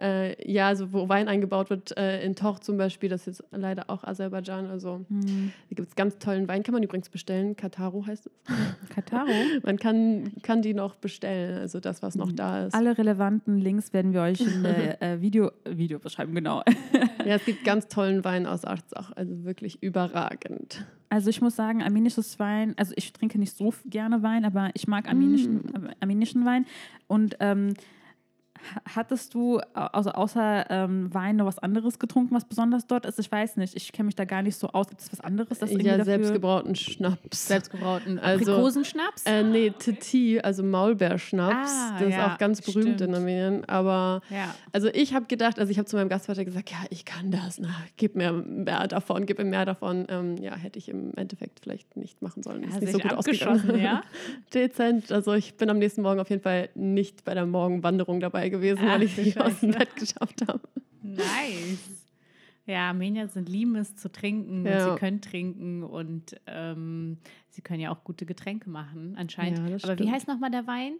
Äh, 0.00 0.50
ja, 0.50 0.68
also 0.68 0.92
wo 0.92 1.08
Wein 1.08 1.28
eingebaut 1.28 1.68
wird, 1.68 1.96
äh, 1.96 2.24
in 2.24 2.34
Toch 2.34 2.60
zum 2.60 2.78
Beispiel, 2.78 3.10
das 3.10 3.26
ist 3.26 3.40
jetzt 3.40 3.44
leider 3.52 3.90
auch 3.90 4.02
Aserbaidschan. 4.02 4.66
Also 4.66 5.04
mhm. 5.08 5.52
da 5.68 5.74
gibt 5.74 5.88
es 5.88 5.94
ganz 5.94 6.18
tollen 6.18 6.48
Wein, 6.48 6.62
kann 6.62 6.72
man 6.72 6.82
übrigens 6.82 7.10
bestellen. 7.10 7.54
Kataro 7.54 8.06
heißt 8.06 8.26
es. 8.26 8.32
Kataro? 8.94 9.28
man 9.62 9.78
kann, 9.78 10.32
kann 10.42 10.62
die 10.62 10.72
noch 10.72 10.94
bestellen, 10.96 11.58
also 11.58 11.80
das, 11.80 12.02
was 12.02 12.14
noch 12.14 12.30
mhm. 12.30 12.36
da 12.36 12.66
ist. 12.66 12.74
Alle 12.74 12.96
relevanten 12.96 13.58
Links 13.58 13.92
werden 13.92 14.14
wir 14.14 14.22
euch 14.22 14.40
in 14.40 14.62
der 14.62 15.02
äh, 15.02 15.20
Video, 15.20 15.52
Video 15.68 15.98
beschreiben, 15.98 16.34
genau. 16.34 16.62
ja, 17.26 17.34
es 17.34 17.44
gibt 17.44 17.64
ganz 17.64 17.88
tollen 17.88 18.24
Wein 18.24 18.46
aus 18.46 18.64
Arzach, 18.64 19.12
also 19.16 19.44
wirklich 19.44 19.82
überragend. 19.82 20.86
Also 21.10 21.28
ich 21.28 21.40
muss 21.42 21.56
sagen, 21.56 21.82
armenisches 21.82 22.38
Wein, 22.38 22.74
also 22.78 22.94
ich 22.96 23.12
trinke 23.12 23.38
nicht 23.38 23.56
so 23.56 23.74
gerne 23.84 24.22
Wein, 24.22 24.44
aber 24.44 24.70
ich 24.74 24.86
mag 24.86 25.08
armenischen, 25.08 25.56
mm. 25.56 25.88
armenischen 26.00 26.46
Wein 26.46 26.66
und 27.08 27.36
ähm, 27.40 27.74
Hattest 28.94 29.34
du 29.34 29.58
also 29.74 30.10
außer 30.10 30.66
ähm, 30.70 31.12
Wein 31.12 31.36
noch 31.36 31.46
was 31.46 31.58
anderes 31.58 31.98
getrunken, 31.98 32.34
was 32.34 32.44
besonders 32.44 32.86
dort 32.86 33.06
ist? 33.06 33.18
Ich 33.18 33.30
weiß 33.30 33.56
nicht. 33.56 33.74
Ich 33.74 33.92
kenne 33.92 34.06
mich 34.06 34.16
da 34.16 34.24
gar 34.24 34.42
nicht 34.42 34.56
so 34.56 34.68
aus. 34.68 34.88
Gibt 34.88 35.00
es 35.00 35.12
was 35.12 35.20
anderes? 35.20 35.58
Das 35.58 35.70
ja, 35.70 36.04
selbstgebrauten 36.04 36.74
Schnaps. 36.74 37.48
Selbstgebrauten 37.48 38.18
also, 38.18 38.52
Aprikosenschnaps? 38.52 39.24
Äh, 39.24 39.42
nee, 39.42 39.70
Titi, 39.70 40.40
also 40.40 40.62
Maulbeerschnaps. 40.62 41.70
Ah, 41.72 41.98
das 41.98 42.08
ist 42.08 42.18
auch 42.18 42.38
ganz 42.38 42.60
berühmt 42.60 42.96
stimmt. 42.96 43.00
in 43.00 43.14
Armenien. 43.14 43.64
Aber 43.68 44.22
ja. 44.30 44.54
also 44.72 44.88
ich 44.88 45.14
habe 45.14 45.26
gedacht, 45.26 45.58
also 45.58 45.70
ich 45.70 45.78
habe 45.78 45.86
zu 45.86 45.96
meinem 45.96 46.08
Gastvater 46.08 46.44
gesagt, 46.44 46.70
ja, 46.70 46.78
ich 46.90 47.04
kann 47.04 47.30
das. 47.30 47.58
Na, 47.58 47.74
gib 47.96 48.16
mir 48.16 48.32
mehr 48.32 48.86
davon, 48.88 49.26
gib 49.26 49.38
mir 49.38 49.44
mehr 49.44 49.64
davon. 49.64 50.06
Ähm, 50.08 50.36
ja, 50.38 50.54
hätte 50.54 50.78
ich 50.78 50.88
im 50.88 51.14
Endeffekt 51.14 51.60
vielleicht 51.60 51.96
nicht 51.96 52.22
machen 52.22 52.42
sollen. 52.42 52.64
Ist 52.64 52.80
nicht 52.80 52.92
so 52.92 52.98
gut 52.98 53.12
ausgegangen. 53.14 53.78
Ja? 53.78 54.02
Dezent. 54.54 55.10
Also 55.10 55.32
ich 55.32 55.56
bin 55.56 55.70
am 55.70 55.78
nächsten 55.78 56.02
Morgen 56.02 56.20
auf 56.20 56.30
jeden 56.30 56.42
Fall 56.42 56.68
nicht 56.74 57.24
bei 57.24 57.34
der 57.34 57.46
Morgenwanderung 57.46 58.20
dabei 58.20 58.49
gewesen, 58.50 58.80
Ach, 58.84 58.94
weil 58.94 59.02
ich 59.02 59.16
nicht 59.16 59.40
aus 59.40 59.60
dem 59.60 59.70
Bett 59.72 59.94
geschafft 59.96 60.42
habe. 60.46 60.60
Nice. 61.02 62.00
Ja, 62.66 62.88
Armenier 62.88 63.26
sind 63.28 63.48
lieben 63.48 63.74
es 63.76 63.96
zu 63.96 64.12
trinken 64.12 64.64
ja. 64.64 64.92
sie 64.92 64.98
können 64.98 65.20
trinken 65.20 65.82
und 65.82 66.36
ähm, 66.46 67.18
sie 67.48 67.62
können 67.62 67.80
ja 67.80 67.90
auch 67.90 68.04
gute 68.04 68.26
Getränke 68.26 68.70
machen, 68.70 69.16
anscheinend. 69.16 69.58
Ja, 69.58 69.64
Aber 69.64 69.78
stimmt. 69.78 70.00
wie 70.00 70.10
heißt 70.10 70.28
nochmal 70.28 70.50
der 70.50 70.66
Wein? 70.66 70.92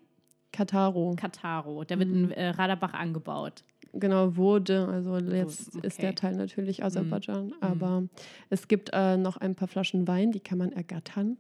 Kataro. 0.53 1.15
Kataro. 1.17 1.85
Der 1.85 1.99
wird 1.99 2.09
mhm. 2.09 2.25
in 2.25 2.31
äh, 2.33 2.49
Radabach 2.49 2.95
angebaut. 2.95 3.63
Genau, 3.93 4.37
wurde. 4.37 4.89
Also 4.89 5.19
jetzt 5.19 5.77
okay. 5.77 5.87
ist 5.87 6.03
der 6.03 6.15
Teil 6.15 6.37
natürlich 6.37 6.85
Aserbaidschan. 6.85 7.47
Mhm. 7.47 7.55
Aber 7.61 8.03
es 8.49 8.69
gibt 8.69 8.91
äh, 8.93 9.17
noch 9.17 9.37
ein 9.37 9.55
paar 9.55 9.69
Flaschen 9.69 10.07
Wein, 10.09 10.33
die 10.33 10.41
kann 10.41 10.59
man 10.59 10.73
ergattern. 10.73 11.39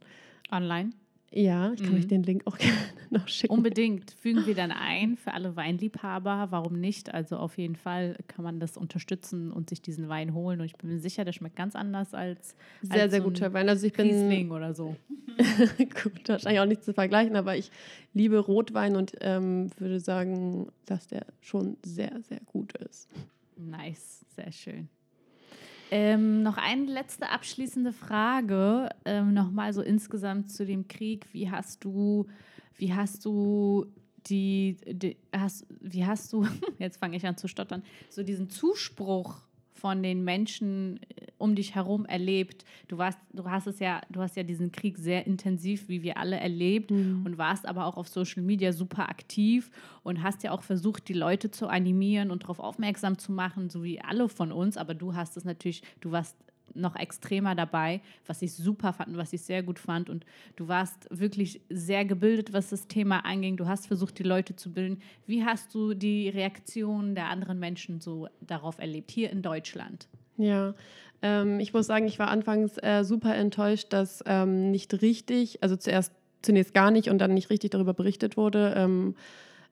Online? 0.50 0.90
Ja, 1.32 1.72
ich 1.72 1.82
kann 1.82 1.92
mhm. 1.92 1.98
euch 1.98 2.08
den 2.08 2.22
Link 2.24 2.42
auch 2.46 2.58
gerne 2.58 2.76
noch 3.10 3.28
schicken. 3.28 3.52
Unbedingt. 3.52 4.10
Fügen 4.10 4.46
wir 4.46 4.54
dann 4.54 4.72
ein 4.72 5.16
für 5.16 5.32
alle 5.32 5.54
Weinliebhaber. 5.54 6.48
Warum 6.50 6.80
nicht? 6.80 7.14
Also 7.14 7.36
auf 7.36 7.56
jeden 7.56 7.76
Fall 7.76 8.16
kann 8.26 8.44
man 8.44 8.58
das 8.58 8.76
unterstützen 8.76 9.52
und 9.52 9.70
sich 9.70 9.80
diesen 9.80 10.08
Wein 10.08 10.34
holen. 10.34 10.60
Und 10.60 10.66
ich 10.66 10.76
bin 10.76 10.90
mir 10.90 10.98
sicher, 10.98 11.24
der 11.24 11.32
schmeckt 11.32 11.54
ganz 11.54 11.76
anders 11.76 12.14
als 12.14 12.56
sehr, 12.82 13.02
als 13.02 13.12
sehr 13.12 13.20
so 13.20 13.28
guter 13.28 13.52
Wein. 13.52 13.68
Also 13.68 13.86
ich 13.86 13.92
bin 13.92 14.08
Riesling 14.08 14.50
oder 14.50 14.74
so. 14.74 14.96
Gut, 16.02 16.28
wahrscheinlich 16.28 16.60
auch 16.60 16.66
nicht 16.66 16.84
zu 16.84 16.92
vergleichen, 16.92 17.36
aber 17.36 17.56
ich 17.56 17.70
liebe 18.12 18.38
Rotwein 18.38 18.96
und 18.96 19.12
ähm, 19.20 19.70
würde 19.78 20.00
sagen, 20.00 20.68
dass 20.86 21.06
der 21.06 21.26
schon 21.40 21.76
sehr, 21.84 22.20
sehr 22.22 22.40
gut 22.40 22.72
ist. 22.78 23.08
Nice, 23.56 24.24
sehr 24.34 24.50
schön. 24.50 24.88
Ähm, 25.92 26.42
noch 26.42 26.56
eine 26.56 26.84
letzte 26.84 27.30
abschließende 27.30 27.92
Frage, 27.92 28.90
ähm, 29.04 29.34
nochmal 29.34 29.72
so 29.72 29.82
insgesamt 29.82 30.50
zu 30.52 30.64
dem 30.64 30.86
Krieg. 30.86 31.26
Wie 31.32 31.50
hast 31.50 31.84
du, 31.84 32.26
wie 32.76 32.94
hast 32.94 33.24
du 33.24 33.86
die, 34.26 34.76
die 34.86 35.16
hast, 35.32 35.66
wie 35.80 36.06
hast 36.06 36.32
du, 36.32 36.46
jetzt 36.78 36.98
fange 36.98 37.16
ich 37.16 37.26
an 37.26 37.36
zu 37.36 37.48
stottern, 37.48 37.82
so 38.08 38.22
diesen 38.22 38.48
Zuspruch 38.50 39.42
von 39.80 40.02
den 40.02 40.24
Menschen 40.24 41.00
äh, 41.02 41.26
um 41.38 41.54
dich 41.54 41.74
herum 41.74 42.04
erlebt. 42.04 42.64
Du 42.88 42.98
warst, 42.98 43.18
du 43.32 43.44
hast 43.44 43.66
es 43.66 43.78
ja, 43.78 44.02
du 44.10 44.20
hast 44.20 44.36
ja 44.36 44.42
diesen 44.42 44.72
Krieg 44.72 44.98
sehr 44.98 45.26
intensiv, 45.26 45.88
wie 45.88 46.02
wir 46.02 46.18
alle 46.18 46.36
erlebt 46.36 46.90
mhm. 46.90 47.22
und 47.24 47.38
warst 47.38 47.66
aber 47.66 47.86
auch 47.86 47.96
auf 47.96 48.08
Social 48.08 48.42
Media 48.42 48.72
super 48.72 49.08
aktiv 49.08 49.70
und 50.02 50.22
hast 50.22 50.42
ja 50.42 50.52
auch 50.52 50.62
versucht, 50.62 51.08
die 51.08 51.14
Leute 51.14 51.50
zu 51.50 51.68
animieren 51.68 52.30
und 52.30 52.42
darauf 52.42 52.60
aufmerksam 52.60 53.18
zu 53.18 53.32
machen, 53.32 53.70
so 53.70 53.82
wie 53.82 54.00
alle 54.00 54.28
von 54.28 54.52
uns. 54.52 54.76
Aber 54.76 54.94
du 54.94 55.14
hast 55.14 55.36
es 55.36 55.44
natürlich, 55.44 55.82
du 56.00 56.12
warst 56.12 56.36
noch 56.74 56.96
extremer 56.96 57.54
dabei, 57.54 58.00
was 58.26 58.42
ich 58.42 58.52
super 58.52 58.92
fand 58.92 59.10
und 59.10 59.16
was 59.16 59.32
ich 59.32 59.42
sehr 59.42 59.62
gut 59.62 59.78
fand. 59.78 60.10
Und 60.10 60.24
du 60.56 60.68
warst 60.68 61.06
wirklich 61.10 61.60
sehr 61.68 62.04
gebildet, 62.04 62.52
was 62.52 62.70
das 62.70 62.86
Thema 62.86 63.24
anging. 63.24 63.56
Du 63.56 63.66
hast 63.66 63.86
versucht, 63.86 64.18
die 64.18 64.24
Leute 64.24 64.56
zu 64.56 64.72
bilden. 64.72 65.00
Wie 65.26 65.44
hast 65.44 65.74
du 65.74 65.94
die 65.94 66.28
Reaktionen 66.28 67.14
der 67.14 67.28
anderen 67.28 67.58
Menschen 67.58 68.00
so 68.00 68.28
darauf 68.40 68.78
erlebt, 68.78 69.10
hier 69.10 69.30
in 69.30 69.42
Deutschland? 69.42 70.08
Ja, 70.36 70.74
ähm, 71.22 71.60
ich 71.60 71.72
muss 71.72 71.86
sagen, 71.86 72.06
ich 72.06 72.18
war 72.18 72.28
anfangs 72.28 72.78
äh, 72.78 73.04
super 73.04 73.34
enttäuscht, 73.34 73.92
dass 73.92 74.22
ähm, 74.26 74.70
nicht 74.70 75.02
richtig, 75.02 75.62
also 75.62 75.76
zuerst 75.76 76.12
zunächst 76.42 76.72
gar 76.72 76.90
nicht 76.90 77.08
und 77.10 77.18
dann 77.18 77.34
nicht 77.34 77.50
richtig 77.50 77.70
darüber 77.72 77.92
berichtet 77.92 78.36
wurde. 78.36 78.74
Ähm, 78.76 79.14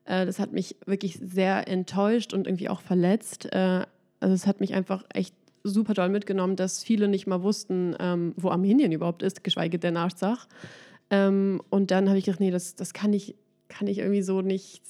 äh, 0.05 0.27
das 0.27 0.39
hat 0.39 0.53
mich 0.53 0.77
wirklich 0.87 1.19
sehr 1.23 1.69
enttäuscht 1.69 2.35
und 2.35 2.47
irgendwie 2.47 2.69
auch 2.69 2.81
verletzt. 2.81 3.51
Äh, 3.53 3.87
also 4.21 4.35
es 4.35 4.47
hat 4.47 4.61
mich 4.61 4.75
einfach 4.75 5.05
echt 5.13 5.35
super 5.69 5.95
toll 5.95 6.09
mitgenommen, 6.09 6.57
dass 6.57 6.83
viele 6.83 7.09
nicht 7.09 7.27
mal 7.27 7.43
wussten, 7.43 7.97
ähm, 7.99 8.35
wo 8.37 8.51
Armenien 8.51 8.93
überhaupt 8.93 9.23
ist, 9.23 9.45
geschweige 9.45 9.79
denn 9.79 9.97
Artsach. 9.97 10.47
Ähm, 11.11 11.63
und 11.71 11.91
dann 11.91 12.09
habe 12.09 12.19
ich 12.19 12.25
gedacht, 12.25 12.41
nee, 12.41 12.51
das, 12.51 12.75
das 12.75 12.93
kann, 12.93 13.13
ich, 13.13 13.35
kann 13.69 13.87
ich 13.87 13.99
irgendwie 13.99 14.23
so 14.23 14.43
nicht 14.43 14.83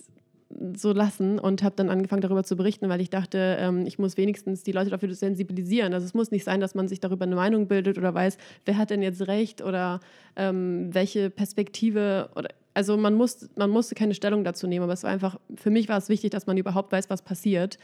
so 0.75 0.93
lassen 0.93 1.38
und 1.38 1.62
habe 1.62 1.77
dann 1.77 1.91
angefangen 1.91 2.23
darüber 2.23 2.43
zu 2.43 2.57
berichten, 2.57 2.88
weil 2.88 3.01
ich 3.01 3.11
dachte, 3.11 3.59
ähm, 3.61 3.87
ich 3.87 3.99
muss 3.99 4.17
wenigstens 4.17 4.62
die 4.62 4.73
Leute 4.73 4.91
dafür 4.91 5.12
sensibilisieren. 5.14 5.93
Also 5.93 6.07
es 6.07 6.14
muss 6.14 6.31
nicht 6.31 6.45
sein, 6.45 6.61
dass 6.61 6.75
man 6.75 6.88
sich 6.88 7.01
darüber 7.01 7.25
eine 7.25 7.37
Meinung 7.37 7.69
bildet 7.69 7.99
oder 7.99 8.14
weiß, 8.14 8.38
wer 8.64 8.79
hat 8.79 8.91
denn 8.91 9.03
jetzt 9.03 9.29
recht 9.29 9.62
oder 9.62 10.01
ähm, 10.37 10.88
welche 10.93 11.29
Perspektive 11.29 12.31
oder 12.35 12.49
also 12.79 12.97
man, 12.97 13.14
muss, 13.14 13.49
man 13.57 13.71
musste 13.71 13.97
keine 13.97 14.14
Stellung 14.14 14.45
dazu 14.45 14.69
nehmen, 14.69 14.85
aber 14.85 14.93
es 14.93 15.03
war 15.03 15.11
einfach, 15.11 15.41
für 15.57 15.71
mich 15.71 15.88
war 15.88 15.99
es 15.99 16.09
wichtig, 16.09 16.31
dass 16.31 16.47
man 16.47 16.57
überhaupt 16.57 16.93
weiß, 16.93 17.11
was 17.11 17.23
passiert. 17.23 17.77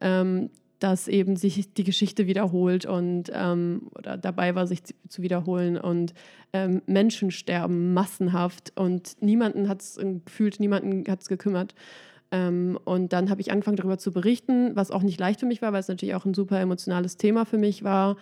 Ähm, 0.00 0.50
dass 0.80 1.08
eben 1.08 1.36
sich 1.36 1.72
die 1.74 1.84
Geschichte 1.84 2.26
wiederholt 2.26 2.86
und 2.86 3.30
ähm, 3.32 3.90
oder 3.96 4.16
dabei 4.16 4.54
war, 4.54 4.66
sich 4.66 4.82
zu 5.08 5.22
wiederholen 5.22 5.76
und 5.76 6.14
ähm, 6.52 6.82
Menschen 6.86 7.30
sterben 7.30 7.94
massenhaft 7.94 8.72
und 8.74 9.16
niemanden 9.20 9.68
hat 9.68 9.82
es 9.82 10.00
gefühlt, 10.26 10.58
niemanden 10.58 11.04
hat 11.10 11.20
es 11.22 11.28
gekümmert. 11.28 11.74
Ähm, 12.32 12.78
und 12.84 13.12
dann 13.12 13.30
habe 13.30 13.40
ich 13.40 13.52
angefangen 13.52 13.76
darüber 13.76 13.98
zu 13.98 14.12
berichten, 14.12 14.74
was 14.74 14.90
auch 14.90 15.02
nicht 15.02 15.20
leicht 15.20 15.40
für 15.40 15.46
mich 15.46 15.62
war, 15.62 15.72
weil 15.72 15.80
es 15.80 15.88
natürlich 15.88 16.14
auch 16.14 16.24
ein 16.24 16.34
super 16.34 16.58
emotionales 16.60 17.16
Thema 17.16 17.44
für 17.44 17.58
mich 17.58 17.84
war. 17.84 18.16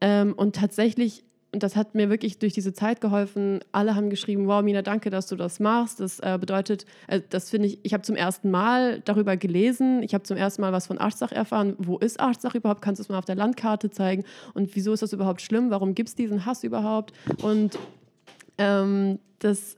Ähm, 0.00 0.32
und 0.32 0.56
tatsächlich 0.56 1.24
das 1.52 1.74
hat 1.74 1.94
mir 1.94 2.10
wirklich 2.10 2.38
durch 2.38 2.52
diese 2.52 2.72
Zeit 2.72 3.00
geholfen. 3.00 3.60
Alle 3.72 3.96
haben 3.96 4.08
geschrieben, 4.08 4.46
wow, 4.46 4.62
Mina, 4.62 4.82
danke, 4.82 5.10
dass 5.10 5.26
du 5.26 5.36
das 5.36 5.58
machst. 5.58 5.98
Das 5.98 6.20
äh, 6.20 6.38
bedeutet, 6.40 6.86
äh, 7.08 7.20
das 7.28 7.50
finde 7.50 7.68
ich, 7.68 7.78
ich 7.82 7.92
habe 7.92 8.02
zum 8.02 8.14
ersten 8.14 8.50
Mal 8.50 9.00
darüber 9.00 9.36
gelesen. 9.36 10.02
Ich 10.02 10.14
habe 10.14 10.22
zum 10.22 10.36
ersten 10.36 10.62
Mal 10.62 10.72
was 10.72 10.86
von 10.86 10.98
Artsach 10.98 11.32
erfahren. 11.32 11.74
Wo 11.78 11.98
ist 11.98 12.20
Artsach 12.20 12.54
überhaupt? 12.54 12.82
Kannst 12.82 13.00
du 13.00 13.02
es 13.02 13.08
mal 13.08 13.18
auf 13.18 13.24
der 13.24 13.34
Landkarte 13.34 13.90
zeigen? 13.90 14.24
Und 14.54 14.74
wieso 14.76 14.92
ist 14.92 15.02
das 15.02 15.12
überhaupt 15.12 15.42
schlimm? 15.42 15.70
Warum 15.70 15.94
gibt 15.94 16.10
es 16.10 16.14
diesen 16.14 16.46
Hass 16.46 16.62
überhaupt? 16.62 17.12
Und 17.42 17.78
ähm, 18.58 19.18
das 19.40 19.76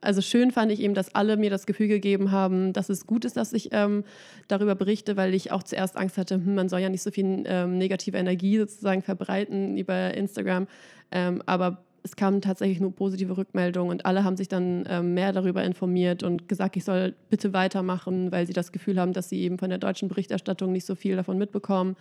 also 0.00 0.20
schön 0.20 0.50
fand 0.50 0.72
ich 0.72 0.80
eben, 0.80 0.94
dass 0.94 1.14
alle 1.14 1.36
mir 1.36 1.50
das 1.50 1.66
Gefühl 1.66 1.88
gegeben 1.88 2.30
haben, 2.32 2.72
dass 2.72 2.88
es 2.88 3.06
gut 3.06 3.24
ist, 3.24 3.36
dass 3.36 3.52
ich 3.52 3.68
ähm, 3.72 4.04
darüber 4.48 4.74
berichte, 4.74 5.16
weil 5.16 5.34
ich 5.34 5.52
auch 5.52 5.62
zuerst 5.62 5.96
Angst 5.96 6.16
hatte, 6.18 6.36
hm, 6.36 6.54
man 6.54 6.68
soll 6.68 6.80
ja 6.80 6.88
nicht 6.88 7.02
so 7.02 7.10
viel 7.10 7.44
ähm, 7.46 7.78
negative 7.78 8.16
Energie 8.16 8.58
sozusagen 8.58 9.02
verbreiten 9.02 9.76
über 9.76 10.14
Instagram. 10.14 10.66
Ähm, 11.10 11.42
aber 11.46 11.84
es 12.02 12.16
kamen 12.16 12.40
tatsächlich 12.40 12.80
nur 12.80 12.94
positive 12.94 13.36
Rückmeldungen 13.36 13.90
und 13.90 14.06
alle 14.06 14.24
haben 14.24 14.36
sich 14.36 14.48
dann 14.48 14.84
ähm, 14.88 15.12
mehr 15.14 15.32
darüber 15.32 15.62
informiert 15.62 16.22
und 16.22 16.48
gesagt, 16.48 16.76
ich 16.76 16.84
soll 16.84 17.14
bitte 17.28 17.52
weitermachen, 17.52 18.32
weil 18.32 18.46
sie 18.46 18.54
das 18.54 18.72
Gefühl 18.72 18.98
haben, 18.98 19.12
dass 19.12 19.28
sie 19.28 19.40
eben 19.40 19.58
von 19.58 19.68
der 19.68 19.78
deutschen 19.78 20.08
Berichterstattung 20.08 20.72
nicht 20.72 20.86
so 20.86 20.94
viel 20.94 21.16
davon 21.16 21.36
mitbekommen. 21.36 21.96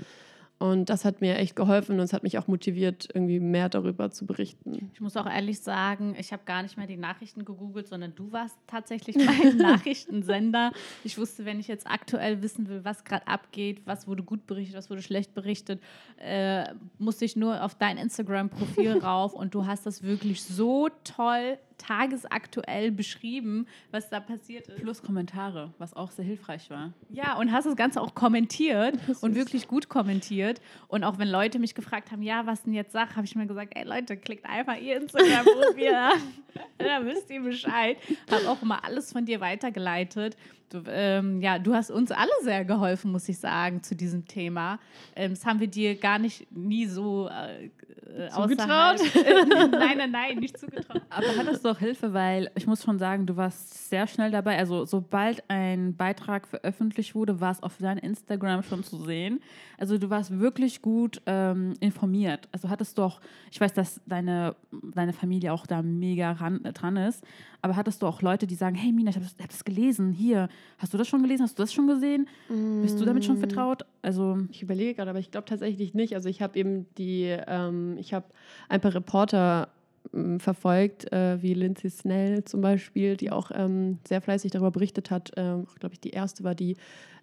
Und 0.60 0.89
das 0.89 1.06
hat 1.06 1.22
mir 1.22 1.38
echt 1.38 1.56
geholfen 1.56 1.93
und 1.93 2.02
es 2.02 2.12
hat 2.12 2.24
mich 2.24 2.38
auch 2.38 2.48
motiviert, 2.48 3.08
irgendwie 3.13 3.39
mehr 3.39 3.69
darüber 3.69 4.12
zu 4.12 4.26
berichten. 4.26 4.91
Ich 4.93 5.00
muss 5.00 5.15
auch 5.15 5.26
ehrlich 5.26 5.62
sagen, 5.62 6.15
ich 6.19 6.34
habe 6.34 6.44
gar 6.46 6.63
nicht 6.63 6.77
mehr 6.77 6.86
die 6.86 6.98
Nachrichten 6.98 7.46
gegoogelt, 7.46 7.88
sondern 7.88 8.13
du 8.13 8.34
warst 8.34 8.58
tatsächlich 8.67 9.15
mein 9.25 9.56
Nachrichtensender. 9.58 10.73
Ich 11.06 11.17
wusste, 11.17 11.46
wenn 11.46 11.62
ich 11.62 11.69
jetzt 11.69 11.88
aktuell 11.88 12.42
wissen 12.42 12.67
will, 12.67 12.84
was 12.84 13.06
gerade 13.06 13.25
abgeht, 13.25 13.84
was 13.86 14.06
wurde 14.06 14.21
gut 14.21 14.48
berichtet, 14.48 14.75
was 14.75 14.90
wurde 14.90 15.02
schlecht 15.02 15.34
berichtet, 15.34 15.81
äh, 16.17 16.65
musste 16.98 17.23
ich 17.23 17.38
nur 17.38 17.63
auf 17.63 17.75
dein 17.75 17.98
Instagram-Profil 17.98 18.98
rauf 19.04 19.34
und 19.34 19.56
du 19.56 19.65
hast 19.65 19.86
das 19.86 20.04
wirklich 20.04 20.44
so 20.44 20.90
toll 21.06 21.58
tagesaktuell 21.80 22.92
beschrieben, 22.92 23.65
was 23.92 24.10
da 24.10 24.19
passiert 24.19 24.67
ist. 24.67 24.82
Plus 24.82 25.02
Kommentare, 25.02 25.73
was 25.80 25.96
auch 25.96 26.12
sehr 26.12 26.25
hilfreich 26.25 26.69
war. 26.69 26.94
Ja, 27.10 27.38
und 27.38 27.52
hast 27.52 27.65
das 27.65 27.75
Ganze 27.75 28.02
auch 28.02 28.13
kommentiert 28.13 28.96
und 29.21 29.34
wirklich 29.34 29.67
gut 29.67 29.90
kommentiert. 29.90 30.62
Und 30.88 31.04
auch 31.04 31.17
wenn 31.17 31.27
Leute 31.27 31.58
mich 31.58 31.73
gefragt 31.73 32.12
haben, 32.12 32.21
ja, 32.21 32.46
was 32.46 32.63
denn 32.63 32.73
jetzt 32.73 32.92
sag, 32.92 33.15
habe 33.15 33.25
ich 33.25 33.36
mir 33.36 33.48
gesagt, 33.48 33.73
ey 33.75 33.84
Leute, 33.84 34.17
klickt 34.17 34.46
einfach 34.46 34.77
ihr 34.77 34.98
Instagram-Profil 34.98 35.94
an. 35.96 36.21
da 36.77 37.06
wisst 37.06 37.30
ihr 37.30 37.42
Bescheid. 37.42 37.98
Habe 38.32 38.50
auch 38.50 38.62
immer 38.62 38.84
alles 38.84 39.12
von 39.12 39.25
dir 39.25 39.40
weitergeleitet. 39.40 40.36
Du, 40.70 40.84
ähm, 40.88 41.42
ja, 41.42 41.58
du 41.58 41.74
hast 41.74 41.90
uns 41.90 42.12
alle 42.12 42.30
sehr 42.44 42.63
geholfen, 42.63 43.12
muss 43.12 43.28
ich 43.28 43.40
sagen, 43.40 43.82
zu 43.82 43.96
diesem 43.96 44.26
Thema. 44.26 44.80
Ähm, 45.15 45.32
das 45.32 45.44
haben 45.46 45.60
wir 45.60 45.67
dir 45.67 45.96
gar 45.96 46.20
nicht 46.20 46.52
nie 46.56 46.86
so 46.86 47.28
äh, 47.28 47.65
äh 47.65 48.30
zugetraut. 48.30 49.00
nein, 49.72 49.98
nein, 49.98 50.12
nein, 50.12 50.38
nicht 50.38 50.60
zugetraut. 50.60 51.02
Aber 51.10 51.26
hattest 51.38 51.65
du 51.65 51.70
auch 51.70 51.80
Hilfe, 51.80 52.13
weil 52.13 52.52
ich 52.54 52.67
muss 52.67 52.84
schon 52.84 53.00
sagen, 53.00 53.26
du 53.26 53.36
warst 53.36 53.90
sehr 53.90 54.06
schnell 54.06 54.30
dabei. 54.30 54.60
Also 54.60 54.86
sobald 54.86 55.44
ein 55.50 55.96
Beitrag 55.96 56.48
veröffentlicht 56.48 57.15
wurde, 57.15 57.42
war 57.42 57.52
es 57.52 57.63
auf 57.63 57.78
deinem 57.78 58.00
Instagram 58.00 58.62
schon 58.62 58.84
zu 58.84 59.04
sehen. 59.04 59.42
Also 59.80 59.98
du 59.98 60.12
warst 60.12 60.40
wirklich 60.40 60.84
gut 60.84 61.20
ähm, 61.26 61.74
informiert. 61.80 62.48
Also 62.52 62.70
hattest 62.70 62.98
du 62.98 63.02
auch, 63.02 63.22
ich 63.50 63.60
weiß, 63.60 63.74
dass 63.74 64.02
deine, 64.06 64.56
deine 64.94 65.13
Familie 65.13 65.52
auch 65.52 65.65
da 65.65 65.82
mega 65.82 66.34
ran, 66.34 66.62
dran 66.74 66.98
ist, 66.98 67.24
aber 67.62 67.76
hattest 67.76 68.02
du 68.02 68.08
auch 68.08 68.22
Leute, 68.22 68.48
die 68.48 68.56
sagen, 68.56 68.76
hey 68.76 68.92
Mina, 68.92 69.10
ich 69.10 69.15
habe 69.15 69.26
das, 69.26 69.36
hab 69.42 69.50
das, 69.50 69.65
gelesen, 69.65 70.13
hier, 70.13 70.50
hast 70.78 70.94
du 70.94 70.98
das 70.98 71.08
schon 71.08 71.22
gelesen, 71.22 71.44
hast 71.44 71.58
du 71.58 71.64
das 71.64 71.74
schon 71.74 71.88
gesehen? 71.88 72.28
Mm. 72.50 72.82
Bist 72.82 73.00
du 73.00 73.06
damit 73.06 73.26
schon 73.26 73.38
mm. 73.38 73.40
vertraut? 73.40 73.86
Also 74.02 74.38
ich 74.52 74.64
überlege 74.64 74.96
gerade, 74.96 75.10
aber 75.10 75.20
ich 75.20 75.32
glaube 75.32 75.46
tatsächlich 75.46 75.94
nicht. 75.94 76.16
Also 76.16 76.30
ich 76.30 76.42
habe 76.42 76.58
eben 76.58 76.86
die, 76.98 77.36
ähm, 77.48 77.98
ich 77.98 78.14
habe 78.14 78.26
ein 78.70 78.82
paar 78.82 78.94
Reporter 78.94 79.70
ähm, 80.14 80.40
verfolgt, 80.40 81.12
äh, 81.12 81.42
wie 81.42 81.54
Lindsay 81.54 81.90
Snell 81.90 82.44
zum 82.46 82.62
Beispiel, 82.62 83.18
die 83.18 83.32
auch 83.32 83.52
ähm, 83.54 84.00
sehr 84.08 84.22
fleißig 84.22 84.52
darüber 84.52 84.72
berichtet 84.72 85.12
hat. 85.12 85.32
Ähm, 85.36 85.68
glaube 85.80 85.94
ich, 85.94 86.00
die 86.00 86.12
erste 86.12 86.44
war 86.44 86.56
die, 86.56 86.78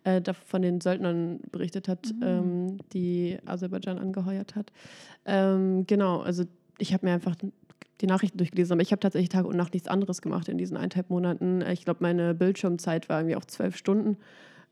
äh, 0.05 0.20
von 0.47 0.62
den 0.62 0.80
Söldnern 0.80 1.41
berichtet 1.51 1.89
hat, 1.89 2.14
ähm, 2.22 2.78
die 2.93 3.39
Aserbaidschan 3.47 3.99
angeheuert 3.99 4.55
hat. 4.55 4.72
Ähm, 5.24 5.87
genau, 5.87 6.20
also 6.20 6.45
ich 6.78 6.93
habe 6.93 7.07
mir 7.07 7.12
einfach 7.12 7.34
die 8.01 8.07
Nachrichten 8.07 8.38
durchgelesen, 8.38 8.72
aber 8.74 8.82
ich 8.82 8.92
habe 8.92 9.01
tatsächlich 9.01 9.28
Tag 9.30 9.47
und 9.47 9.57
Nacht 9.57 9.72
nichts 9.72 9.88
anderes 9.88 10.20
gemacht 10.20 10.49
in 10.49 10.59
diesen 10.59 10.76
eineinhalb 10.76 11.11
Monaten. 11.11 11.62
Ich 11.62 11.84
glaube, 11.84 11.99
meine 12.03 12.34
Bildschirmzeit 12.34 13.09
war 13.09 13.20
irgendwie 13.20 13.36
auch 13.36 13.44
zwölf 13.44 13.76
Stunden. 13.76 14.18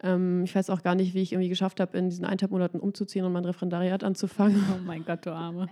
Ähm, 0.03 0.45
ich 0.45 0.55
weiß 0.55 0.70
auch 0.70 0.83
gar 0.83 0.95
nicht, 0.95 1.14
wie 1.14 1.22
ich 1.22 1.33
irgendwie 1.33 1.49
geschafft 1.49 1.81
habe, 1.81 1.97
in 1.97 2.11
diesen 2.11 2.25
eineinhalb 2.25 2.51
Monaten 2.51 2.81
umzuziehen 2.81 3.25
und 3.25 3.33
mein 3.33 3.45
Referendariat 3.45 4.05
anzufangen. 4.05 4.62
Oh 4.75 4.85
mein 4.85 5.05
Gott, 5.05 5.25
du 5.25 5.31
Arme. 5.31 5.68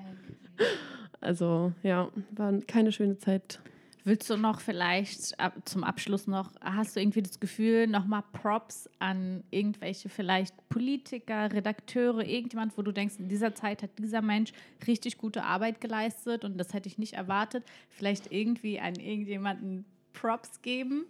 Also 1.21 1.73
ja, 1.83 2.09
war 2.33 2.53
keine 2.67 2.93
schöne 2.93 3.19
Zeit. 3.19 3.61
Willst 4.05 4.29
du 4.29 4.37
noch 4.37 4.61
vielleicht 4.61 5.37
zum 5.65 5.85
Abschluss 5.85 6.27
noch, 6.27 6.51
hast 6.61 6.97
du 6.97 7.01
irgendwie 7.01 7.23
das 7.23 7.39
Gefühl, 7.39 7.87
nochmal 7.87 8.25
Props 8.33 8.91
an 8.99 9.45
irgendwelche 9.51 10.09
vielleicht 10.09 10.69
Politiker, 10.69 11.53
Redakteure, 11.53 12.27
irgendjemand, 12.27 12.77
wo 12.77 12.83
du 12.83 12.91
denkst, 12.91 13.15
in 13.19 13.29
dieser 13.29 13.55
Zeit 13.55 13.83
hat 13.83 13.91
dieser 13.99 14.21
Mensch 14.21 14.53
richtig 14.89 15.19
gute 15.19 15.45
Arbeit 15.45 15.81
geleistet 15.81 16.45
und 16.45 16.59
das 16.59 16.75
hätte 16.75 16.89
ich 16.89 16.99
nicht 16.99 17.13
erwartet. 17.13 17.65
Vielleicht 17.91 18.33
irgendwie 18.33 18.81
an 18.81 18.97
irgendjemanden 18.97 19.85
Props 20.13 20.63
geben? 20.63 21.07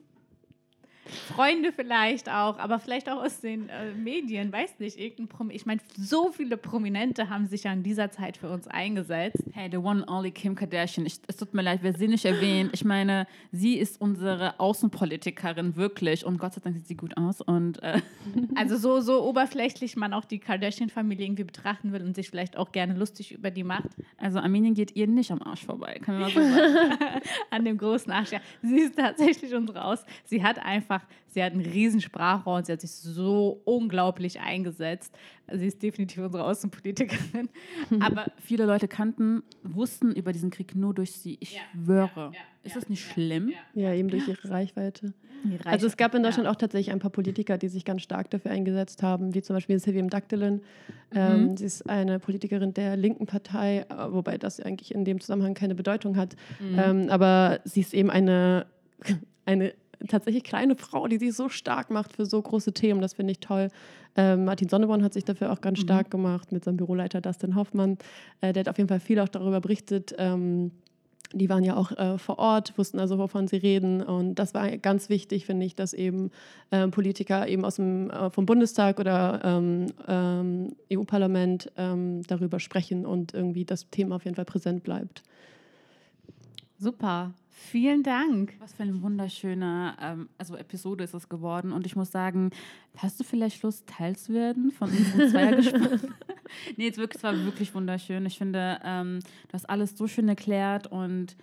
Freunde 1.05 1.73
vielleicht 1.73 2.29
auch, 2.29 2.59
aber 2.59 2.79
vielleicht 2.79 3.11
auch 3.11 3.23
aus 3.23 3.41
den 3.41 3.69
äh, 3.69 3.93
Medien, 3.93 4.53
weiß 4.53 4.79
nicht, 4.79 4.99
irgendein 4.99 5.29
Prom 5.29 5.51
Ich 5.51 5.67
meine, 5.67 5.81
so 5.99 6.31
viele 6.31 6.57
Prominente 6.57 7.29
haben 7.29 7.47
sich 7.47 7.65
ja 7.65 7.73
in 7.73 7.83
dieser 7.83 8.11
Zeit 8.11 8.37
für 8.37 8.49
uns 8.51 8.69
eingesetzt. 8.69 9.43
Hey, 9.53 9.69
the 9.71 9.79
one 9.79 10.05
only 10.09 10.31
Kim 10.31 10.55
Kardashian. 10.55 11.05
Ich, 11.07 11.21
es 11.27 11.37
tut 11.37 11.55
mir 11.55 11.63
leid, 11.63 11.81
wer 11.83 11.93
sie 11.93 12.07
nicht 12.07 12.25
erwähnt. 12.25 12.71
Ich 12.73 12.85
meine, 12.85 13.27
sie 13.51 13.79
ist 13.79 14.01
unsere 14.01 14.59
Außenpolitikerin 14.61 15.77
wirklich 15.77 16.25
und 16.25 16.39
Gott 16.39 16.55
sei 16.55 16.61
Dank 16.63 16.77
sieht 16.77 16.87
sie 16.87 16.97
gut 16.97 17.17
aus. 17.17 17.41
Und, 17.41 17.83
äh 17.83 18.01
also 18.55 18.77
so, 18.77 19.01
so 19.01 19.25
oberflächlich 19.25 19.97
man 19.97 20.13
auch 20.13 20.25
die 20.25 20.39
Kardashian-Familie 20.39 21.27
irgendwie 21.27 21.45
betrachten 21.45 21.93
will 21.93 22.03
und 22.03 22.15
sich 22.15 22.31
vielleicht 22.31 22.57
auch 22.57 22.71
gerne 22.71 22.95
lustig 22.95 23.33
über 23.33 23.51
die 23.51 23.65
macht. 23.65 23.91
Also 24.19 24.39
Armenien 24.39 24.75
geht 24.75 24.95
ihr 24.95 25.09
nicht 25.09 25.33
am 25.33 25.43
Arsch 25.43 25.65
vorbei, 25.65 25.99
kann 26.01 26.21
man 26.21 26.23
mal 26.23 26.31
so 26.31 26.41
sagen. 26.55 27.23
An 27.51 27.65
dem 27.65 27.77
großen 27.77 28.13
Arsch, 28.13 28.33
ja. 28.33 28.41
Sie 28.63 28.81
ist 28.81 28.97
tatsächlich 28.97 29.55
unsere 29.55 29.85
Aus. 29.85 30.05
Sie 30.25 30.43
hat 30.43 30.59
einfach 30.59 30.92
einfach, 30.93 31.07
sie 31.29 31.43
hat 31.43 31.53
einen 31.53 31.63
riesen 31.63 32.01
Sprachrohr 32.01 32.57
und 32.57 32.67
sie 32.67 32.73
hat 32.73 32.81
sich 32.81 32.93
so 32.93 33.61
unglaublich 33.65 34.41
eingesetzt. 34.41 35.15
Sie 35.53 35.67
ist 35.67 35.83
definitiv 35.83 36.23
unsere 36.25 36.45
Außenpolitikerin. 36.45 37.49
Aber 38.01 38.27
viele 38.41 38.67
Leute 38.67 38.89
kannten, 38.89 39.43
wussten 39.63 40.13
über 40.13 40.33
diesen 40.33 40.51
Krieg 40.51 40.75
nur 40.75 40.95
durch 40.95 41.13
sie. 41.13 41.37
Ich 41.41 41.55
ja, 41.55 41.61
schwöre. 41.73 42.11
Ja, 42.17 42.33
ja, 42.33 42.41
ist 42.65 42.77
das 42.77 42.89
nicht 42.89 43.05
schlimm? 43.05 43.53
Ja, 43.75 43.93
eben 43.93 44.09
durch 44.09 44.29
ihre 44.29 44.51
Reichweite. 44.51 45.15
Reichweite. 45.45 45.69
Also 45.69 45.87
es 45.89 45.97
gab 45.97 46.15
in 46.15 46.23
Deutschland 46.23 46.49
auch 46.49 46.55
tatsächlich 46.55 46.93
ein 46.93 47.01
paar 47.01 47.11
Politiker, 47.11 47.59
die 47.59 47.69
sich 47.69 47.85
ganz 47.85 48.03
stark 48.03 48.31
dafür 48.31 48.53
eingesetzt 48.53 49.03
haben, 49.03 49.35
wie 49.35 49.43
zum 49.43 49.57
Beispiel 49.57 49.79
Sylvie 49.79 50.03
Mdaktelin. 50.03 50.55
Mhm. 50.55 50.61
Ähm, 51.15 51.57
sie 51.57 51.65
ist 51.65 51.89
eine 51.89 52.21
Politikerin 52.21 52.75
der 52.75 52.97
linken 52.97 53.27
Partei, 53.27 53.87
äh, 53.89 54.13
wobei 54.13 54.39
das 54.39 54.61
eigentlich 54.61 54.95
in 54.95 55.05
dem 55.05 55.21
Zusammenhang 55.21 55.55
keine 55.55 55.75
Bedeutung 55.75 56.17
hat. 56.17 56.37
Mhm. 56.61 56.79
Ähm, 56.79 57.07
aber 57.11 57.61
sie 57.65 57.81
ist 57.81 57.93
eben 57.93 58.11
eine, 58.11 58.67
eine 59.45 59.73
tatsächlich 60.09 60.45
kleine 60.45 60.77
Frau, 60.77 61.07
die 61.07 61.19
sich 61.19 61.35
so 61.35 61.49
stark 61.49 61.91
macht 61.91 62.15
für 62.15 62.27
so 62.27 62.41
große 62.41 62.73
Themen. 62.73 63.01
Das 63.01 63.15
finde 63.15 63.33
ich 63.33 63.41
toll. 63.41 63.69
Ähm, 64.17 64.45
Martin 64.45 64.69
Sonneborn 64.69 65.03
hat 65.03 65.15
sich 65.15 65.25
dafür 65.25 65.53
auch 65.53 65.61
ganz 65.61 65.79
mhm. 65.79 65.85
stark 65.85 66.11
gemacht 66.11 66.53
mit 66.53 66.65
seinem 66.65 66.77
Büroleiter 66.77 67.21
Dustin 67.21 67.55
Hoffmann. 67.55 67.99
Äh, 68.41 68.53
der 68.53 68.61
hat 68.61 68.69
auf 68.69 68.79
jeden 68.79 68.89
Fall 68.89 69.01
viel 69.01 69.19
auch 69.21 69.29
darüber 69.29 69.61
berichtet. 69.61 70.15
Ähm, 70.19 70.73
die 71.35 71.49
waren 71.49 71.65
ja 71.65 71.77
auch 71.77 71.93
äh, 71.93 72.19
vor 72.19 72.39
Ort, 72.39 72.77
wussten 72.77 72.99
also, 72.99 73.19
wovon 73.19 73.49
sie 73.49 73.57
reden. 73.57 74.03
Und 74.03 74.35
das 74.35 74.55
war 74.55 74.77
ganz 74.79 75.09
wichtig, 75.09 75.47
finde 75.47 75.65
ich, 75.67 75.75
dass 75.75 75.95
eben 75.95 76.31
äh, 76.71 76.89
Politiker 76.89 77.49
eben 77.49 77.65
aus 77.65 77.77
dem, 77.77 78.11
äh, 78.11 78.31
vom 78.31 78.47
Bundestag 78.47 79.01
oder 79.01 79.41
ähm, 79.43 79.87
ähm 80.07 80.77
EU-Parlament 80.93 81.73
ähm, 81.77 82.23
darüber 82.27 82.61
sprechen 82.61 83.07
und 83.07 83.33
irgendwie 83.33 83.65
das 83.65 83.89
Thema 83.91 84.17
auf 84.17 84.25
jeden 84.25 84.35
Fall 84.35 84.45
präsent 84.45 84.83
bleibt. 84.83 85.23
Super. 86.79 87.33
Vielen 87.71 88.03
Dank. 88.03 88.55
Was 88.59 88.75
für 88.75 88.83
eine 88.83 89.01
wunderschöne 89.03 89.97
ähm, 90.01 90.29
also 90.37 90.57
Episode 90.57 91.05
ist 91.05 91.15
es 91.15 91.29
geworden. 91.29 91.73
Und 91.73 91.87
ich 91.87 91.95
muss 91.95 92.11
sagen, 92.11 92.51
hast 92.97 93.21
du 93.21 93.25
vielleicht 93.25 93.63
Lust, 93.63 93.87
Teil 93.87 94.17
zu 94.17 94.35
werden 94.35 94.73
von 94.73 94.91
unserem 94.91 95.29
Zweiergespräch? 95.31 96.01
nee, 96.77 96.87
jetzt 96.87 96.99
wirklich, 96.99 97.19
es 97.19 97.23
war 97.23 97.37
wirklich 97.45 97.73
wunderschön. 97.75 98.27
Ich 98.27 98.37
finde, 98.37 98.81
ähm, 98.85 99.21
du 99.49 99.53
hast 99.53 99.71
alles 99.71 99.97
so 99.97 100.09
schön 100.09 100.29
erklärt. 100.29 100.89
Und 100.89 101.37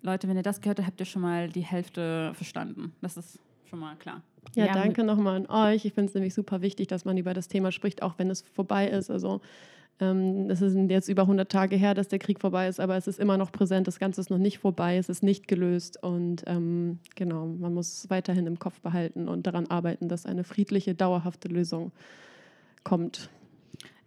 Leute, 0.00 0.28
wenn 0.28 0.36
ihr 0.36 0.42
das 0.42 0.62
gehört 0.62 0.78
habt, 0.78 0.88
habt 0.88 1.00
ihr 1.00 1.06
schon 1.06 1.22
mal 1.22 1.50
die 1.50 1.60
Hälfte 1.60 2.32
verstanden. 2.34 2.94
Das 3.02 3.18
ist 3.18 3.38
schon 3.68 3.80
mal 3.80 3.96
klar. 3.96 4.22
Ja, 4.54 4.66
ja 4.66 4.72
danke 4.72 5.04
nochmal 5.04 5.36
an 5.36 5.46
euch. 5.46 5.84
Ich 5.84 5.92
finde 5.92 6.08
es 6.08 6.14
nämlich 6.14 6.32
super 6.32 6.62
wichtig, 6.62 6.88
dass 6.88 7.04
man 7.04 7.18
über 7.18 7.34
das 7.34 7.48
Thema 7.48 7.70
spricht, 7.70 8.02
auch 8.02 8.14
wenn 8.16 8.30
es 8.30 8.40
vorbei 8.40 8.88
ist. 8.88 9.10
Also 9.10 9.42
es 10.00 10.60
sind 10.60 10.90
jetzt 10.90 11.08
über 11.08 11.22
100 11.22 11.50
Tage 11.50 11.76
her, 11.76 11.92
dass 11.92 12.08
der 12.08 12.18
Krieg 12.18 12.40
vorbei 12.40 12.68
ist, 12.68 12.80
aber 12.80 12.96
es 12.96 13.06
ist 13.06 13.20
immer 13.20 13.36
noch 13.36 13.52
präsent. 13.52 13.86
Das 13.86 13.98
Ganze 13.98 14.20
ist 14.20 14.30
noch 14.30 14.38
nicht 14.38 14.58
vorbei, 14.58 14.96
es 14.96 15.10
ist 15.10 15.22
nicht 15.22 15.46
gelöst. 15.46 16.02
Und 16.02 16.42
ähm, 16.46 17.00
genau, 17.16 17.46
man 17.46 17.74
muss 17.74 18.04
es 18.04 18.10
weiterhin 18.10 18.46
im 18.46 18.58
Kopf 18.58 18.80
behalten 18.80 19.28
und 19.28 19.46
daran 19.46 19.66
arbeiten, 19.66 20.08
dass 20.08 20.24
eine 20.24 20.44
friedliche, 20.44 20.94
dauerhafte 20.94 21.48
Lösung 21.48 21.92
kommt. 22.82 23.28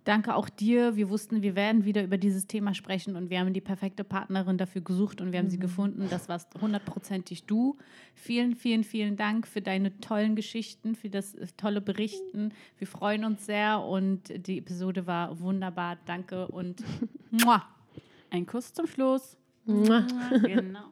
Danke 0.04 0.36
auch 0.36 0.50
dir. 0.50 0.96
Wir 0.96 1.10
wussten, 1.10 1.42
wir 1.42 1.56
werden 1.56 1.86
wieder 1.86 2.04
über 2.04 2.18
dieses 2.18 2.48
Thema 2.48 2.74
sprechen 2.74 3.16
und 3.16 3.30
wir 3.30 3.40
haben 3.40 3.54
die 3.54 3.62
perfekte 3.62 4.04
Partnerin 4.04 4.58
dafür 4.58 4.82
gesucht 4.82 5.22
und 5.22 5.32
wir 5.32 5.40
haben 5.40 5.46
mhm. 5.46 5.52
sie 5.52 5.60
gefunden. 5.60 6.08
Das 6.10 6.28
warst 6.28 6.50
hundertprozentig 6.60 7.46
du. 7.46 7.78
Vielen, 8.14 8.56
vielen, 8.56 8.84
vielen 8.84 9.16
Dank 9.16 9.48
für 9.48 9.62
deine 9.62 10.00
tollen 10.02 10.36
Geschichten, 10.36 10.96
für 10.96 11.10
das 11.10 11.36
äh, 11.36 11.48
tolle 11.56 11.80
Berichten. 11.80 12.54
Wir 12.78 12.88
freuen 12.88 13.24
uns 13.24 13.46
sehr 13.46 13.82
und 13.82 14.48
die 14.48 14.58
Episode 14.58 15.08
war 15.08 15.40
wunderbar. 15.40 15.98
Danke 16.06 16.48
und 16.48 16.84
ein 18.30 18.46
Kuss 18.46 18.74
zum 18.74 18.88
Schluss. 18.88 19.38
Genau. 19.66 20.90